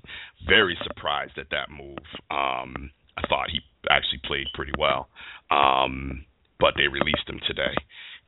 [0.46, 1.98] Very surprised at that move.
[2.30, 5.08] Um, I thought he actually played pretty well,
[5.50, 6.24] um,
[6.60, 7.74] but they released him today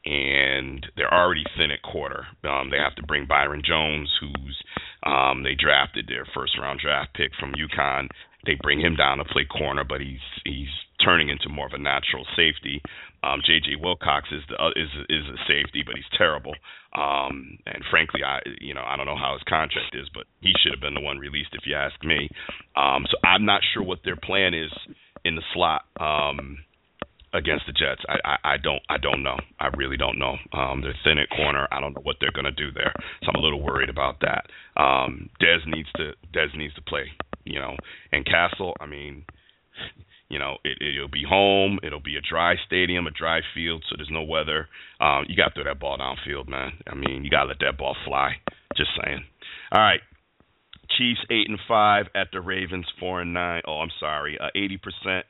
[0.05, 2.27] and they're already thin at quarter.
[2.45, 4.63] Um, they have to bring Byron Jones, who's
[5.05, 8.09] um, they drafted their first round draft pick from UConn.
[8.47, 10.69] They bring him down to play corner, but he's he's
[11.05, 12.83] turning into more of a natural safety.
[13.23, 13.77] Um, J.J.
[13.83, 16.55] Wilcox is the uh, is is a safety, but he's terrible.
[16.95, 20.53] Um, and frankly, I you know I don't know how his contract is, but he
[20.63, 22.29] should have been the one released if you ask me.
[22.77, 24.71] Um, so I'm not sure what their plan is
[25.25, 25.83] in the slot.
[25.99, 26.59] Um,
[27.35, 28.03] against the Jets.
[28.09, 29.37] I, I, I don't I don't know.
[29.61, 30.37] I really don't know.
[30.53, 31.69] Um, they're thin at corner.
[31.71, 32.93] I don't know what they're going to do there.
[33.23, 34.47] So I'm a little worried about that.
[34.81, 37.05] Um, Dez needs to Dez needs to play.
[37.45, 37.77] You know,
[38.13, 38.75] and Cassel.
[38.81, 39.25] I mean,
[40.29, 41.79] You know, it, it'll be home.
[41.83, 44.69] It'll be a dry stadium, a dry field, so there's no weather.
[45.01, 46.73] Um, you got to throw that ball downfield, man.
[46.87, 48.33] I mean, you got to let that ball fly.
[48.77, 49.25] Just saying.
[49.73, 50.01] All right.
[50.97, 53.63] Chiefs eight and five at the Ravens four and nine.
[53.67, 54.39] Oh, I'm sorry.
[54.39, 55.27] Uh, eighty uh, percent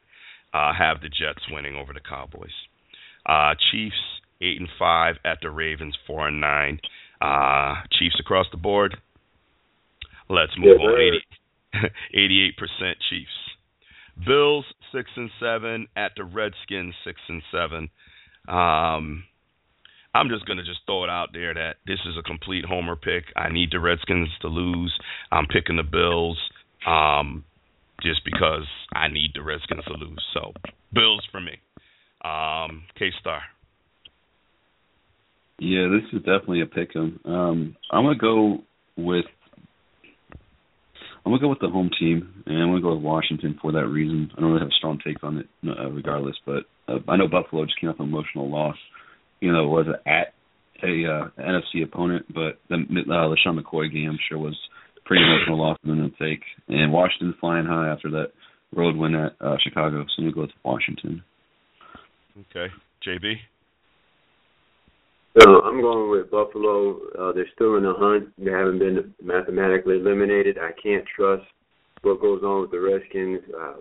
[0.55, 2.55] uh, have the Jets winning over the Cowboys.
[3.27, 3.97] Uh, Chiefs
[4.41, 6.81] eight and five at the Ravens four and nine.
[7.21, 8.97] Uh, Chiefs across the board.
[10.29, 11.21] Let's move on.
[12.15, 13.31] 88 percent Chiefs.
[14.27, 17.91] Bills six and seven at the Redskins six and seven.
[18.49, 19.25] Um,
[20.15, 23.25] I'm just gonna just throw it out there that this is a complete homer pick.
[23.37, 24.97] I need the Redskins to lose.
[25.31, 26.39] I'm picking the Bills,
[26.87, 27.45] um,
[28.03, 30.25] just because I need the Redskins to lose.
[30.35, 30.53] So
[30.93, 31.59] Bills for me.
[32.25, 33.43] Um, K Star.
[35.59, 37.21] Yeah, this is definitely a pick 'em.
[37.25, 38.65] Um, I'm gonna go
[38.97, 39.27] with
[41.29, 43.87] I'm gonna go with the home team, and I'm gonna go with Washington for that
[43.87, 44.31] reason.
[44.35, 47.29] I don't really have a strong take on it, uh, regardless, but uh, I know
[47.29, 48.77] Buffalo just came off an emotional loss.
[49.41, 50.33] You know, was at
[50.83, 54.57] a uh, NFC opponent, but the uh, LeSean McCoy game I'm sure was
[55.05, 56.41] pretty emotional loss them to take.
[56.67, 58.33] And Washington's flying high after that
[58.75, 61.23] road win at uh, Chicago, so I'm gonna go with Washington.
[62.41, 62.73] Okay,
[63.07, 63.35] JB.
[65.39, 66.99] So I'm going with Buffalo.
[67.17, 68.33] Uh, they're still in the hunt.
[68.39, 70.59] They haven't been mathematically eliminated.
[70.59, 71.45] I can't trust
[72.03, 73.41] what goes on with the Redskins.
[73.57, 73.75] Uh,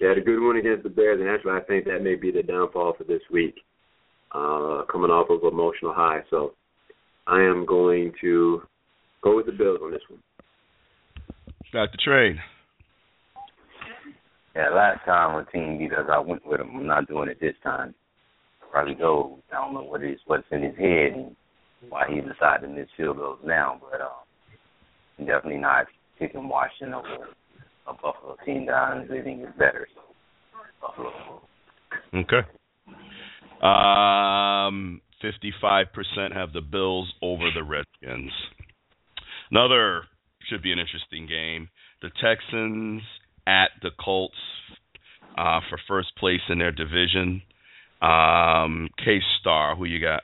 [0.00, 2.30] they had a good one against the Bears, and actually, I think that may be
[2.30, 3.56] the downfall for this week,
[4.32, 6.20] uh, coming off of emotional high.
[6.30, 6.54] So
[7.26, 8.62] I am going to
[9.20, 10.22] go with the Bills on this one.
[11.70, 11.98] Dr.
[12.02, 12.38] Train.
[14.56, 16.70] Yeah, last time a team beat us, I went with them.
[16.74, 17.94] I'm not doing it this time
[18.70, 19.38] probably go.
[19.50, 21.36] I don't know what is what's in his head and
[21.88, 25.86] why he decided to miss field goals now, but uh, definitely not
[26.18, 27.28] picking Washington over
[27.86, 29.86] a Buffalo team that I honestly think is better.
[29.94, 30.02] So
[30.80, 31.42] Buffalo.
[32.14, 32.46] Okay.
[33.62, 38.32] Um, fifty-five percent have the Bills over the Redskins.
[39.50, 40.02] Another
[40.48, 41.68] should be an interesting game.
[42.02, 43.02] The Texans
[43.46, 44.34] at the Colts
[45.36, 47.42] uh, for first place in their division.
[48.00, 50.22] Um, K Star, who you got?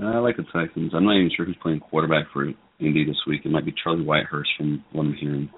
[0.00, 0.92] I like the Texans.
[0.94, 2.46] I'm not even sure who's playing quarterback for
[2.78, 3.42] Indy this week.
[3.44, 5.50] It might be Charlie Whitehurst from what I'm hearing.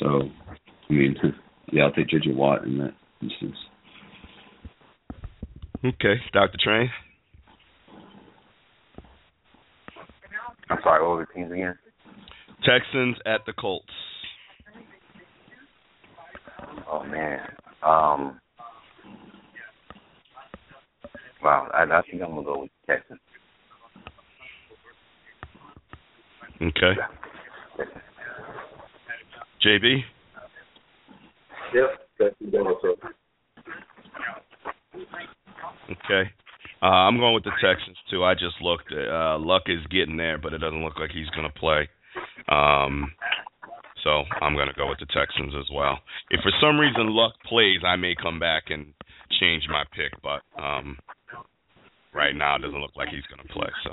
[0.00, 0.30] So,
[0.88, 1.16] I mean,
[1.72, 3.56] yeah, I'll take JJ Watt in that instance.
[5.84, 6.58] Okay, Dr.
[6.62, 6.88] Train.
[10.70, 11.78] I'm sorry, what were the teams again?
[12.64, 13.86] Texans at the Colts.
[16.90, 17.40] Oh man.
[17.82, 18.40] Um
[21.42, 23.20] Wow, I, I think I'm gonna go with Texans.
[26.60, 26.94] Okay.
[29.64, 30.00] JB.
[31.74, 31.84] Yep,
[32.20, 32.54] Texans.
[35.90, 36.30] Okay.
[36.80, 38.24] Uh, I'm going with the Texans too.
[38.24, 38.92] I just looked.
[38.92, 41.88] Uh, Luck is getting there, but it doesn't look like he's going to play.
[42.48, 43.12] Um,
[44.04, 45.98] so I'm going to go with the Texans as well.
[46.30, 48.94] If for some reason Luck plays, I may come back and
[49.40, 50.98] change my pick, but um,
[52.18, 53.70] right now it doesn't look like he's going to play.
[53.86, 53.90] So,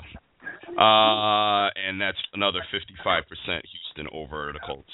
[0.74, 4.90] uh, and that's another 55% Houston over the Colts.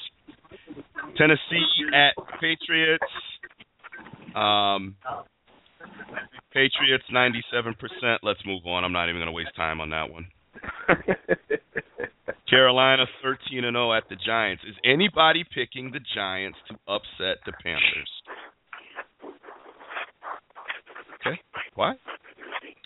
[1.17, 1.65] Tennessee
[1.97, 3.05] at Patriots.
[4.37, 4.97] Um,
[6.53, 8.19] Patriots 97%.
[8.23, 8.85] Let's move on.
[8.85, 10.27] I'm not even going to waste time on that one.
[12.49, 14.63] Carolina 13 and 0 at the Giants.
[14.69, 18.11] Is anybody picking the Giants to upset the Panthers?
[21.15, 21.41] Okay.
[21.75, 21.95] Why?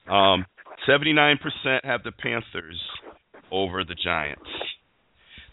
[0.09, 0.47] Um,
[0.89, 1.37] 79%
[1.85, 2.81] have the Panthers
[3.51, 4.43] over the Giants.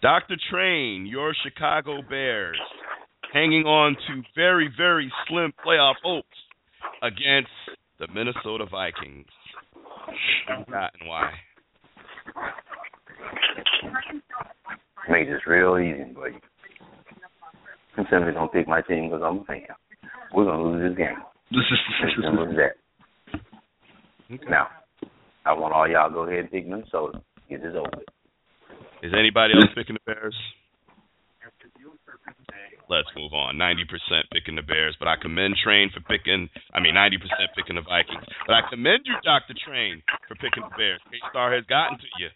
[0.01, 0.35] Dr.
[0.51, 2.59] Train, your Chicago Bears
[3.31, 6.27] hanging on to very, very slim playoff hopes
[7.01, 7.49] against
[7.99, 9.27] the Minnesota Vikings.
[10.69, 11.31] Got and why?
[15.09, 16.31] Make this real easy, but
[17.97, 19.61] I'm simply gonna pick my team because I'm a fan.
[20.33, 21.15] We're gonna lose this game.
[22.21, 22.82] Gonna lose that.
[24.49, 24.67] Now,
[25.45, 27.21] I want all y'all to go ahead and pick Minnesota.
[27.49, 28.03] Get this over.
[29.01, 30.35] Is anybody else picking the Bears?
[32.89, 33.55] Let's move on.
[33.55, 33.87] 90%
[34.31, 37.17] picking the Bears, but I commend Train for picking, I mean, 90%
[37.55, 38.23] picking the Vikings.
[38.45, 39.53] But I commend you, Dr.
[39.65, 41.01] Train, for picking the Bears.
[41.09, 42.29] K Star has gotten to you.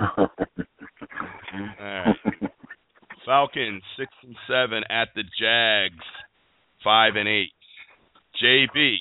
[1.80, 2.16] All right.
[3.24, 6.04] Falcons, 6 and 7 at the Jags,
[6.82, 7.52] 5 and 8.
[8.42, 8.96] JB,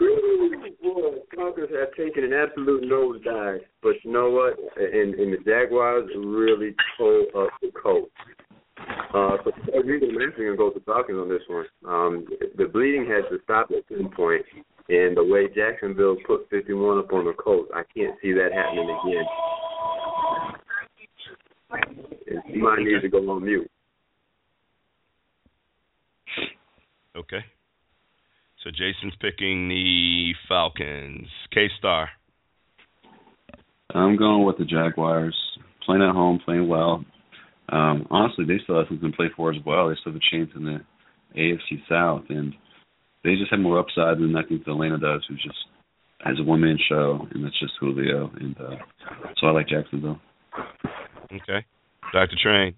[0.00, 3.60] boy, Falcons have taken an absolute nosedive.
[3.82, 4.58] But you know what?
[4.76, 8.10] And, and the Jaguars really pull up the Colts.
[9.14, 9.36] Uh,
[9.84, 11.66] reason, I'm actually going to go with the Falcons on this one.
[11.86, 14.44] Um, the bleeding has to stop at some point,
[14.88, 18.98] and the way Jacksonville put 51 up on the Colts, I can't see that happening
[19.04, 19.24] again.
[22.28, 23.70] And you might need to go on mute.
[27.16, 27.44] Okay.
[28.62, 31.28] So Jason's picking the Falcons.
[31.52, 32.10] K Star.
[33.94, 35.36] I'm going with the Jaguars.
[35.86, 37.04] Playing at home, playing well.
[37.70, 39.88] Um, honestly, they still have something to play for as well.
[39.88, 40.78] They still have a chance in the
[41.36, 42.52] AFC South, and
[43.24, 45.58] they just have more upside than I think Atlanta does, who just
[46.24, 48.30] has a one man show, and that's just Julio.
[48.38, 48.76] And uh,
[49.38, 50.20] so I like Jacksonville.
[51.32, 51.64] Okay.
[52.12, 52.36] Dr.
[52.42, 52.74] Train.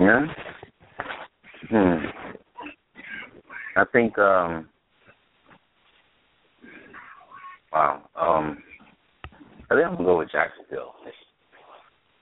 [0.00, 0.26] Yeah.
[1.70, 2.04] Hmm.
[3.76, 4.68] I think um
[7.72, 8.02] wow.
[8.14, 8.62] Um
[9.70, 10.94] I think I'm gonna go with Jacksonville.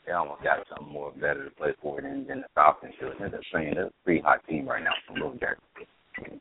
[0.07, 3.13] They almost got something more better to play for than, than the Falcons do.
[3.19, 6.41] They're saying they're a pretty hot team right now from Little Jacksonville.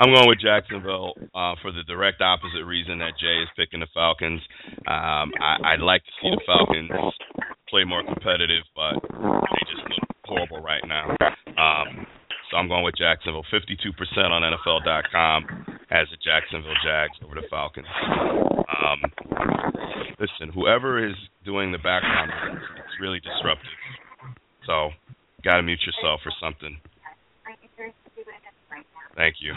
[0.00, 3.86] I'm going with Jacksonville uh, for the direct opposite reason that Jay is picking the
[3.92, 4.40] Falcons.
[4.88, 6.90] Um, I, I'd like to see the Falcons
[7.68, 11.14] play more competitive, but they just look horrible right now.
[11.58, 12.06] Um,
[12.52, 13.44] so I'm going with Jacksonville.
[13.50, 13.96] 52%
[14.30, 15.46] on NFL.com
[15.88, 17.86] has the Jacksonville Jags over the Falcons.
[18.04, 19.00] Um,
[20.20, 21.16] listen, whoever is
[21.46, 22.30] doing the background,
[22.76, 23.70] it's really disruptive.
[24.66, 24.90] So,
[25.42, 26.78] got to mute yourself or something.
[29.16, 29.54] Thank you.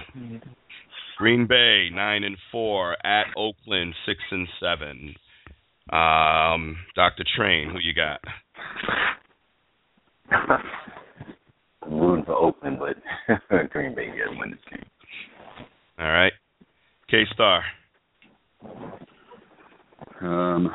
[1.18, 5.16] Green Bay nine and four at Oakland six and seven.
[5.92, 8.22] Um, Doctor Train, who you got?
[11.86, 14.86] I'm rooting for Oakland, but Green Bay doesn't win this game.
[16.00, 16.34] All right.
[17.10, 17.64] K Star.
[20.22, 20.72] Um,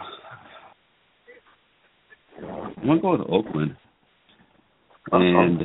[2.42, 3.76] I'm gonna go with Oakland,
[5.12, 5.62] and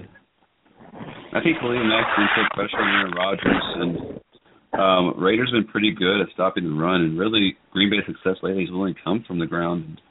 [1.34, 5.91] I think Khalil Mack can put pressure on Aaron Rodgers, and um, Raiders been pretty
[5.91, 9.39] good at stopping the run, and really Green Bay's success lately has only come from
[9.39, 10.01] the ground.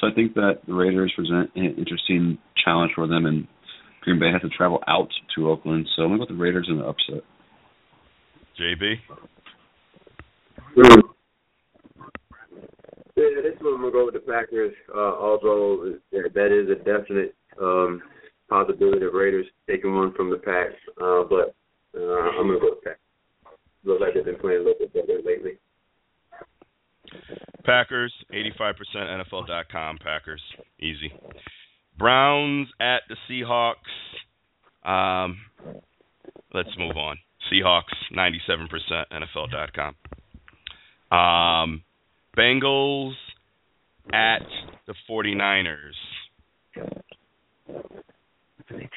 [0.00, 3.46] So I think that the Raiders present an interesting challenge for them, and
[4.02, 5.86] Green Bay has to travel out to Oakland.
[5.94, 7.22] So I'm gonna go with the Raiders in the upset.
[8.58, 8.94] JB.
[13.16, 14.74] Yeah, this one I'm gonna go with the Packers.
[14.94, 18.02] Uh, although that is a definite um,
[18.48, 21.54] possibility of Raiders taking one from the Packs, uh, but
[21.98, 22.98] uh, I'm gonna go with Packers.
[23.84, 25.58] Looks like they've been playing a little bit better lately.
[27.64, 29.98] Packers, 85% NFL.com.
[30.02, 30.42] Packers,
[30.80, 31.12] easy.
[32.00, 33.74] Browns at the Seahawks.
[34.88, 35.36] Um,
[36.54, 37.18] let's move on.
[37.52, 38.70] Seahawks, 97%
[39.12, 39.94] NFL.com.
[41.16, 41.82] Um,
[42.36, 43.12] Bengals
[44.12, 44.46] at
[44.86, 45.92] the 49ers.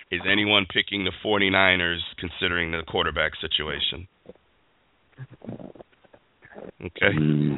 [0.09, 4.07] Is anyone picking the 49ers considering the quarterback situation?
[6.79, 7.17] Okay.
[7.17, 7.57] Mm,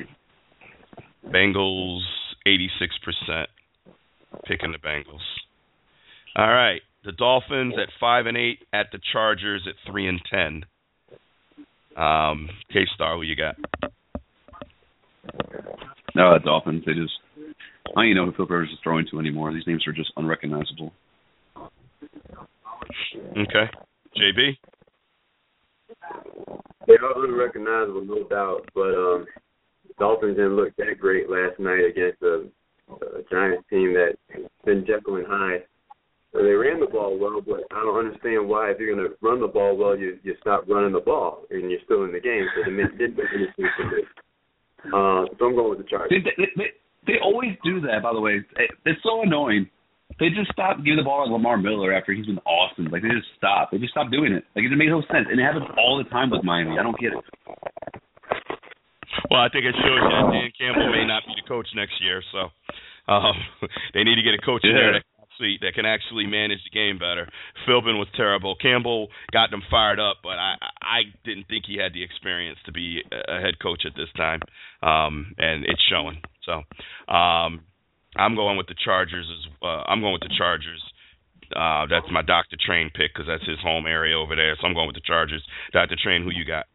[1.28, 2.02] Bengals
[2.48, 3.46] 86%
[4.46, 5.24] picking the Bengals.
[6.36, 6.82] All right.
[7.04, 10.66] The Dolphins at 5 and 8 at the Chargers at 3 and 10.
[11.96, 13.56] Um, K-Star, who you got?
[16.16, 16.84] no, the Dolphins.
[16.86, 17.14] They just
[17.88, 19.54] I don't even know who Phil Rivers is throwing to anymore.
[19.54, 20.92] These names are just unrecognizable.
[23.38, 23.70] Okay.
[24.18, 24.58] JB?
[26.88, 28.70] They are unrecognizable, no doubt.
[28.74, 29.26] But um,
[30.00, 32.48] Dolphins didn't look that great last night against a,
[32.90, 35.64] a Giants team that has been Jekyll and Hyde.
[36.34, 39.16] So they ran the ball well, but I don't understand why if you're going to
[39.22, 42.20] run the ball well, you you stop running the ball and you're still in the
[42.20, 42.46] game.
[42.56, 44.04] So the Mets didn't make any sense to me.
[44.92, 46.12] Uh, so I'm going with the Chargers.
[46.12, 46.70] They, they, they,
[47.08, 48.44] they always do that, by the way.
[48.58, 49.70] It- It's so annoying.
[50.20, 52.86] They just stop giving the ball to Lamar Miller after he's been awesome.
[52.92, 53.72] Like they just stop.
[53.72, 54.44] They just stop doing it.
[54.56, 56.78] Like it makes no sense, and it happens all the time with Miami.
[56.78, 57.24] I don't get it.
[59.30, 62.02] Well, I think it shows you that Dan Campbell may not be the coach next
[62.02, 62.50] year, so
[63.12, 63.36] um,
[63.94, 66.60] they need to get a coach in there that can actually that can actually manage
[66.64, 67.28] the game better.
[67.68, 68.56] Philbin was terrible.
[68.56, 72.72] Campbell got them fired up, but I I didn't think he had the experience to
[72.72, 74.42] be a head coach at this time,
[74.82, 76.22] um, and it's showing.
[76.46, 76.64] So
[77.12, 77.66] um,
[78.16, 79.26] I'm going with the Chargers.
[79.26, 80.82] As uh, I'm going with the Chargers.
[81.56, 82.58] Uh, that's my Dr.
[82.58, 84.58] Train pick because that's his home area over there.
[84.60, 85.46] So I'm going with the Chargers.
[85.74, 85.96] Dr.
[86.02, 86.66] Train, who you got?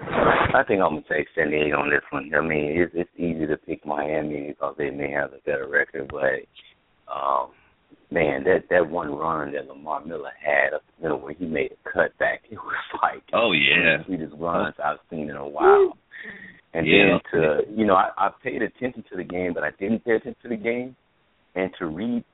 [0.00, 2.30] I think I'm gonna take San Diego on this one.
[2.34, 6.10] I mean, it's it's easy to pick Miami because they may have a better record,
[6.10, 7.50] but um,
[8.10, 11.72] man, that that one run that Lamar Miller had up the middle where he made
[11.72, 13.76] a cutback, it was like Oh one yeah.
[13.78, 15.92] one of the sweetest runs I've seen in a while.
[16.74, 17.18] And Yeah.
[17.32, 20.12] then to you know, I, I paid attention to the game, but I didn't pay
[20.12, 20.96] attention to the game.
[21.54, 22.24] And to read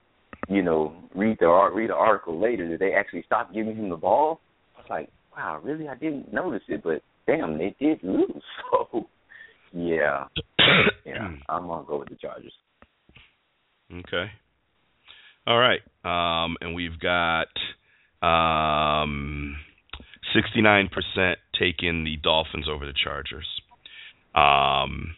[0.48, 3.96] you know, read the read the article later that they actually stopped giving him the
[3.96, 4.40] ball.
[4.76, 5.88] I was like, wow, really?
[5.88, 8.30] I didn't notice it, but damn, they did lose.
[8.92, 9.06] So,
[9.72, 10.26] yeah,
[11.06, 12.52] yeah, I'm gonna go with the Chargers.
[13.90, 14.30] Okay.
[15.46, 15.80] All right.
[16.04, 17.48] Um, and we've got
[18.22, 19.56] um,
[20.36, 23.46] 69% taking the Dolphins over the Chargers.
[24.34, 25.16] Um,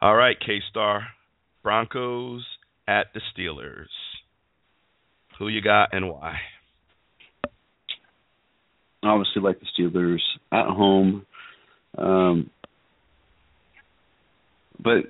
[0.00, 1.08] all right, K Star.
[1.62, 2.44] Broncos
[2.88, 3.86] at the Steelers.
[5.38, 6.38] Who you got and why?
[9.02, 10.20] Obviously, like the Steelers
[10.52, 11.26] at home.
[11.96, 12.50] Um,
[14.78, 15.06] but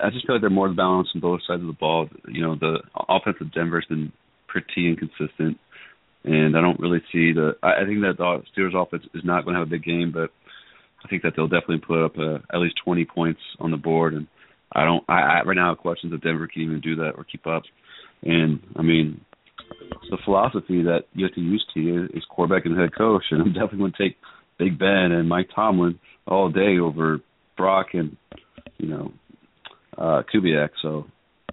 [0.00, 2.08] I just feel like they're more balanced on both sides of the ball.
[2.28, 2.78] You know, the
[3.08, 4.12] offense of Denver's been
[4.48, 5.58] pretty inconsistent,
[6.24, 7.52] and I don't really see the.
[7.62, 10.30] I, think that the Steelers' offense is not going to have a big game, but
[11.04, 14.14] I think that they'll definitely put up uh, at least 20 points on the board.
[14.14, 14.26] And
[14.72, 15.04] I don't.
[15.08, 17.62] I, I right now have questions if Denver can even do that or keep up.
[18.22, 19.20] And I mean,
[20.10, 23.40] the philosophy that you have to use to you is quarterback and head coach, and
[23.42, 24.16] I'm definitely going to take
[24.58, 27.20] Big Ben and Mike Tomlin all day over
[27.56, 28.16] Brock and
[28.78, 29.12] you know
[29.96, 30.70] uh Kubiak.
[30.82, 31.06] So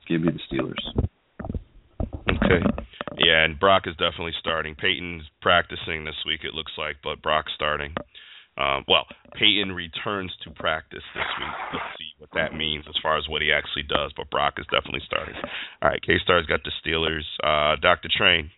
[0.08, 1.08] give me the Steelers.
[2.30, 2.64] Okay.
[3.18, 4.76] Yeah, and Brock is definitely starting.
[4.76, 7.94] Peyton's practicing this week, it looks like, but Brock's starting.
[8.58, 11.56] Um, well, Peyton returns to practice this week.
[11.74, 14.12] Let's see what that means as far as what he actually does.
[14.16, 15.36] But Brock is definitely starting.
[15.82, 17.26] All right, K Star's got the Steelers.
[17.44, 18.10] Uh, Dr.
[18.16, 18.52] Train.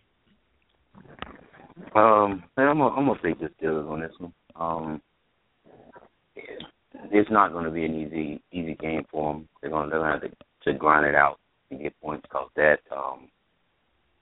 [1.94, 4.32] Um, I'm gonna, I'm gonna take the Steelers on this one.
[4.56, 5.02] Um,
[7.12, 9.48] it's not going to be an easy easy game for them.
[9.60, 10.30] They're going to have to,
[10.64, 11.38] to grind it out
[11.70, 13.28] and get points because that um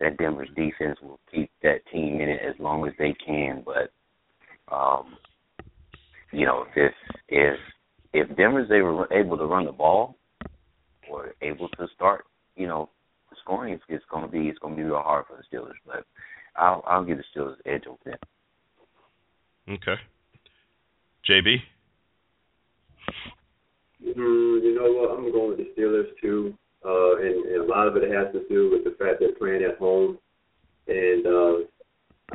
[0.01, 3.65] that Denver's defense will keep that team in it as long as they can.
[3.65, 3.91] But
[4.75, 5.17] um,
[6.33, 6.93] you know, if
[7.29, 7.59] if
[8.19, 10.17] if Denver's able able to run the ball
[11.11, 12.25] or able to start,
[12.57, 12.91] you know,
[13.43, 15.79] scoring, it's, it's going to be it's going to be real hard for the Steelers.
[15.87, 16.05] But
[16.57, 18.19] I'll I'll give the Steelers edge over them.
[19.69, 20.01] Okay.
[21.29, 21.57] JB.
[24.03, 25.19] Mm, you know what?
[25.19, 26.55] I'm going with the Steelers too,
[26.85, 29.65] uh, and, and a lot of it has to do with the fact they're playing
[29.65, 30.19] at home,
[30.87, 31.53] and uh,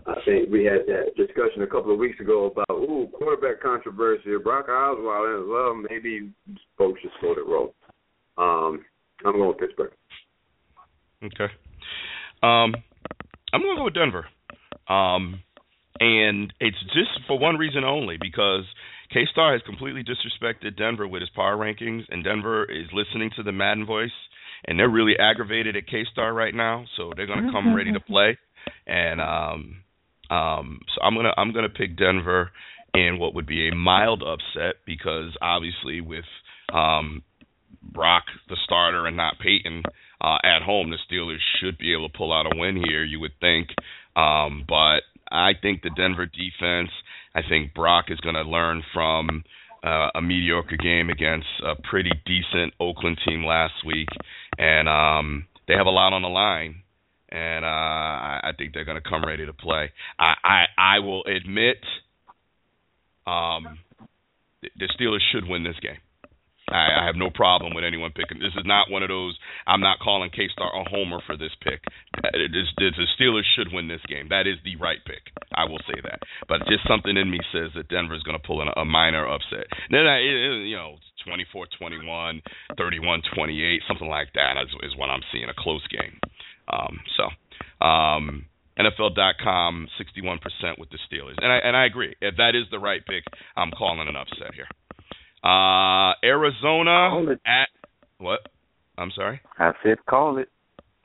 [0.06, 4.32] I think we had that discussion a couple of weeks ago about ooh quarterback controversy.
[4.44, 6.32] Brock Osweiler, well, maybe
[6.78, 7.74] folks just slow it roll.
[8.38, 8.84] Um,
[9.26, 9.92] I'm going with Pittsburgh.
[11.24, 11.54] Okay.
[12.42, 12.74] Um,
[13.54, 14.26] I'm going to go with Denver.
[14.90, 15.40] Um,
[16.00, 18.64] and it's just for one reason only because
[19.14, 23.44] K Star has completely disrespected Denver with his power rankings, and Denver is listening to
[23.44, 24.12] the Madden voice,
[24.66, 27.94] and they're really aggravated at K Star right now, so they're going to come ready
[27.94, 28.38] to play.
[28.88, 29.83] And um,
[30.34, 32.52] um, so I'm gonna I'm gonna pick Denver
[32.94, 36.26] in what would be a mild upset because obviously with
[36.74, 37.24] um,
[37.82, 39.84] Brock the starter and not Peyton
[40.22, 43.04] uh, at home, the Steelers should be able to pull out a win here.
[43.04, 43.70] You would think,
[44.16, 45.02] um, but
[45.32, 46.90] I think the Denver defense.
[47.36, 49.44] I think Brock is going to learn from
[49.84, 54.08] uh, a mediocre game against a pretty decent Oakland team last week,
[54.60, 56.83] and um, they have a lot on the line
[57.34, 59.92] and uh, I think they're going to come ready to play.
[60.20, 61.82] I I, I will admit,
[63.26, 63.80] um,
[64.62, 65.98] the Steelers should win this game.
[66.70, 68.40] I, I have no problem with anyone picking.
[68.40, 69.36] This is not one of those.
[69.68, 71.82] I'm not calling K Star a homer for this pick.
[72.34, 74.30] It is, the Steelers should win this game.
[74.30, 75.34] That is the right pick.
[75.54, 76.22] I will say that.
[76.48, 79.28] But just something in me says that Denver is going to pull in a, minor
[79.28, 79.68] upset.
[79.90, 80.96] Then I, you know,
[81.28, 82.42] 24-21,
[82.78, 85.50] 31-28, something like that is, is what I'm seeing.
[85.50, 86.20] A close game.
[86.72, 88.46] Um, so, um,
[88.78, 92.16] NFL.com, 61% with the Steelers, and I and I agree.
[92.22, 93.24] If that is the right pick,
[93.56, 94.68] I'm calling an upset here.
[95.44, 97.70] Uh, Arizona at
[98.18, 98.40] what?
[98.98, 99.42] I'm sorry.
[99.60, 100.50] I said call it.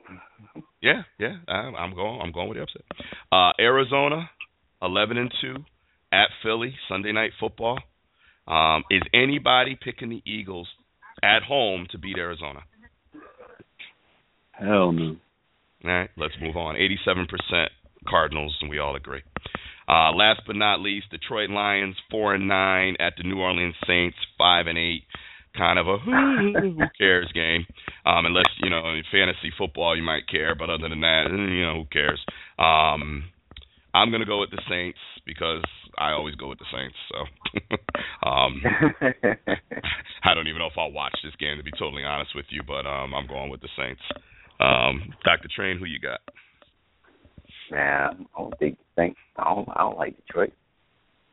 [0.81, 1.35] Yeah, yeah.
[1.49, 2.21] I'm, I'm going.
[2.21, 2.83] I'm going with the upset.
[3.33, 4.29] Uh, Arizona,
[4.81, 5.55] 11 and two
[6.13, 7.79] at Philly Sunday night football.
[8.47, 10.69] Um, is anybody picking the Eagles
[11.21, 12.61] at home to beat Arizona?
[14.51, 15.17] Hell no.
[15.83, 16.75] All right, let's move on.
[16.75, 17.67] 87%
[18.07, 19.21] Cardinals, and we all agree.
[19.87, 24.17] Uh, last but not least, Detroit Lions four and nine at the New Orleans Saints
[24.37, 25.03] five and eight.
[25.57, 27.65] Kind of a who, who cares game,
[28.05, 31.65] um, unless you know in fantasy football you might care, but other than that, you
[31.65, 32.23] know who cares.
[32.59, 33.23] Um,
[33.91, 35.63] I'm gonna go with the Saints because
[35.97, 36.95] I always go with the Saints.
[37.09, 38.61] So um,
[40.23, 42.61] I don't even know if I'll watch this game to be totally honest with you,
[42.65, 44.01] but um, I'm going with the Saints.
[44.59, 45.49] Um, Dr.
[45.53, 46.19] Train, who you got?
[47.71, 50.53] Nah, I don't think think I don't I don't like Detroit.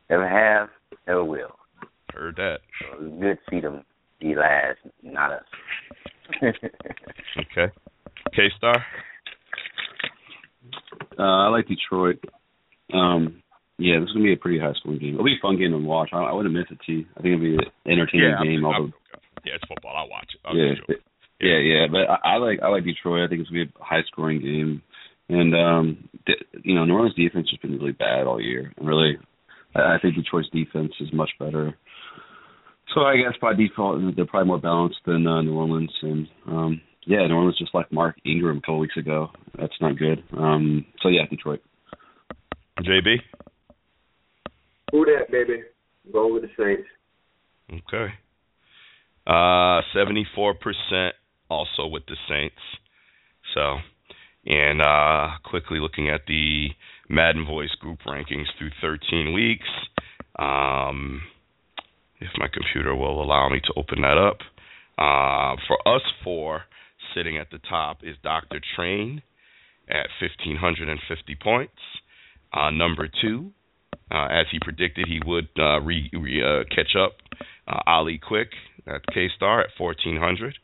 [0.09, 0.69] Never have,
[1.07, 1.57] never will.
[2.13, 2.59] Heard that.
[2.79, 3.83] So it's good to see them
[4.19, 5.43] be last, not us.
[6.41, 7.73] okay.
[8.35, 8.85] K Star?
[11.17, 12.23] Uh, I like Detroit.
[12.93, 13.41] Um,
[13.77, 15.13] yeah, this is gonna be a pretty high scoring game.
[15.13, 16.09] It'll be a fun game to watch.
[16.13, 17.05] I, I wouldn't miss it, T.
[17.17, 18.59] I think it'll be an entertaining yeah, game.
[18.59, 18.93] I'm, although, I'm,
[19.45, 19.95] yeah, it's football.
[19.95, 20.41] I'll watch it.
[20.45, 21.01] I'll yeah, it.
[21.39, 21.87] Yeah, yeah.
[21.91, 23.25] But I, I like I like Detroit.
[23.25, 24.81] I think it's gonna be a high scoring game.
[25.29, 28.71] And um, th- you know, New Orleans defense has been really bad all year.
[28.77, 29.17] And really,
[29.75, 31.75] I, I think Detroit's defense is much better.
[32.95, 35.91] So I guess by default, they're probably more balanced than uh, New Orleans.
[36.01, 39.29] And um, yeah, New Orleans just like Mark Ingram a couple weeks ago.
[39.59, 40.23] That's not good.
[40.35, 41.61] Um, so yeah, Detroit.
[42.79, 43.17] JB.
[44.91, 45.63] Who that, baby?
[46.11, 46.87] Go with the Saints.
[47.69, 48.13] Okay.
[49.25, 51.15] Uh, seventy-four percent
[51.49, 52.55] also with the Saints.
[53.53, 53.77] So,
[54.45, 56.69] and uh, quickly looking at the
[57.09, 59.67] Madden Voice group rankings through 13 weeks.
[60.37, 61.21] Um,
[62.19, 64.39] if my computer will allow me to open that up.
[64.97, 66.63] Uh, for us four,
[67.15, 68.59] sitting at the top is Dr.
[68.75, 69.21] Train
[69.89, 71.73] at 1,550 points.
[72.53, 73.51] Uh, number two,
[74.11, 77.17] uh, as he predicted he would uh, re, re, uh, catch up,
[77.67, 78.49] uh, Ali Quick
[78.87, 80.55] at K Star at 1,400.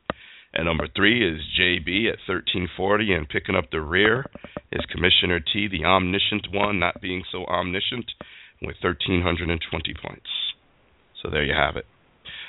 [0.53, 4.25] And number three is JB at 1340, and picking up the rear
[4.71, 8.05] is Commissioner T, the omniscient one, not being so omniscient,
[8.61, 10.29] with 1,320 points.
[11.21, 11.85] So there you have it.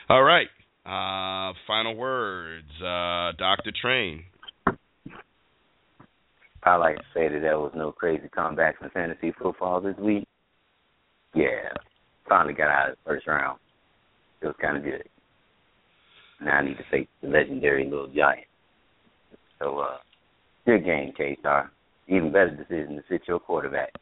[0.09, 0.49] All right.
[0.85, 3.73] Uh, final words, uh, Dr.
[3.81, 4.25] Train.
[6.63, 10.27] I like to say that there was no crazy comebacks in fantasy football this week.
[11.35, 11.73] Yeah,
[12.29, 13.59] finally got out of the first round.
[14.41, 15.09] It was kind of good.
[16.41, 18.47] Now I need to face the legendary little giant.
[19.59, 19.97] So, uh,
[20.67, 21.71] good game, K Star.
[22.09, 23.93] Even better decision to sit your quarterback.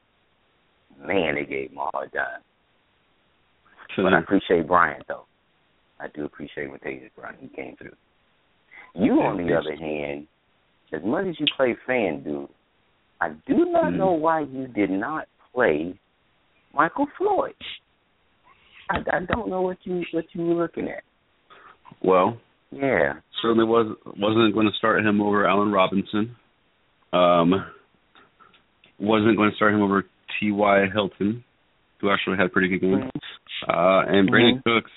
[0.99, 2.41] Man, they gave him a hard time.
[3.97, 5.27] But I appreciate Bryant though.
[6.01, 7.95] I do appreciate what Taylor Bryant he came through.
[8.95, 10.27] You, on the other hand,
[10.93, 12.49] as much as you play fan dude,
[13.21, 13.97] I do not Mm.
[13.99, 15.99] know why you did not play
[16.75, 17.55] Michael Floyd.
[18.91, 21.05] I, I don't know what you what you were looking at.
[22.03, 22.39] Well,
[22.71, 23.15] Yeah.
[23.41, 26.37] certainly was wasn't going to start him over Allen Robinson.
[27.13, 27.67] Um,
[28.99, 30.05] wasn't going to start him over
[30.41, 30.87] T.Y.
[30.93, 31.45] Hilton,
[32.01, 33.11] who actually had a pretty good game.
[33.69, 34.91] Uh, and Brandin Cooks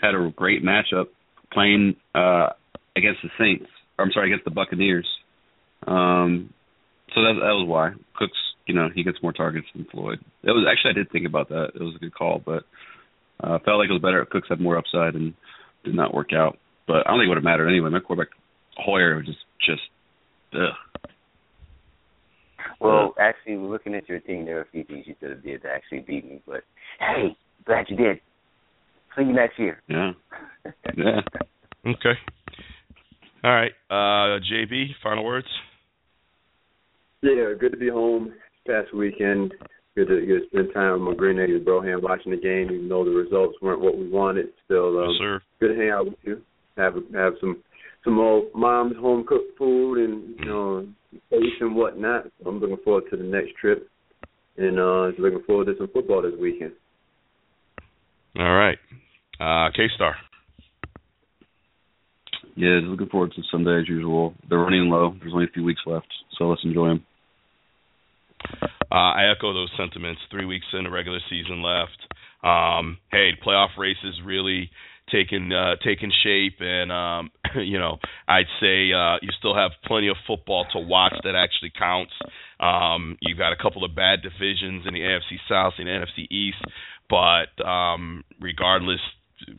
[0.00, 1.06] had a great matchup
[1.52, 2.50] playing uh,
[2.96, 3.70] against the Saints.
[3.98, 5.06] Or, I'm sorry, against the Buccaneers.
[5.86, 6.52] Um,
[7.14, 8.36] so that that was why Cooks.
[8.66, 10.18] You know, he gets more targets than Floyd.
[10.42, 11.70] It was actually I did think about that.
[11.74, 12.64] It was a good call, but
[13.42, 14.20] uh, felt like it was better.
[14.22, 15.32] if Cooks had more upside and
[15.84, 16.58] did not work out.
[16.86, 17.90] But I don't think it would have mattered anyway.
[17.90, 18.32] My quarterback
[18.76, 19.82] Hoyer was just just
[20.54, 21.10] ugh.
[22.80, 25.62] Well, actually, looking at your team, there are a few things you could have did
[25.62, 26.40] to actually beat me.
[26.46, 26.62] But
[27.00, 28.20] hey, glad you did.
[29.16, 29.82] See you next year.
[29.88, 30.12] Yeah.
[30.96, 31.20] Yeah.
[31.86, 32.18] Okay.
[33.44, 33.70] All right.
[33.88, 35.46] Uh, JB, final words?
[37.22, 38.34] Yeah, good to be home this
[38.66, 39.54] past weekend.
[39.98, 42.88] Good to, good to spend time with my Green Natives Broham watching the game, even
[42.88, 44.46] though the results weren't what we wanted.
[44.64, 45.40] Still, um, yes, sir.
[45.58, 46.40] good to hang out with you.
[46.76, 47.64] Have have some
[48.04, 50.86] some old mom's home cooked food and you know
[51.30, 52.26] face and whatnot.
[52.38, 53.90] So I'm looking forward to the next trip,
[54.56, 56.74] and uh, just looking forward to some football this weekend.
[58.38, 58.78] All right.
[59.40, 60.14] Uh, K Star.
[62.54, 64.34] Yeah, just looking forward to Sunday as usual.
[64.48, 65.16] They're running low.
[65.18, 66.06] There's only a few weeks left,
[66.38, 67.04] so let's enjoy them.
[68.90, 70.20] Uh, I echo those sentiments.
[70.30, 71.98] Three weeks in the regular season left.
[72.42, 74.70] Um, hey, playoff race is really
[75.10, 80.08] taking uh, taking shape, and um, you know, I'd say uh, you still have plenty
[80.08, 82.12] of football to watch that actually counts.
[82.60, 86.30] Um, you've got a couple of bad divisions in the AFC South and the NFC
[86.30, 86.62] East,
[87.08, 89.00] but um, regardless,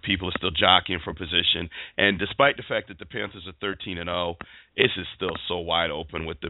[0.03, 1.69] people are still jockeying for position.
[1.97, 4.37] And despite the fact that the Panthers are 13 and 0,
[4.77, 6.49] this is still so wide open with the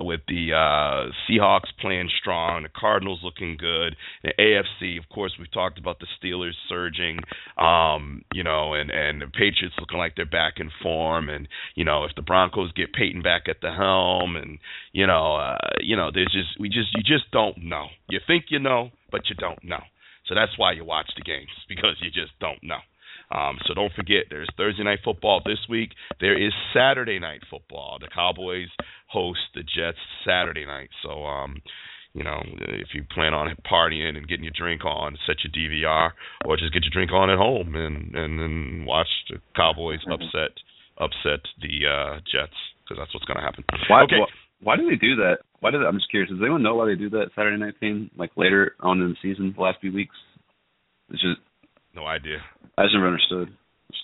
[0.00, 4.98] with the uh, Seahawks playing strong, the Cardinals looking good, the AFC.
[4.98, 7.20] Of course, we've talked about the Steelers surging,
[7.56, 11.84] um, you know, and and the Patriots looking like they're back in form, and you
[11.84, 14.58] know if the Broncos get Peyton back at the helm, and
[14.92, 17.86] you know, uh, you know, there's just we just you just don't know.
[18.10, 19.80] You think you know, but you don't know.
[20.30, 22.78] So that's why you watch the games because you just don't know.
[23.32, 25.90] Um, so don't forget, there's Thursday night football this week.
[26.20, 27.98] There is Saturday night football.
[28.00, 28.68] The Cowboys
[29.06, 30.88] host the Jets Saturday night.
[31.02, 31.62] So, um,
[32.12, 36.10] you know, if you plan on partying and getting your drink on, set your DVR,
[36.44, 40.58] or just get your drink on at home and and then watch the Cowboys upset
[40.98, 43.62] upset the uh, Jets because that's what's going to happen.
[43.88, 44.18] Why, okay.
[44.18, 44.26] why
[44.62, 45.38] why do they do that?
[45.60, 46.30] Why they, I'm just curious.
[46.30, 48.10] Does anyone know why they do that Saturday night thing?
[48.16, 50.16] Like later on in the season, the last few weeks.
[51.10, 51.40] It's just
[51.94, 52.38] No idea.
[52.78, 53.48] I just never understood.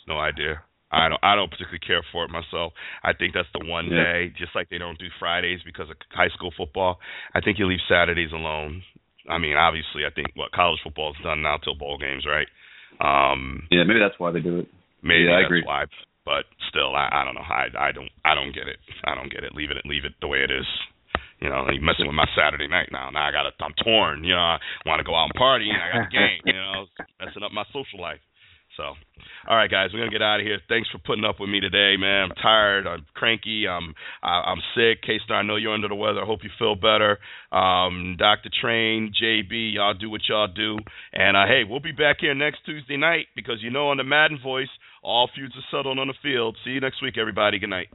[0.07, 0.63] No idea.
[0.93, 2.73] I I don't I don't particularly care for it myself.
[3.03, 4.05] I think that's the one Yeah.
[4.05, 7.01] day, just like they don't do Fridays because of high school football.
[7.35, 8.83] I think you leave Saturdays alone.
[9.29, 12.47] I mean, obviously, I think what college football is done now till bowl games, right?
[13.03, 14.69] Um, Yeah, maybe that's why they do it.
[15.03, 15.65] maybe Yeah, I that's agree.
[15.67, 15.85] why,
[16.25, 17.43] but still, I, I don't know.
[17.49, 18.79] I I don't I don't get it.
[19.05, 19.55] I don't get it.
[19.55, 20.67] Leave it leave it the way it is.
[21.41, 23.11] You know, you messing with my Saturday night now.
[23.11, 24.25] Now I got to I'm torn.
[24.25, 26.41] You know, I want to go out and party, and I got a game.
[26.45, 26.87] You know,
[27.21, 28.21] messing up my social life.
[28.77, 28.83] So,
[29.49, 30.59] all right, guys, we're gonna get out of here.
[30.69, 32.25] Thanks for putting up with me today, man.
[32.25, 32.87] I'm tired.
[32.87, 33.67] I'm cranky.
[33.67, 35.03] I'm I, I'm sick.
[35.03, 36.23] K Star, I know you're under the weather.
[36.23, 37.19] I hope you feel better.
[37.53, 38.51] Um, Dr.
[38.61, 40.77] Train, JB, y'all do what y'all do.
[41.13, 44.05] And uh, hey, we'll be back here next Tuesday night because you know on the
[44.05, 44.69] Madden Voice,
[45.03, 46.57] all feuds are settled on the field.
[46.65, 47.59] See you next week, everybody.
[47.59, 47.89] Good night.